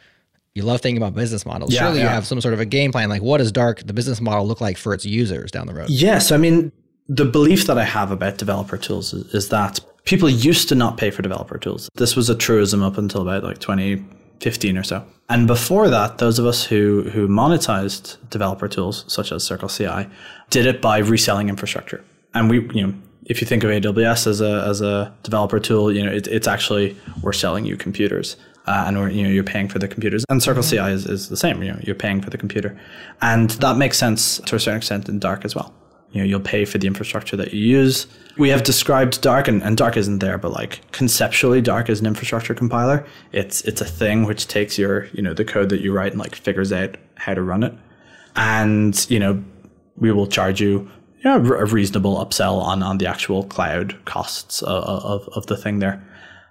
you 0.56 0.64
love 0.64 0.82
thinking 0.82 1.02
about 1.02 1.14
business 1.14 1.46
models 1.46 1.74
Yeah, 1.74 1.82
surely 1.82 2.02
you 2.02 2.08
have 2.08 2.26
some 2.26 2.42
sort 2.42 2.54
of 2.54 2.60
a 2.60 2.66
game 2.66 2.92
plan 2.92 3.10
like 3.10 3.22
what 3.22 3.38
does 3.38 3.52
dark 3.52 3.86
the 3.86 3.94
business 3.94 4.20
model 4.20 4.48
look 4.48 4.62
like 4.62 4.78
for 4.78 4.94
its 4.94 5.06
users 5.06 5.52
down 5.52 5.68
the 5.68 5.74
road 5.74 5.90
Yes, 5.90 6.32
I 6.32 6.38
mean 6.38 6.72
the 7.10 7.26
belief 7.26 7.66
that 7.66 7.78
I 7.78 7.84
have 7.84 8.12
about 8.12 8.38
developer 8.38 8.78
tools 8.78 9.14
is, 9.14 9.34
is 9.34 9.50
that 9.50 9.80
people 10.06 10.30
used 10.30 10.70
to 10.70 10.76
not 10.76 10.98
pay 10.98 11.10
for 11.10 11.22
developer 11.22 11.58
tools. 11.58 11.90
This 11.96 12.16
was 12.16 12.30
a 12.30 12.36
truism 12.36 12.84
up 12.84 12.98
until 12.98 13.22
about 13.22 13.44
like 13.44 13.58
2015 13.60 14.78
or 14.78 14.84
so. 14.84 15.06
And 15.28 15.48
before 15.48 15.90
that, 15.90 16.20
those 16.20 16.40
of 16.40 16.46
us 16.46 16.64
who 16.64 17.10
who 17.10 17.28
monetized 17.28 18.18
developer 18.30 18.68
tools 18.68 19.06
such 19.08 19.32
as 19.32 19.44
Circle 19.44 19.70
CI 19.70 20.08
did 20.50 20.66
it 20.66 20.82
by 20.82 21.00
reselling 21.00 21.50
infrastructure. 21.50 22.04
And 22.34 22.50
we, 22.50 22.62
you 22.74 22.88
know, 22.88 22.94
if 23.26 23.42
you 23.42 23.48
think 23.48 23.64
of 23.64 23.70
AWS 23.72 24.28
as 24.28 24.42
a 24.42 24.64
as 24.68 24.82
a 24.82 25.14
developer 25.24 25.60
tool, 25.60 25.92
you 25.92 26.04
know, 26.04 26.12
it, 26.12 26.28
it's 26.28 26.48
actually 26.48 26.96
we're 27.22 27.34
selling 27.34 27.66
you 27.66 27.76
computers. 27.76 28.38
Uh, 28.70 28.84
and 28.86 29.16
you 29.16 29.24
know 29.24 29.30
you're 29.30 29.44
paying 29.44 29.68
for 29.68 29.80
the 29.80 29.88
computers, 29.88 30.24
and 30.30 30.44
Circle 30.44 30.62
CI 30.62 30.78
is, 30.78 31.08
is 31.08 31.30
the 31.30 31.38
same. 31.38 31.64
You 31.64 31.72
know 31.72 31.80
you're 31.82 31.96
paying 31.96 32.22
for 32.22 32.30
the 32.30 32.38
computer, 32.38 32.80
and 33.20 33.50
that 33.62 33.78
makes 33.78 33.98
sense 33.98 34.38
to 34.46 34.56
a 34.56 34.60
certain 34.60 34.78
extent 34.78 35.10
in 35.10 35.18
Dark 35.18 35.44
as 35.44 35.56
well. 35.56 35.74
You 36.12 36.22
know 36.22 36.26
you'll 36.26 36.40
pay 36.40 36.66
for 36.66 36.78
the 36.78 36.86
infrastructure 36.86 37.36
that 37.36 37.52
you 37.52 37.66
use. 37.66 38.06
We 38.38 38.50
have 38.50 38.64
described 38.64 39.22
dark 39.22 39.48
and, 39.48 39.64
and 39.64 39.76
dark 39.76 39.98
isn't 39.98 40.20
there 40.20 40.38
but 40.38 40.52
like 40.52 40.82
conceptually 40.92 41.62
dark 41.62 41.90
is 41.90 42.00
an 42.00 42.06
infrastructure 42.06 42.54
compiler. 42.54 43.06
It's 43.32 43.62
it's 43.62 43.82
a 43.82 43.86
thing 43.86 44.26
which 44.26 44.48
takes 44.48 44.78
your 44.78 45.06
you 45.14 45.24
know 45.24 45.34
the 45.34 45.46
code 45.46 45.70
that 45.70 45.82
you 45.82 45.92
write 45.92 46.12
and 46.12 46.20
like 46.20 46.36
figures 46.36 46.72
out 46.72 46.96
how 47.16 47.34
to 47.34 47.42
run 47.42 47.64
it. 47.64 47.74
And 48.36 49.10
you 49.10 49.20
know 49.20 49.44
we 49.98 50.12
will 50.12 50.28
charge 50.28 50.62
you 50.62 50.90
you 51.24 51.26
know, 51.26 51.36
a 51.36 51.66
reasonable 51.66 52.24
upsell 52.24 52.62
on 52.62 52.84
on 52.84 53.00
the 53.00 53.08
actual 53.08 53.46
cloud 53.46 53.98
costs 54.06 54.62
of, 54.62 54.84
of, 54.84 55.30
of 55.30 55.46
the 55.48 55.58
thing 55.58 55.80
there 55.80 56.04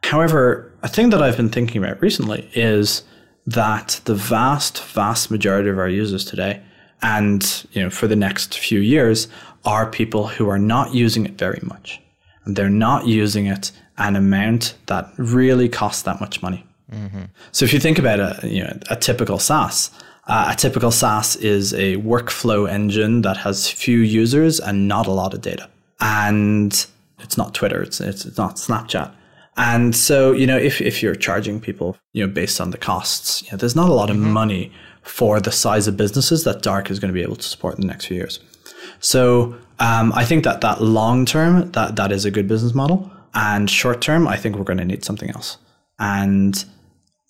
however 0.05 0.73
a 0.83 0.89
thing 0.89 1.11
that 1.11 1.23
i've 1.23 1.37
been 1.37 1.49
thinking 1.49 1.83
about 1.83 2.01
recently 2.01 2.51
is 2.55 3.03
that 3.47 4.01
the 4.05 4.15
vast 4.15 4.83
vast 4.85 5.31
majority 5.31 5.71
of 5.71 5.79
our 5.79 5.89
users 5.89 6.25
today 6.25 6.63
and 7.03 7.67
you 7.73 7.83
know 7.83 7.91
for 7.91 8.07
the 8.07 8.17
next 8.17 8.59
few 8.59 8.81
years 8.81 9.29
are 9.65 9.87
people 9.87 10.29
who 10.29 10.49
are 10.49 10.59
not 10.59 10.95
using 10.95 11.27
it 11.27 11.37
very 11.39 11.61
much. 11.63 12.01
And 12.45 12.57
they're 12.57 12.71
not 12.71 13.07
using 13.07 13.47
it 13.47 13.71
an 13.99 14.17
amount 14.17 14.75
that 14.87 15.11
really 15.19 15.69
costs 15.69 16.03
that 16.03 16.21
much 16.21 16.41
money. 16.43 16.65
So 17.53 17.65
if 17.65 17.73
you 17.73 17.81
think 17.81 17.99
about 17.99 18.21
a 18.21 18.49
you 18.49 18.65
know 18.65 18.79
a 18.89 18.97
typical 18.97 19.39
SaaS 19.39 19.91
uh, 20.27 20.53
a 20.53 20.57
typical 20.57 20.91
SaaS 20.91 21.37
is 21.37 21.75
a 21.75 21.97
workflow 21.97 22.69
engine 22.71 23.23
that 23.23 23.39
has 23.39 23.71
few 23.71 23.99
users 23.99 24.61
and 24.61 24.89
not 24.89 25.07
a 25.07 25.11
lot 25.11 25.35
of 25.35 25.41
data. 25.41 25.69
And 26.01 26.73
it's 27.21 27.37
not 27.37 27.55
Twitter 27.55 27.83
it's 27.83 28.01
it's, 28.01 28.25
it's 28.25 28.39
not 28.39 28.57
Snapchat 28.57 29.13
and 29.59 29.95
so, 29.95 30.31
you 30.31 30.47
know, 30.47 30.57
if, 30.57 30.81
if 30.81 31.03
you're 31.03 31.17
charging 31.17 31.61
people, 31.61 31.97
you 32.13 32.25
know, 32.25 32.33
based 32.33 32.61
on 32.61 32.71
the 32.71 32.79
costs, 32.79 33.43
you 33.43 33.51
know, 33.51 33.59
there's 33.59 33.75
not 33.75 33.89
a 33.89 33.93
lot 33.93 34.09
of 34.09 34.17
money 34.17 34.73
for 35.03 35.41
the 35.41 35.51
size 35.51 35.89
of 35.89 35.97
businesses 35.97 36.45
that 36.45 36.63
Dark 36.63 36.91
is 36.91 37.01
going 37.01 37.09
to 37.09 37.15
be 37.15 37.23
able 37.23 37.35
to 37.35 37.43
support 37.43 37.75
in 37.75 37.81
the 37.81 37.89
next 37.89 38.07
few 38.07 38.17
years. 38.17 38.39
So 39.01 39.59
um, 39.81 40.13
I 40.15 40.25
think 40.25 40.45
that 40.45 40.61
that 40.61 40.81
long 40.81 41.27
term, 41.27 41.73
that 41.73 41.97
that 41.97 42.13
is 42.13 42.25
a 42.25 42.31
good 42.31 42.47
business 42.47 42.73
model. 42.73 43.11
And 43.35 43.69
short 43.69 44.01
term, 44.01 44.29
I 44.29 44.37
think 44.37 44.57
we're 44.57 44.65
going 44.65 44.79
to 44.79 44.85
need 44.85 45.05
something 45.05 45.31
else. 45.31 45.59
And 45.99 46.65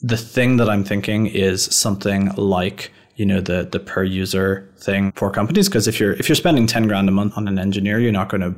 the 0.01 0.18
thing 0.18 0.59
that 0.59 0.68
I'm 0.68 0.85
thinking 0.85 1.26
is 1.26 1.64
something 1.64 2.29
like 2.37 2.93
you 3.16 3.24
know 3.26 3.41
the 3.41 3.68
the 3.70 3.81
per 3.81 4.05
user 4.05 4.70
thing 4.79 5.12
for 5.12 5.31
companies 5.31 5.68
because 5.68 5.89
if 5.89 5.99
you're 5.99 6.12
if 6.12 6.29
you're 6.29 6.37
spending 6.37 6.68
10 6.68 6.87
grand 6.87 7.09
a 7.09 7.11
month 7.11 7.37
on 7.37 7.49
an 7.49 7.59
engineer 7.59 7.99
you're 7.99 8.12
not 8.12 8.29
going 8.29 8.41
to 8.41 8.55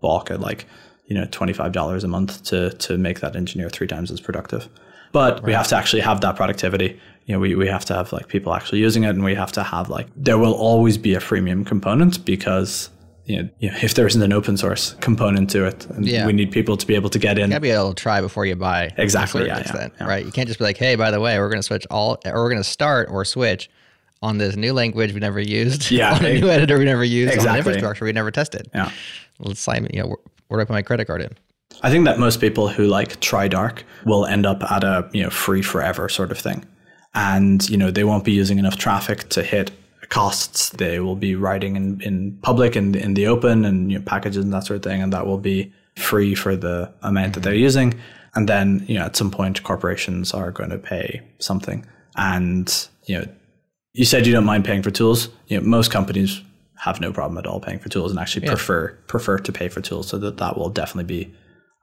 balk 0.00 0.30
at 0.30 0.38
like 0.38 0.66
you 1.06 1.14
know 1.14 1.24
$25 1.26 2.04
a 2.04 2.08
month 2.08 2.42
to 2.44 2.70
to 2.70 2.96
make 2.98 3.20
that 3.20 3.36
engineer 3.36 3.68
three 3.70 3.86
times 3.86 4.10
as 4.10 4.20
productive. 4.20 4.68
But 5.12 5.44
we 5.44 5.52
have 5.52 5.68
to 5.68 5.76
actually 5.76 6.02
have 6.02 6.20
that 6.22 6.34
productivity. 6.36 6.98
You 7.26 7.34
know 7.34 7.40
we, 7.40 7.54
we 7.54 7.66
have 7.68 7.84
to 7.86 7.94
have 7.94 8.12
like 8.12 8.28
people 8.28 8.52
actually 8.54 8.80
using 8.80 9.04
it 9.04 9.10
and 9.10 9.22
we 9.24 9.34
have 9.34 9.52
to 9.52 9.62
have 9.62 9.88
like 9.88 10.08
there 10.16 10.38
will 10.38 10.54
always 10.54 10.98
be 10.98 11.14
a 11.14 11.20
freemium 11.20 11.64
component 11.64 12.24
because 12.24 12.90
you 13.26 13.42
know, 13.42 13.48
you 13.58 13.70
know 13.70 13.76
if 13.80 13.94
there 13.94 14.06
isn't 14.06 14.20
an 14.22 14.32
open 14.32 14.56
source 14.56 14.94
component 15.00 15.48
to 15.50 15.64
it 15.66 15.86
and 15.86 16.06
Yeah. 16.06 16.26
we 16.26 16.32
need 16.34 16.50
people 16.52 16.76
to 16.76 16.86
be 16.86 16.94
able 16.94 17.08
to 17.10 17.18
get 17.18 17.38
in. 17.38 17.44
You 17.44 17.54
gotta 17.54 17.60
be 17.60 17.70
able 17.70 17.94
to 17.94 18.02
try 18.02 18.20
before 18.20 18.44
you 18.44 18.56
buy 18.56 18.90
Exactly, 18.98 19.46
yeah, 19.46 19.60
extent, 19.60 19.94
yeah. 19.98 20.06
right? 20.06 20.24
You 20.26 20.32
can't 20.32 20.46
just 20.48 20.58
be 20.58 20.64
like 20.64 20.76
hey 20.76 20.94
by 20.96 21.10
the 21.10 21.20
way 21.20 21.38
we're 21.38 21.48
going 21.48 21.60
to 21.60 21.68
switch 21.72 21.86
all 21.90 22.18
or 22.26 22.34
we're 22.42 22.50
going 22.50 22.62
to 22.62 22.68
start 22.68 23.08
or 23.10 23.24
switch 23.24 23.70
on 24.20 24.36
this 24.38 24.56
new 24.56 24.72
language 24.74 25.12
we 25.14 25.20
never 25.20 25.40
used 25.40 25.90
Yeah, 25.90 26.14
on 26.14 26.24
a 26.24 26.34
new 26.40 26.48
editor 26.50 26.78
we 26.78 26.84
never 26.86 27.04
used 27.04 27.28
on 27.28 27.32
an 27.32 27.38
exactly. 27.38 27.58
infrastructure 27.72 28.04
we 28.04 28.12
never 28.12 28.30
tested. 28.30 28.68
Yeah. 28.74 28.90
Let's 29.38 29.60
sign 29.60 29.86
you 29.92 30.02
know 30.02 30.16
where, 30.56 30.64
do 30.64 30.68
i 30.68 30.70
put 30.70 30.72
my 30.74 30.82
credit 30.82 31.06
card 31.06 31.22
in 31.22 31.36
I 31.82 31.90
think 31.90 32.04
that 32.04 32.18
most 32.18 32.40
people 32.40 32.68
who 32.68 32.86
like 32.86 33.20
try 33.20 33.48
dark 33.48 33.84
will 34.04 34.26
end 34.26 34.46
up 34.46 34.62
at 34.70 34.84
a 34.84 35.08
you 35.12 35.22
know 35.22 35.30
free 35.30 35.62
forever 35.62 36.08
sort 36.08 36.30
of 36.30 36.38
thing, 36.38 36.64
and 37.14 37.68
you 37.68 37.76
know 37.76 37.90
they 37.90 38.04
won't 38.04 38.24
be 38.24 38.32
using 38.32 38.58
enough 38.58 38.76
traffic 38.76 39.28
to 39.30 39.42
hit 39.42 39.70
costs. 40.08 40.70
They 40.70 41.00
will 41.00 41.16
be 41.16 41.34
writing 41.34 41.76
in, 41.76 42.00
in 42.02 42.38
public 42.42 42.76
and 42.76 42.94
in, 42.94 43.14
the 43.14 43.26
open 43.26 43.64
and 43.64 43.90
you 43.90 43.98
know, 43.98 44.04
packages 44.04 44.44
and 44.44 44.52
that 44.52 44.64
sort 44.64 44.76
of 44.76 44.82
thing, 44.82 45.02
and 45.02 45.12
that 45.12 45.26
will 45.26 45.38
be 45.38 45.72
free 45.96 46.34
for 46.34 46.56
the 46.56 46.92
amount 47.02 47.34
that 47.34 47.40
they're 47.40 47.52
mm-hmm. 47.52 47.62
using. 47.62 48.00
And 48.34 48.48
then 48.48 48.84
you 48.88 48.98
know 48.98 49.04
at 49.04 49.16
some 49.16 49.30
point 49.30 49.62
corporations 49.62 50.32
are 50.32 50.50
going 50.50 50.70
to 50.70 50.78
pay 50.78 51.22
something, 51.38 51.84
and 52.16 52.88
you 53.06 53.18
know 53.18 53.26
you 53.92 54.04
said 54.04 54.26
you 54.26 54.32
don't 54.32 54.44
mind 54.44 54.64
paying 54.64 54.82
for 54.82 54.90
tools. 54.90 55.28
You 55.48 55.60
know 55.60 55.66
most 55.66 55.90
companies 55.90 56.42
have 56.84 57.00
no 57.00 57.10
problem 57.10 57.38
at 57.38 57.46
all 57.46 57.60
paying 57.60 57.78
for 57.78 57.88
tools 57.88 58.10
and 58.10 58.20
actually 58.20 58.44
yeah. 58.44 58.50
prefer 58.50 58.88
prefer 59.06 59.38
to 59.38 59.52
pay 59.52 59.70
for 59.70 59.80
tools. 59.80 60.06
So 60.08 60.18
that 60.18 60.36
that 60.36 60.58
will 60.58 60.68
definitely 60.68 61.04
be 61.04 61.34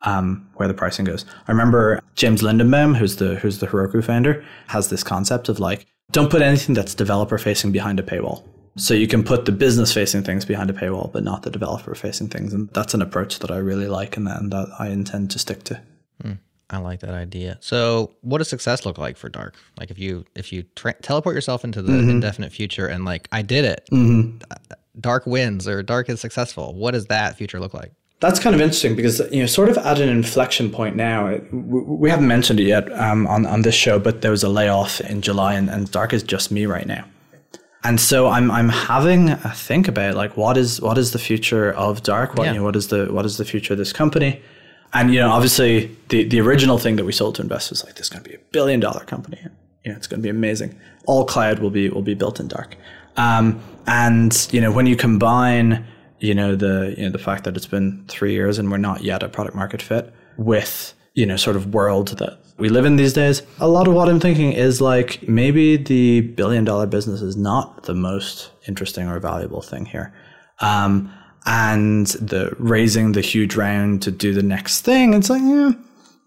um, 0.04 0.48
where 0.56 0.68
the 0.68 0.76
pricing 0.76 1.06
goes. 1.06 1.26
I 1.48 1.52
remember 1.52 2.02
James 2.16 2.44
Lindenbaum, 2.44 2.96
who's 2.96 3.16
the 3.16 3.36
who's 3.36 3.58
the 3.60 3.68
Heroku 3.68 4.04
founder, 4.04 4.46
has 4.68 4.90
this 4.90 5.04
concept 5.04 5.50
of 5.50 5.60
like 5.60 5.88
don't 6.12 6.30
put 6.30 6.44
anything 6.44 6.76
that's 6.76 6.94
developer 6.94 7.40
facing 7.40 7.72
behind 7.72 8.00
a 8.00 8.04
paywall. 8.04 8.44
So 8.78 8.94
you 8.94 9.08
can 9.08 9.24
put 9.24 9.46
the 9.46 9.52
business 9.52 9.92
facing 9.92 10.24
things 10.24 10.46
behind 10.46 10.70
a 10.70 10.74
paywall, 10.74 11.12
but 11.12 11.24
not 11.24 11.42
the 11.44 11.50
developer 11.50 11.96
facing 11.96 12.30
things. 12.30 12.54
And 12.54 12.70
that's 12.70 12.94
an 12.94 13.02
approach 13.02 13.40
that 13.40 13.50
I 13.50 13.58
really 13.58 13.88
like 13.88 14.18
and 14.18 14.28
that, 14.28 14.68
I 14.80 14.90
intend 14.90 15.32
to 15.32 15.40
stick 15.40 15.64
to. 15.64 15.82
Mm, 16.24 16.38
I 16.70 16.78
like 16.78 17.00
that 17.02 17.14
idea. 17.14 17.58
So 17.60 18.14
what 18.22 18.38
does 18.38 18.50
success 18.50 18.86
look 18.86 18.98
like 18.98 19.18
for 19.18 19.30
Dark? 19.30 19.56
Like 19.80 19.90
if 19.90 19.98
you 19.98 20.26
if 20.36 20.54
you 20.54 20.64
tra- 20.76 21.02
teleport 21.02 21.34
yourself 21.36 21.64
into 21.64 21.82
the 21.82 21.92
mm-hmm. 21.92 22.10
indefinite 22.12 22.52
future 22.52 22.88
and 22.88 23.04
like 23.04 23.28
I 23.32 23.42
did 23.42 23.66
it, 23.66 23.88
mm-hmm. 23.92 24.38
Dark 25.00 25.26
wins 25.26 25.68
or 25.68 25.82
Dark 25.84 26.10
is 26.10 26.20
successful. 26.20 26.74
What 26.74 26.92
does 26.92 27.06
that 27.08 27.38
future 27.38 27.60
look 27.60 27.74
like? 27.74 27.92
That's 28.20 28.40
kind 28.40 28.54
of 28.54 28.62
interesting 28.62 28.96
because 28.96 29.20
you 29.32 29.40
know, 29.40 29.48
sort 29.48 29.70
of 29.70 29.80
at 29.80 30.00
an 30.00 30.08
inflection 30.08 30.70
point 30.70 30.96
now. 30.96 31.40
We 31.52 32.10
haven't 32.10 32.28
mentioned 32.28 32.60
it 32.60 32.66
yet 32.66 32.92
um, 32.94 33.26
on 33.26 33.48
on 33.48 33.64
this 33.64 33.74
show, 33.74 33.98
but 33.98 34.22
there 34.22 34.30
was 34.30 34.44
a 34.44 34.50
layoff 34.50 35.02
in 35.02 35.22
July, 35.22 35.56
and, 35.56 35.70
and 35.70 35.90
Dark 35.90 36.14
is 36.14 36.22
just 36.22 36.52
me 36.52 36.68
right 36.68 36.86
now. 36.86 37.04
And 37.84 38.00
so 38.00 38.28
I'm 38.28 38.52
I'm 38.52 38.70
having 38.70 39.30
a 39.30 39.52
think 39.56 39.88
about 39.88 40.16
like 40.16 40.38
what 40.38 40.56
is 40.56 40.80
what 40.80 41.00
is 41.00 41.14
the 41.14 41.20
future 41.20 41.74
of 41.74 42.04
Dark? 42.04 42.36
What 42.36 42.44
yeah. 42.44 42.52
you 42.52 42.60
know, 42.60 42.64
what 42.64 42.76
is 42.76 42.90
the 42.90 43.12
what 43.12 43.26
is 43.26 43.38
the 43.38 43.46
future 43.46 43.74
of 43.74 43.80
this 43.80 43.92
company? 43.92 44.40
And 44.94 45.12
you 45.12 45.20
know, 45.20 45.32
obviously 45.32 45.96
the 46.10 46.24
the 46.26 46.40
original 46.42 46.78
thing 46.78 46.98
that 46.98 47.06
we 47.06 47.12
sold 47.12 47.36
to 47.36 47.42
investors 47.42 47.84
like 47.84 47.96
this 47.96 48.06
is 48.06 48.10
going 48.10 48.24
to 48.24 48.30
be 48.30 48.36
a 48.36 48.40
billion 48.52 48.80
dollar 48.80 49.04
company. 49.06 49.40
You 49.84 49.92
know, 49.92 49.98
it's 49.98 50.06
going 50.06 50.20
to 50.20 50.24
be 50.24 50.30
amazing. 50.30 50.80
All 51.08 51.26
cloud 51.26 51.58
will 51.58 51.72
be 51.72 51.90
will 51.90 52.04
be 52.04 52.14
built 52.14 52.40
in 52.40 52.48
Dark. 52.48 52.78
Um, 53.18 53.62
and 53.88 54.48
you 54.52 54.62
know, 54.62 54.72
when 54.72 54.86
you 54.86 54.96
combine 54.96 55.86
you 56.22 56.36
know 56.36 56.56
the 56.56 56.94
you 56.98 57.04
know 57.04 57.10
the 57.10 57.20
fact 57.20 57.44
that 57.44 57.58
it's 57.58 57.66
been 57.66 58.06
three 58.08 58.32
years 58.32 58.58
and 58.58 58.72
we're 58.72 58.78
not 58.78 59.04
yet 59.04 59.24
at 59.24 59.34
product 59.34 59.56
market 59.56 59.82
fit 59.82 60.14
with 60.38 60.94
you 61.14 61.26
know 61.26 61.36
sort 61.36 61.56
of 61.56 61.74
world 61.74 62.10
that 62.20 62.40
we 62.58 62.70
live 62.70 62.86
in 62.86 62.96
these 62.96 63.12
days 63.12 63.42
a 63.60 63.68
lot 63.68 63.88
of 63.88 63.94
what 63.94 64.08
i'm 64.08 64.20
thinking 64.20 64.54
is 64.54 64.80
like 64.80 65.28
maybe 65.28 65.76
the 65.76 66.22
billion 66.22 66.64
dollar 66.64 66.86
business 66.86 67.22
is 67.22 67.36
not 67.36 67.84
the 67.84 67.94
most 67.94 68.52
interesting 68.68 69.08
or 69.08 69.20
valuable 69.20 69.62
thing 69.62 69.86
here 69.86 70.14
um, 70.60 71.12
and 71.48 72.08
the 72.08 72.56
raising 72.60 73.14
the 73.14 73.22
huge 73.22 73.56
round 73.56 74.02
to 74.04 74.12
do 74.12 74.34
the 74.34 74.44
next 74.44 74.82
thing 74.82 75.14
it's 75.14 75.30
like 75.30 75.42
yeah, 75.42 75.72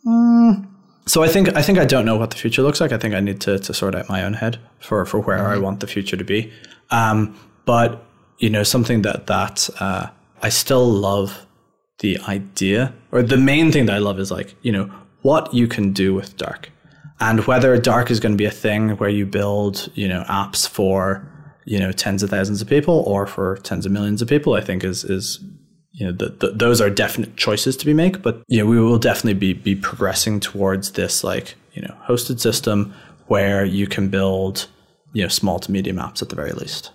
mm. 0.05 0.69
So 1.07 1.23
i 1.23 1.29
think 1.29 1.55
i 1.57 1.63
think 1.63 1.79
i 1.79 1.85
don't 1.85 2.05
know 2.05 2.17
what 2.17 2.31
the 2.31 2.37
future 2.37 2.63
looks 2.63 2.81
like 2.81 2.93
i 2.93 2.99
think 2.99 3.15
i 3.15 3.21
need 3.21 3.41
to, 3.41 3.59
to 3.59 3.73
sort 3.75 3.95
out 3.95 4.09
my 4.09 4.23
own 4.23 4.35
head 4.35 4.59
for 4.79 5.05
for 5.05 5.19
where 5.21 5.39
mm-hmm. 5.39 5.53
i 5.53 5.59
want 5.59 5.81
the 5.81 5.87
future 5.87 6.17
to 6.17 6.25
be 6.25 6.53
um, 6.91 7.39
but 7.65 8.05
you 8.39 8.51
know, 8.51 8.63
something 8.63 9.03
that 9.03 9.27
that 9.27 9.69
uh, 9.81 10.09
I 10.43 10.49
still 10.49 10.87
love 10.87 11.47
the 11.99 12.19
idea, 12.29 12.93
or 13.13 13.23
the 13.23 13.37
main 13.37 13.73
thing 13.73 13.87
that 13.87 13.95
I 13.95 13.99
love 13.99 14.19
is 14.19 14.31
like, 14.31 14.55
you 14.63 14.73
know, 14.73 14.93
what 15.23 15.53
you 15.55 15.67
can 15.67 15.93
do 15.93 16.15
with 16.15 16.37
dark, 16.37 16.71
and 17.21 17.47
whether 17.47 17.77
dark 17.79 18.11
is 18.11 18.21
going 18.21 18.33
to 18.33 18.37
be 18.37 18.45
a 18.45 18.51
thing 18.51 18.91
where 18.97 19.09
you 19.09 19.27
build, 19.27 19.91
you 19.95 20.09
know, 20.09 20.25
apps 20.29 20.69
for 20.69 21.31
you 21.65 21.79
know 21.79 21.93
tens 21.93 22.23
of 22.23 22.31
thousands 22.31 22.61
of 22.61 22.69
people 22.69 23.03
or 23.07 23.27
for 23.27 23.57
tens 23.59 23.87
of 23.87 23.93
millions 23.93 24.21
of 24.21 24.29
people. 24.29 24.55
I 24.55 24.61
think 24.61 24.85
is 24.85 25.05
is 25.05 25.41
you 25.95 26.05
know 26.05 26.13
the, 26.13 26.29
the, 26.29 26.51
those 26.51 26.81
are 26.81 26.91
definite 26.91 27.37
choices 27.37 27.77
to 27.77 27.87
be 27.87 27.95
made, 27.95 28.21
but 28.21 28.43
you 28.49 28.59
know 28.59 28.67
we 28.67 28.81
will 28.81 28.99
definitely 28.99 29.35
be 29.35 29.53
be 29.53 29.77
progressing 29.77 30.41
towards 30.41 30.93
this 30.93 31.23
like 31.23 31.55
you 31.73 31.83
know 31.83 31.95
hosted 32.09 32.41
system 32.41 32.93
where 33.29 33.65
you 33.65 33.87
can 33.87 34.09
build 34.09 34.67
you 35.13 35.23
know 35.23 35.29
small 35.29 35.61
to 35.61 35.71
medium 35.71 35.97
apps 35.97 36.21
at 36.21 36.29
the 36.31 36.37
very 36.37 36.53
least. 36.53 36.91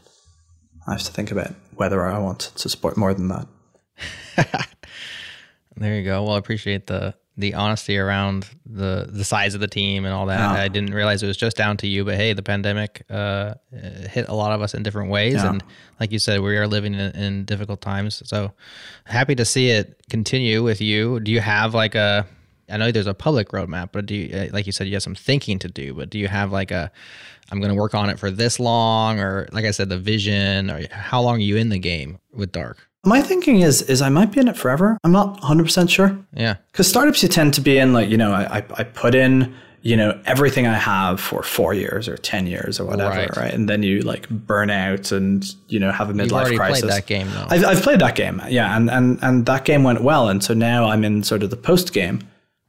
I 0.86 0.92
have 0.94 1.04
to 1.04 1.12
think 1.14 1.32
about 1.32 1.54
whether 1.76 2.06
I 2.06 2.20
want 2.20 2.52
to 2.56 2.68
support 2.68 2.98
more 2.98 3.14
than 3.14 3.30
that. 3.30 3.48
there 5.78 5.96
you 5.96 6.04
go. 6.04 6.24
Well, 6.24 6.34
I 6.34 6.38
appreciate 6.38 6.88
the 6.88 7.16
the 7.40 7.54
honesty 7.54 7.98
around 7.98 8.48
the 8.66 9.08
the 9.10 9.24
size 9.24 9.56
of 9.56 9.62
the 9.62 9.68
team 9.68 10.04
and 10.04 10.14
all 10.14 10.26
that. 10.26 10.40
Yeah. 10.40 10.62
I 10.62 10.68
didn't 10.68 10.94
realize 10.94 11.24
it 11.24 11.28
was 11.28 11.38
just 11.38 11.56
down 11.56 11.78
to 11.78 11.88
you, 11.88 12.04
but 12.04 12.16
hey, 12.16 12.34
the 12.34 12.44
pandemic 12.44 13.04
uh, 13.10 13.54
hit 13.72 14.28
a 14.28 14.34
lot 14.34 14.52
of 14.52 14.62
us 14.62 14.74
in 14.74 14.84
different 14.84 15.10
ways, 15.10 15.36
yeah. 15.36 15.50
and 15.50 15.64
like 16.00 16.12
you 16.12 16.20
said, 16.20 16.42
we 16.42 16.58
are 16.58 16.68
living 16.68 16.94
in, 16.94 17.16
in, 17.16 17.46
difficult 17.46 17.82
times. 17.82 18.22
So 18.26 18.52
happy 19.06 19.36
to 19.36 19.46
see 19.46 19.70
it 19.70 20.02
continue 20.10 20.64
with 20.64 20.82
you. 20.82 21.22
Do 21.22 21.32
you 21.32 21.40
have 21.40 21.74
like 21.74 21.96
a? 21.96 22.28
I 22.70 22.78
know 22.78 22.92
there's 22.92 23.08
a 23.08 23.16
public 23.16 23.50
roadmap, 23.50 23.90
but 23.94 24.06
do 24.06 24.14
you, 24.14 24.50
like 24.52 24.68
you 24.68 24.72
said, 24.72 24.88
you 24.88 24.94
have 24.94 25.04
some 25.04 25.16
thinking 25.16 25.58
to 25.60 25.70
do. 25.70 25.94
But 25.94 26.10
do 26.10 26.20
you 26.20 26.28
have 26.28 26.52
like 26.52 26.72
a 26.72 26.92
I'm 27.52 27.60
going 27.60 27.74
to 27.74 27.80
work 27.80 27.96
on 27.96 28.10
it 28.10 28.20
for 28.20 28.30
this 28.30 28.60
long, 28.60 29.20
or 29.20 29.48
like 29.52 29.66
I 29.66 29.72
said, 29.72 29.90
the 29.90 29.98
vision, 29.98 30.70
or 30.70 30.86
how 30.92 31.22
long 31.22 31.38
are 31.38 31.40
you 31.40 31.58
in 31.58 31.70
the 31.70 31.80
game 31.80 32.20
with 32.32 32.52
Dark? 32.52 32.89
My 33.06 33.22
thinking 33.22 33.62
is 33.62 33.82
is 33.84 34.02
I 34.02 34.10
might 34.10 34.32
be 34.32 34.40
in 34.40 34.48
it 34.48 34.58
forever. 34.58 34.98
I'm 35.04 35.12
not 35.12 35.32
100 35.40 35.64
percent 35.64 35.90
sure. 35.90 36.18
Yeah, 36.34 36.56
because 36.72 36.88
startups 36.88 37.24
you 37.24 37.30
tend 37.30 37.54
to 37.56 37.62
be 37.62 37.78
in 37.78 37.94
like 37.94 38.10
you 38.10 38.18
know 38.18 38.34
I 38.34 38.58
I 38.58 38.84
put 38.84 39.16
in 39.16 39.56
you 39.82 39.96
know 39.96 40.20
everything 40.26 40.68
I 40.68 40.76
have 40.76 41.22
for 41.22 41.42
four 41.42 41.74
years 41.74 42.10
or 42.10 42.18
ten 42.18 42.46
years 42.46 42.80
or 42.80 42.86
whatever, 42.86 43.16
right? 43.16 43.38
right? 43.38 43.54
And 43.54 43.70
then 43.70 43.84
you 43.84 44.02
like 44.02 44.28
burn 44.30 44.70
out 44.70 45.12
and 45.12 45.46
you 45.70 45.80
know 45.80 45.92
have 45.92 46.10
a 46.10 46.14
midlife 46.14 46.56
crisis. 46.56 46.82
Played 46.82 46.92
that 46.92 47.06
game 47.06 47.30
though. 47.32 47.48
I've 47.50 47.64
I've 47.64 47.82
played 47.82 48.00
that 48.00 48.16
game, 48.16 48.42
yeah, 48.50 48.76
and 48.76 48.90
and 48.90 49.18
and 49.22 49.46
that 49.46 49.64
game 49.64 49.84
went 49.84 50.02
well, 50.02 50.28
and 50.28 50.44
so 50.44 50.54
now 50.54 50.90
I'm 50.90 51.06
in 51.06 51.24
sort 51.24 51.44
of 51.44 51.52
the 51.52 51.58
post 51.58 51.94
game. 51.94 52.20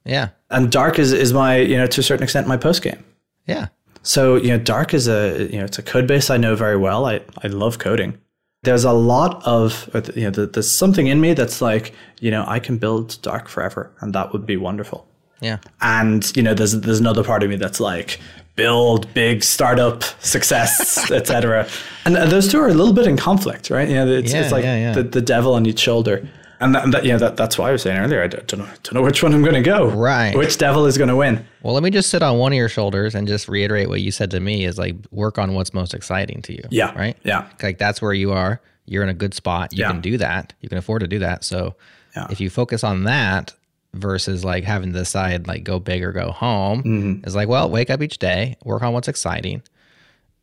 Yeah, 0.04 0.28
and 0.50 0.70
Dark 0.70 0.98
is 0.98 1.12
is 1.12 1.32
my 1.32 1.56
you 1.56 1.76
know 1.76 1.86
to 1.86 2.00
a 2.00 2.04
certain 2.04 2.22
extent 2.22 2.46
my 2.46 2.56
post 2.56 2.82
game. 2.82 3.02
Yeah, 3.46 3.68
so, 4.02 4.36
you 4.36 4.48
know, 4.48 4.58
Dark 4.58 4.94
is 4.94 5.08
a, 5.08 5.48
you 5.50 5.58
know, 5.58 5.64
it's 5.64 5.78
a 5.78 5.82
code 5.82 6.06
base 6.06 6.30
I 6.30 6.36
know 6.36 6.56
very 6.56 6.76
well. 6.76 7.06
I, 7.06 7.20
I 7.42 7.48
love 7.48 7.78
coding. 7.78 8.18
There's 8.62 8.84
a 8.84 8.92
lot 8.92 9.42
of, 9.46 9.88
uh, 9.94 10.02
you 10.14 10.30
know, 10.30 10.46
there's 10.46 10.70
something 10.70 11.06
in 11.06 11.20
me 11.20 11.32
that's 11.32 11.62
like, 11.62 11.94
you 12.20 12.30
know, 12.30 12.44
I 12.46 12.58
can 12.58 12.76
build 12.76 13.20
Dark 13.22 13.48
forever 13.48 13.90
and 14.00 14.12
that 14.14 14.32
would 14.32 14.44
be 14.44 14.56
wonderful. 14.56 15.06
Yeah. 15.40 15.58
And, 15.80 16.30
you 16.36 16.42
know, 16.42 16.52
there's, 16.52 16.78
there's 16.78 17.00
another 17.00 17.24
part 17.24 17.42
of 17.42 17.48
me 17.48 17.56
that's 17.56 17.80
like, 17.80 18.20
build 18.56 19.12
big 19.14 19.42
startup 19.42 20.04
success, 20.22 21.10
etc. 21.18 21.66
And 22.04 22.16
uh, 22.16 22.26
those 22.26 22.48
two 22.48 22.60
are 22.60 22.68
a 22.68 22.74
little 22.74 22.92
bit 22.92 23.06
in 23.06 23.16
conflict, 23.16 23.70
right? 23.70 23.88
You 23.88 23.94
know, 23.94 24.06
it's, 24.06 24.32
yeah, 24.32 24.42
it's 24.42 24.52
like 24.52 24.64
yeah, 24.64 24.76
yeah. 24.76 24.92
The, 24.92 25.04
the 25.04 25.22
devil 25.22 25.54
on 25.54 25.64
each 25.64 25.78
shoulder 25.78 26.28
and 26.60 26.74
that, 26.74 26.90
that, 26.90 27.04
yeah, 27.04 27.16
that, 27.16 27.36
that's 27.36 27.56
why 27.56 27.70
I 27.70 27.72
was 27.72 27.82
saying 27.82 27.98
earlier. 27.98 28.22
I 28.22 28.26
don't 28.26 28.58
know, 28.58 28.66
don't 28.66 28.94
know 28.94 29.02
which 29.02 29.22
one 29.22 29.32
I'm 29.32 29.42
going 29.42 29.54
to 29.54 29.62
go. 29.62 29.88
Right. 29.88 30.36
Which 30.36 30.58
devil 30.58 30.84
is 30.84 30.98
going 30.98 31.08
to 31.08 31.16
win? 31.16 31.44
Well, 31.62 31.72
let 31.72 31.82
me 31.82 31.90
just 31.90 32.10
sit 32.10 32.22
on 32.22 32.38
one 32.38 32.52
of 32.52 32.56
your 32.56 32.68
shoulders 32.68 33.14
and 33.14 33.26
just 33.26 33.48
reiterate 33.48 33.88
what 33.88 34.02
you 34.02 34.10
said 34.10 34.30
to 34.32 34.40
me: 34.40 34.64
is 34.64 34.78
like 34.78 34.94
work 35.10 35.38
on 35.38 35.54
what's 35.54 35.72
most 35.72 35.94
exciting 35.94 36.42
to 36.42 36.52
you. 36.52 36.62
Yeah. 36.70 36.96
Right. 36.96 37.16
Yeah. 37.24 37.48
Like 37.62 37.78
that's 37.78 38.02
where 38.02 38.12
you 38.12 38.32
are. 38.32 38.60
You're 38.84 39.02
in 39.02 39.08
a 39.08 39.14
good 39.14 39.34
spot. 39.34 39.72
You 39.72 39.84
yeah. 39.84 39.90
can 39.90 40.00
do 40.00 40.18
that. 40.18 40.52
You 40.60 40.68
can 40.68 40.76
afford 40.76 41.00
to 41.00 41.08
do 41.08 41.20
that. 41.20 41.44
So, 41.44 41.76
yeah. 42.14 42.26
if 42.30 42.40
you 42.40 42.50
focus 42.50 42.84
on 42.84 43.04
that 43.04 43.54
versus 43.94 44.44
like 44.44 44.64
having 44.64 44.92
to 44.92 44.98
decide 44.98 45.46
like 45.46 45.64
go 45.64 45.78
big 45.78 46.04
or 46.04 46.12
go 46.12 46.30
home, 46.30 46.82
mm-hmm. 46.82 47.26
is 47.26 47.34
like 47.34 47.48
well, 47.48 47.70
wake 47.70 47.88
up 47.88 48.02
each 48.02 48.18
day, 48.18 48.56
work 48.64 48.82
on 48.82 48.92
what's 48.92 49.08
exciting, 49.08 49.62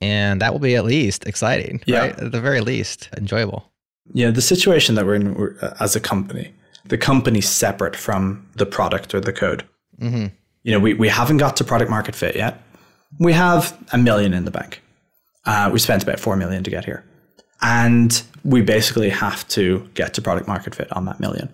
and 0.02 0.42
that 0.42 0.52
will 0.52 0.60
be 0.60 0.76
at 0.76 0.86
least 0.86 1.28
exciting. 1.28 1.82
Yeah. 1.86 2.00
Right? 2.00 2.20
At 2.20 2.32
the 2.32 2.42
very 2.42 2.62
least, 2.62 3.10
enjoyable. 3.18 3.70
Yeah, 4.14 4.32
the 4.32 4.42
situation 4.42 4.96
that 4.96 5.06
we're 5.06 5.16
in 5.16 5.58
uh, 5.62 5.76
as 5.80 5.96
a 5.96 6.00
company, 6.00 6.54
the 6.86 6.98
company's 6.98 7.48
separate 7.48 7.96
from 7.96 8.48
the 8.56 8.66
product 8.66 9.14
or 9.14 9.20
the 9.20 9.34
code. 9.34 9.64
Mm-hmm. 10.00 10.28
You 10.64 10.72
know, 10.74 10.80
we, 10.80 10.94
we 10.94 11.08
haven't 11.08 11.38
got 11.38 11.56
to 11.58 11.64
product 11.64 11.90
market 11.90 12.16
fit 12.16 12.36
yet. 12.36 12.62
We 13.20 13.34
have 13.34 13.78
a 13.94 13.98
million 13.98 14.34
in 14.34 14.46
the 14.46 14.52
bank. 14.52 14.82
Uh, 15.46 15.70
we 15.72 15.80
spent 15.80 16.04
about 16.04 16.20
four 16.20 16.36
million 16.36 16.64
to 16.64 16.70
get 16.70 16.84
here, 16.84 17.06
and 17.62 18.22
we 18.44 18.62
basically 18.62 19.10
have 19.10 19.48
to 19.50 19.90
get 19.94 20.14
to 20.16 20.22
product 20.22 20.48
market 20.48 20.76
fit 20.76 20.92
on 20.92 21.06
that 21.06 21.20
million. 21.20 21.50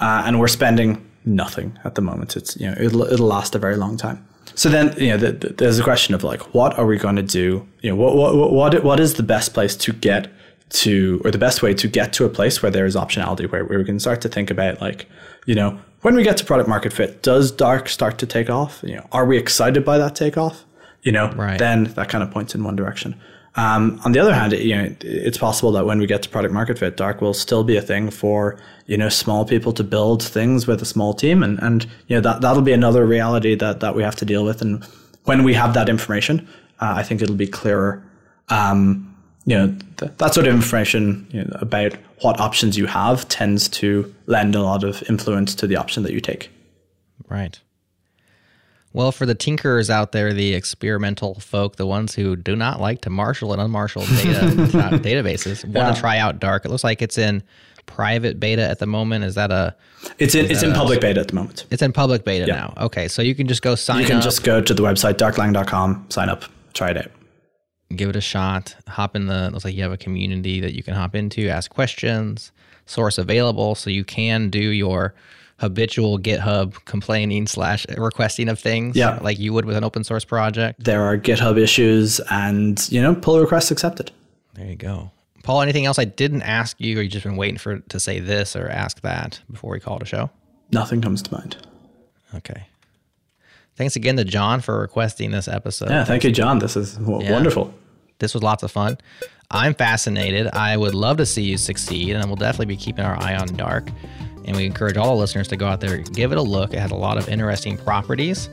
Uh, 0.00 0.24
and 0.26 0.40
we're 0.40 0.48
spending 0.48 1.08
nothing 1.24 1.78
at 1.84 1.94
the 1.94 2.02
moment. 2.02 2.36
It's 2.36 2.56
you 2.56 2.66
know 2.66 2.76
it'll 2.78 3.02
it'll 3.04 3.26
last 3.26 3.54
a 3.54 3.58
very 3.58 3.76
long 3.76 3.96
time. 3.96 4.26
So 4.54 4.68
then 4.68 4.94
you 4.98 5.08
know 5.08 5.16
the, 5.16 5.32
the, 5.32 5.48
there's 5.50 5.78
a 5.78 5.84
question 5.84 6.14
of 6.14 6.24
like 6.24 6.54
what 6.54 6.76
are 6.78 6.86
we 6.86 6.98
going 6.98 7.16
to 7.16 7.22
do? 7.22 7.66
You 7.82 7.90
know 7.90 7.96
what 7.96 8.16
what 8.16 8.52
what 8.52 8.84
what 8.84 9.00
is 9.00 9.14
the 9.14 9.22
best 9.22 9.54
place 9.54 9.76
to 9.76 9.92
get 9.92 10.28
to, 10.70 11.20
or 11.24 11.30
the 11.30 11.38
best 11.38 11.62
way 11.62 11.74
to 11.74 11.88
get 11.88 12.12
to 12.14 12.24
a 12.24 12.28
place 12.28 12.62
where 12.62 12.70
there 12.70 12.86
is 12.86 12.96
optionality, 12.96 13.50
where, 13.50 13.64
where 13.64 13.78
we 13.78 13.84
can 13.84 14.00
start 14.00 14.20
to 14.22 14.28
think 14.28 14.50
about 14.50 14.80
like, 14.80 15.08
you 15.46 15.54
know, 15.54 15.78
when 16.02 16.14
we 16.14 16.22
get 16.22 16.36
to 16.38 16.44
product 16.44 16.68
market 16.68 16.92
fit, 16.92 17.22
does 17.22 17.50
dark 17.50 17.88
start 17.88 18.18
to 18.18 18.26
take 18.26 18.50
off? 18.50 18.80
You 18.82 18.96
know, 18.96 19.06
are 19.12 19.24
we 19.24 19.38
excited 19.38 19.84
by 19.84 19.98
that 19.98 20.14
takeoff? 20.14 20.64
You 21.02 21.12
know, 21.12 21.30
right. 21.32 21.58
then 21.58 21.84
that 21.84 22.08
kind 22.08 22.22
of 22.22 22.30
points 22.30 22.54
in 22.54 22.64
one 22.64 22.76
direction. 22.76 23.20
Um, 23.56 23.98
on 24.04 24.12
the 24.12 24.18
other 24.18 24.34
hand, 24.34 24.52
you 24.52 24.76
know, 24.76 24.94
it's 25.00 25.38
possible 25.38 25.72
that 25.72 25.86
when 25.86 25.98
we 25.98 26.06
get 26.06 26.22
to 26.22 26.28
product 26.28 26.52
market 26.52 26.78
fit, 26.78 26.96
dark 26.96 27.22
will 27.22 27.32
still 27.32 27.64
be 27.64 27.76
a 27.76 27.82
thing 27.82 28.10
for 28.10 28.58
you 28.86 28.98
know 28.98 29.08
small 29.08 29.46
people 29.46 29.72
to 29.72 29.82
build 29.82 30.22
things 30.22 30.66
with 30.66 30.82
a 30.82 30.84
small 30.84 31.14
team, 31.14 31.42
and 31.42 31.58
and 31.62 31.84
you 32.06 32.16
know 32.16 32.20
that 32.20 32.42
that'll 32.42 32.62
be 32.62 32.72
another 32.72 33.06
reality 33.06 33.54
that 33.54 33.80
that 33.80 33.94
we 33.94 34.02
have 34.02 34.16
to 34.16 34.26
deal 34.26 34.44
with. 34.44 34.60
And 34.60 34.84
when 35.24 35.42
we 35.42 35.54
have 35.54 35.72
that 35.72 35.88
information, 35.88 36.46
uh, 36.80 36.94
I 36.96 37.02
think 37.02 37.22
it'll 37.22 37.34
be 37.34 37.46
clearer. 37.46 38.04
Um, 38.50 39.15
you 39.46 39.56
know, 39.56 39.76
th- 39.96 40.12
that 40.18 40.34
sort 40.34 40.46
of 40.46 40.54
information 40.54 41.26
you 41.30 41.44
know, 41.44 41.56
about 41.60 41.92
what 42.20 42.38
options 42.40 42.76
you 42.76 42.86
have 42.86 43.26
tends 43.28 43.68
to 43.68 44.12
lend 44.26 44.54
a 44.54 44.62
lot 44.62 44.82
of 44.84 45.02
influence 45.08 45.54
to 45.54 45.66
the 45.66 45.76
option 45.76 46.02
that 46.02 46.12
you 46.12 46.20
take. 46.20 46.50
Right. 47.28 47.58
Well, 48.92 49.12
for 49.12 49.24
the 49.24 49.34
tinkerers 49.34 49.88
out 49.88 50.12
there, 50.12 50.32
the 50.32 50.54
experimental 50.54 51.38
folk, 51.38 51.76
the 51.76 51.86
ones 51.86 52.14
who 52.14 52.34
do 52.34 52.56
not 52.56 52.80
like 52.80 53.02
to 53.02 53.10
marshal 53.10 53.52
and 53.52 53.62
unmarshal 53.62 54.06
data 54.22 54.78
uh, 54.78 54.98
databases, 54.98 55.64
want 55.64 55.74
yeah. 55.74 55.92
to 55.92 56.00
try 56.00 56.18
out 56.18 56.40
Dark. 56.40 56.64
It 56.64 56.70
looks 56.70 56.82
like 56.82 57.02
it's 57.02 57.18
in 57.18 57.42
private 57.84 58.40
beta 58.40 58.62
at 58.62 58.78
the 58.78 58.86
moment. 58.86 59.24
Is 59.24 59.34
that 59.34 59.52
a? 59.52 59.76
It's 60.18 60.34
in 60.34 60.50
it's 60.50 60.62
in 60.62 60.72
public 60.72 61.02
beta 61.02 61.20
at 61.20 61.28
the 61.28 61.34
moment. 61.34 61.66
It's 61.70 61.82
in 61.82 61.92
public 61.92 62.24
beta 62.24 62.46
yeah. 62.46 62.54
now. 62.54 62.74
Okay, 62.78 63.06
so 63.06 63.20
you 63.20 63.34
can 63.34 63.46
just 63.46 63.60
go 63.60 63.74
sign. 63.74 63.96
Up. 63.96 64.00
You 64.00 64.06
can 64.08 64.16
up. 64.16 64.24
just 64.24 64.42
go 64.42 64.62
to 64.62 64.74
the 64.74 64.82
website 64.82 65.14
darklang.com, 65.14 66.06
sign 66.08 66.30
up, 66.30 66.44
try 66.72 66.90
it 66.90 66.96
out 66.96 67.10
give 67.94 68.08
it 68.08 68.16
a 68.16 68.20
shot. 68.20 68.74
Hop 68.88 69.14
in 69.14 69.26
the 69.26 69.50
looks 69.50 69.64
like 69.64 69.74
you 69.74 69.82
have 69.82 69.92
a 69.92 69.96
community 69.96 70.60
that 70.60 70.74
you 70.74 70.82
can 70.82 70.94
hop 70.94 71.14
into, 71.14 71.48
ask 71.48 71.70
questions, 71.70 72.52
source 72.86 73.18
available, 73.18 73.74
so 73.74 73.90
you 73.90 74.04
can 74.04 74.50
do 74.50 74.58
your 74.58 75.14
habitual 75.58 76.18
GitHub 76.18 76.84
complaining 76.84 77.46
slash 77.46 77.86
requesting 77.96 78.48
of 78.48 78.58
things, 78.58 78.96
yeah. 78.96 79.18
like 79.22 79.38
you 79.38 79.52
would 79.52 79.64
with 79.64 79.76
an 79.76 79.84
open 79.84 80.04
source 80.04 80.24
project. 80.24 80.84
There 80.84 81.02
are 81.02 81.16
GitHub 81.16 81.58
issues, 81.58 82.20
and 82.30 82.86
you 82.90 83.00
know, 83.00 83.14
pull 83.14 83.40
requests 83.40 83.70
accepted. 83.70 84.10
There 84.54 84.66
you 84.66 84.76
go. 84.76 85.10
Paul, 85.42 85.62
anything 85.62 85.86
else 85.86 85.98
I 85.98 86.04
didn't 86.04 86.42
ask 86.42 86.80
you, 86.80 86.98
or 86.98 87.02
you 87.02 87.08
just 87.08 87.24
been 87.24 87.36
waiting 87.36 87.58
for 87.58 87.78
to 87.78 88.00
say 88.00 88.18
this 88.18 88.56
or 88.56 88.68
ask 88.68 89.00
that 89.02 89.40
before 89.50 89.70
we 89.70 89.80
call 89.80 89.96
it 89.96 90.02
a 90.02 90.06
show? 90.06 90.30
Nothing 90.72 91.00
comes 91.00 91.22
to 91.22 91.32
mind. 91.32 91.56
Okay. 92.34 92.66
Thanks 93.76 93.96
again 93.96 94.16
to 94.16 94.24
John 94.24 94.60
for 94.60 94.80
requesting 94.80 95.30
this 95.30 95.48
episode. 95.48 95.90
Yeah, 95.90 96.04
thank 96.04 96.24
you, 96.24 96.32
John. 96.32 96.58
This 96.58 96.76
is 96.76 96.94
w- 96.96 97.22
yeah. 97.22 97.32
wonderful. 97.32 97.74
This 98.18 98.32
was 98.32 98.42
lots 98.42 98.62
of 98.62 98.70
fun. 98.70 98.96
I'm 99.50 99.74
fascinated. 99.74 100.48
I 100.54 100.76
would 100.76 100.94
love 100.94 101.18
to 101.18 101.26
see 101.26 101.42
you 101.42 101.56
succeed, 101.58 102.16
and 102.16 102.24
we'll 102.26 102.36
definitely 102.36 102.66
be 102.66 102.76
keeping 102.76 103.04
our 103.04 103.20
eye 103.22 103.36
on 103.36 103.48
Dark. 103.48 103.88
And 104.46 104.56
we 104.56 104.64
encourage 104.64 104.96
all 104.96 105.14
the 105.14 105.20
listeners 105.20 105.48
to 105.48 105.56
go 105.56 105.66
out 105.66 105.80
there, 105.80 105.98
give 105.98 106.32
it 106.32 106.38
a 106.38 106.42
look. 106.42 106.72
It 106.72 106.78
has 106.78 106.90
a 106.90 106.96
lot 106.96 107.18
of 107.18 107.28
interesting 107.28 107.76
properties 107.76 108.48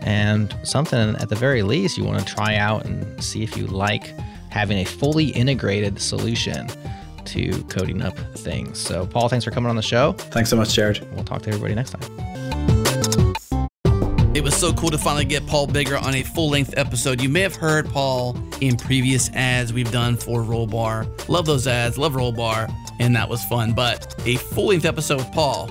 and 0.00 0.54
something 0.62 1.16
at 1.16 1.28
the 1.28 1.36
very 1.36 1.62
least 1.62 1.96
you 1.96 2.04
want 2.04 2.26
to 2.26 2.34
try 2.34 2.56
out 2.56 2.84
and 2.84 3.22
see 3.22 3.42
if 3.42 3.56
you 3.56 3.66
like 3.66 4.14
having 4.50 4.78
a 4.78 4.84
fully 4.84 5.28
integrated 5.28 6.00
solution 6.00 6.66
to 7.24 7.62
coding 7.64 8.02
up 8.02 8.16
things. 8.36 8.78
So, 8.78 9.06
Paul, 9.06 9.28
thanks 9.28 9.44
for 9.44 9.50
coming 9.50 9.70
on 9.70 9.76
the 9.76 9.82
show. 9.82 10.12
Thanks 10.12 10.50
so 10.50 10.56
much, 10.56 10.68
Jerod. 10.68 11.10
We'll 11.12 11.24
talk 11.24 11.42
to 11.42 11.48
everybody 11.48 11.74
next 11.74 11.90
time. 11.90 12.33
It 14.44 14.48
was 14.48 14.56
so 14.56 14.74
cool 14.74 14.90
to 14.90 14.98
finally 14.98 15.24
get 15.24 15.46
Paul 15.46 15.66
Biggar 15.66 15.98
on 16.02 16.16
a 16.16 16.22
full 16.22 16.50
length 16.50 16.74
episode. 16.76 17.22
You 17.22 17.30
may 17.30 17.40
have 17.40 17.56
heard 17.56 17.88
Paul 17.88 18.36
in 18.60 18.76
previous 18.76 19.30
ads 19.30 19.72
we've 19.72 19.90
done 19.90 20.18
for 20.18 20.42
Rollbar. 20.42 21.30
Love 21.30 21.46
those 21.46 21.66
ads, 21.66 21.96
love 21.96 22.12
Rollbar, 22.12 22.70
and 23.00 23.16
that 23.16 23.26
was 23.26 23.42
fun. 23.44 23.72
But 23.72 24.14
a 24.26 24.36
full 24.36 24.66
length 24.66 24.84
episode 24.84 25.16
with 25.16 25.32
Paul, 25.32 25.70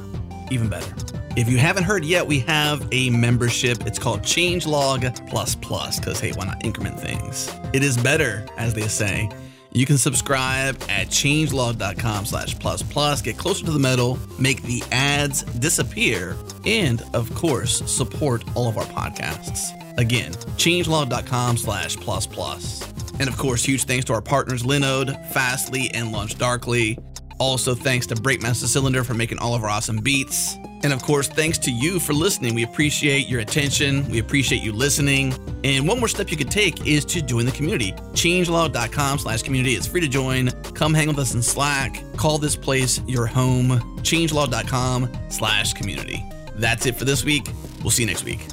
even 0.50 0.70
better. 0.70 0.92
If 1.36 1.48
you 1.50 1.60
haven't 1.60 1.84
heard 1.84 2.04
yet, 2.04 2.26
we 2.26 2.40
have 2.40 2.88
a 2.92 3.12
membership. 3.12 3.86
It's 3.86 4.00
called 4.00 4.24
Changelog 4.24 5.30
Plus 5.30 5.54
Plus 5.54 6.00
because, 6.00 6.20
hey, 6.20 6.32
why 6.32 6.46
not 6.46 6.66
increment 6.66 7.00
things? 7.00 7.56
It 7.74 7.84
is 7.84 7.96
better, 7.96 8.44
as 8.58 8.74
they 8.74 8.88
say. 8.88 9.30
You 9.74 9.88
can 9.88 9.98
subscribe 9.98 10.76
at 10.88 11.08
changelog.com 11.08 12.26
slash 12.28 12.58
plus 12.60 12.84
plus, 12.84 13.22
get 13.22 13.38
closer 13.38 13.66
to 13.66 13.72
the 13.72 13.80
metal, 13.80 14.20
make 14.40 14.62
the 14.62 14.84
ads 14.92 15.44
disappear, 15.44 16.38
and 16.66 17.02
of 17.14 17.34
course, 17.34 17.82
support 17.92 18.44
all 18.56 18.70
of 18.70 18.78
our 18.78 18.86
podcasts. 18.86 19.72
Again, 19.98 20.32
changelog.com 20.58 21.58
slash 21.58 21.98
plus 21.98 22.28
plus. 22.28 22.88
And 23.20 23.28
of 23.28 23.38
course, 23.38 23.64
huge 23.64 23.86
thanks 23.86 24.06
to 24.06 24.14
our 24.14 24.22
partners 24.22 24.64
Linode, 24.64 25.26
Fastly, 25.32 25.90
and 25.94 26.14
LaunchDarkly. 26.14 27.13
Also, 27.44 27.76
thanks 27.76 28.08
to 28.08 28.16
Breakmaster 28.16 28.68
Cylinder 28.68 29.04
for 29.04 29.14
making 29.14 29.38
all 29.38 29.54
of 29.54 29.64
our 29.66 29.70
awesome 29.70 29.98
beats. 29.98 30.56
And 30.82 30.94
of 30.94 31.04
course, 31.04 31.28
thanks 31.28 31.58
to 31.60 31.72
you 31.72 32.00
for 32.00 32.14
listening. 32.14 32.56
We 32.56 32.64
appreciate 32.64 33.28
your 33.28 33.42
attention. 33.42 34.10
We 34.10 34.20
appreciate 34.20 34.64
you 34.64 34.72
listening. 34.72 35.34
And 35.66 35.86
one 35.86 36.00
more 36.00 36.08
step 36.08 36.32
you 36.32 36.38
could 36.38 36.50
take 36.50 36.88
is 36.88 37.04
to 37.06 37.22
join 37.22 37.46
the 37.46 37.52
community. 37.52 37.92
Changelog.com 38.14 39.20
slash 39.20 39.42
community. 39.44 39.74
It's 39.74 39.88
free 39.88 40.02
to 40.02 40.08
join. 40.08 40.52
Come 40.74 40.94
hang 40.94 41.10
with 41.10 41.20
us 41.20 41.34
in 41.34 41.44
Slack. 41.44 42.02
Call 42.16 42.38
this 42.38 42.56
place 42.56 43.02
your 43.08 43.28
home. 43.28 43.72
Changelog.com 44.04 45.12
slash 45.30 45.74
community. 45.74 46.24
That's 46.56 46.86
it 46.86 46.96
for 46.96 47.04
this 47.04 47.26
week. 47.26 47.50
We'll 47.82 47.92
see 47.92 48.04
you 48.04 48.08
next 48.08 48.24
week. 48.24 48.48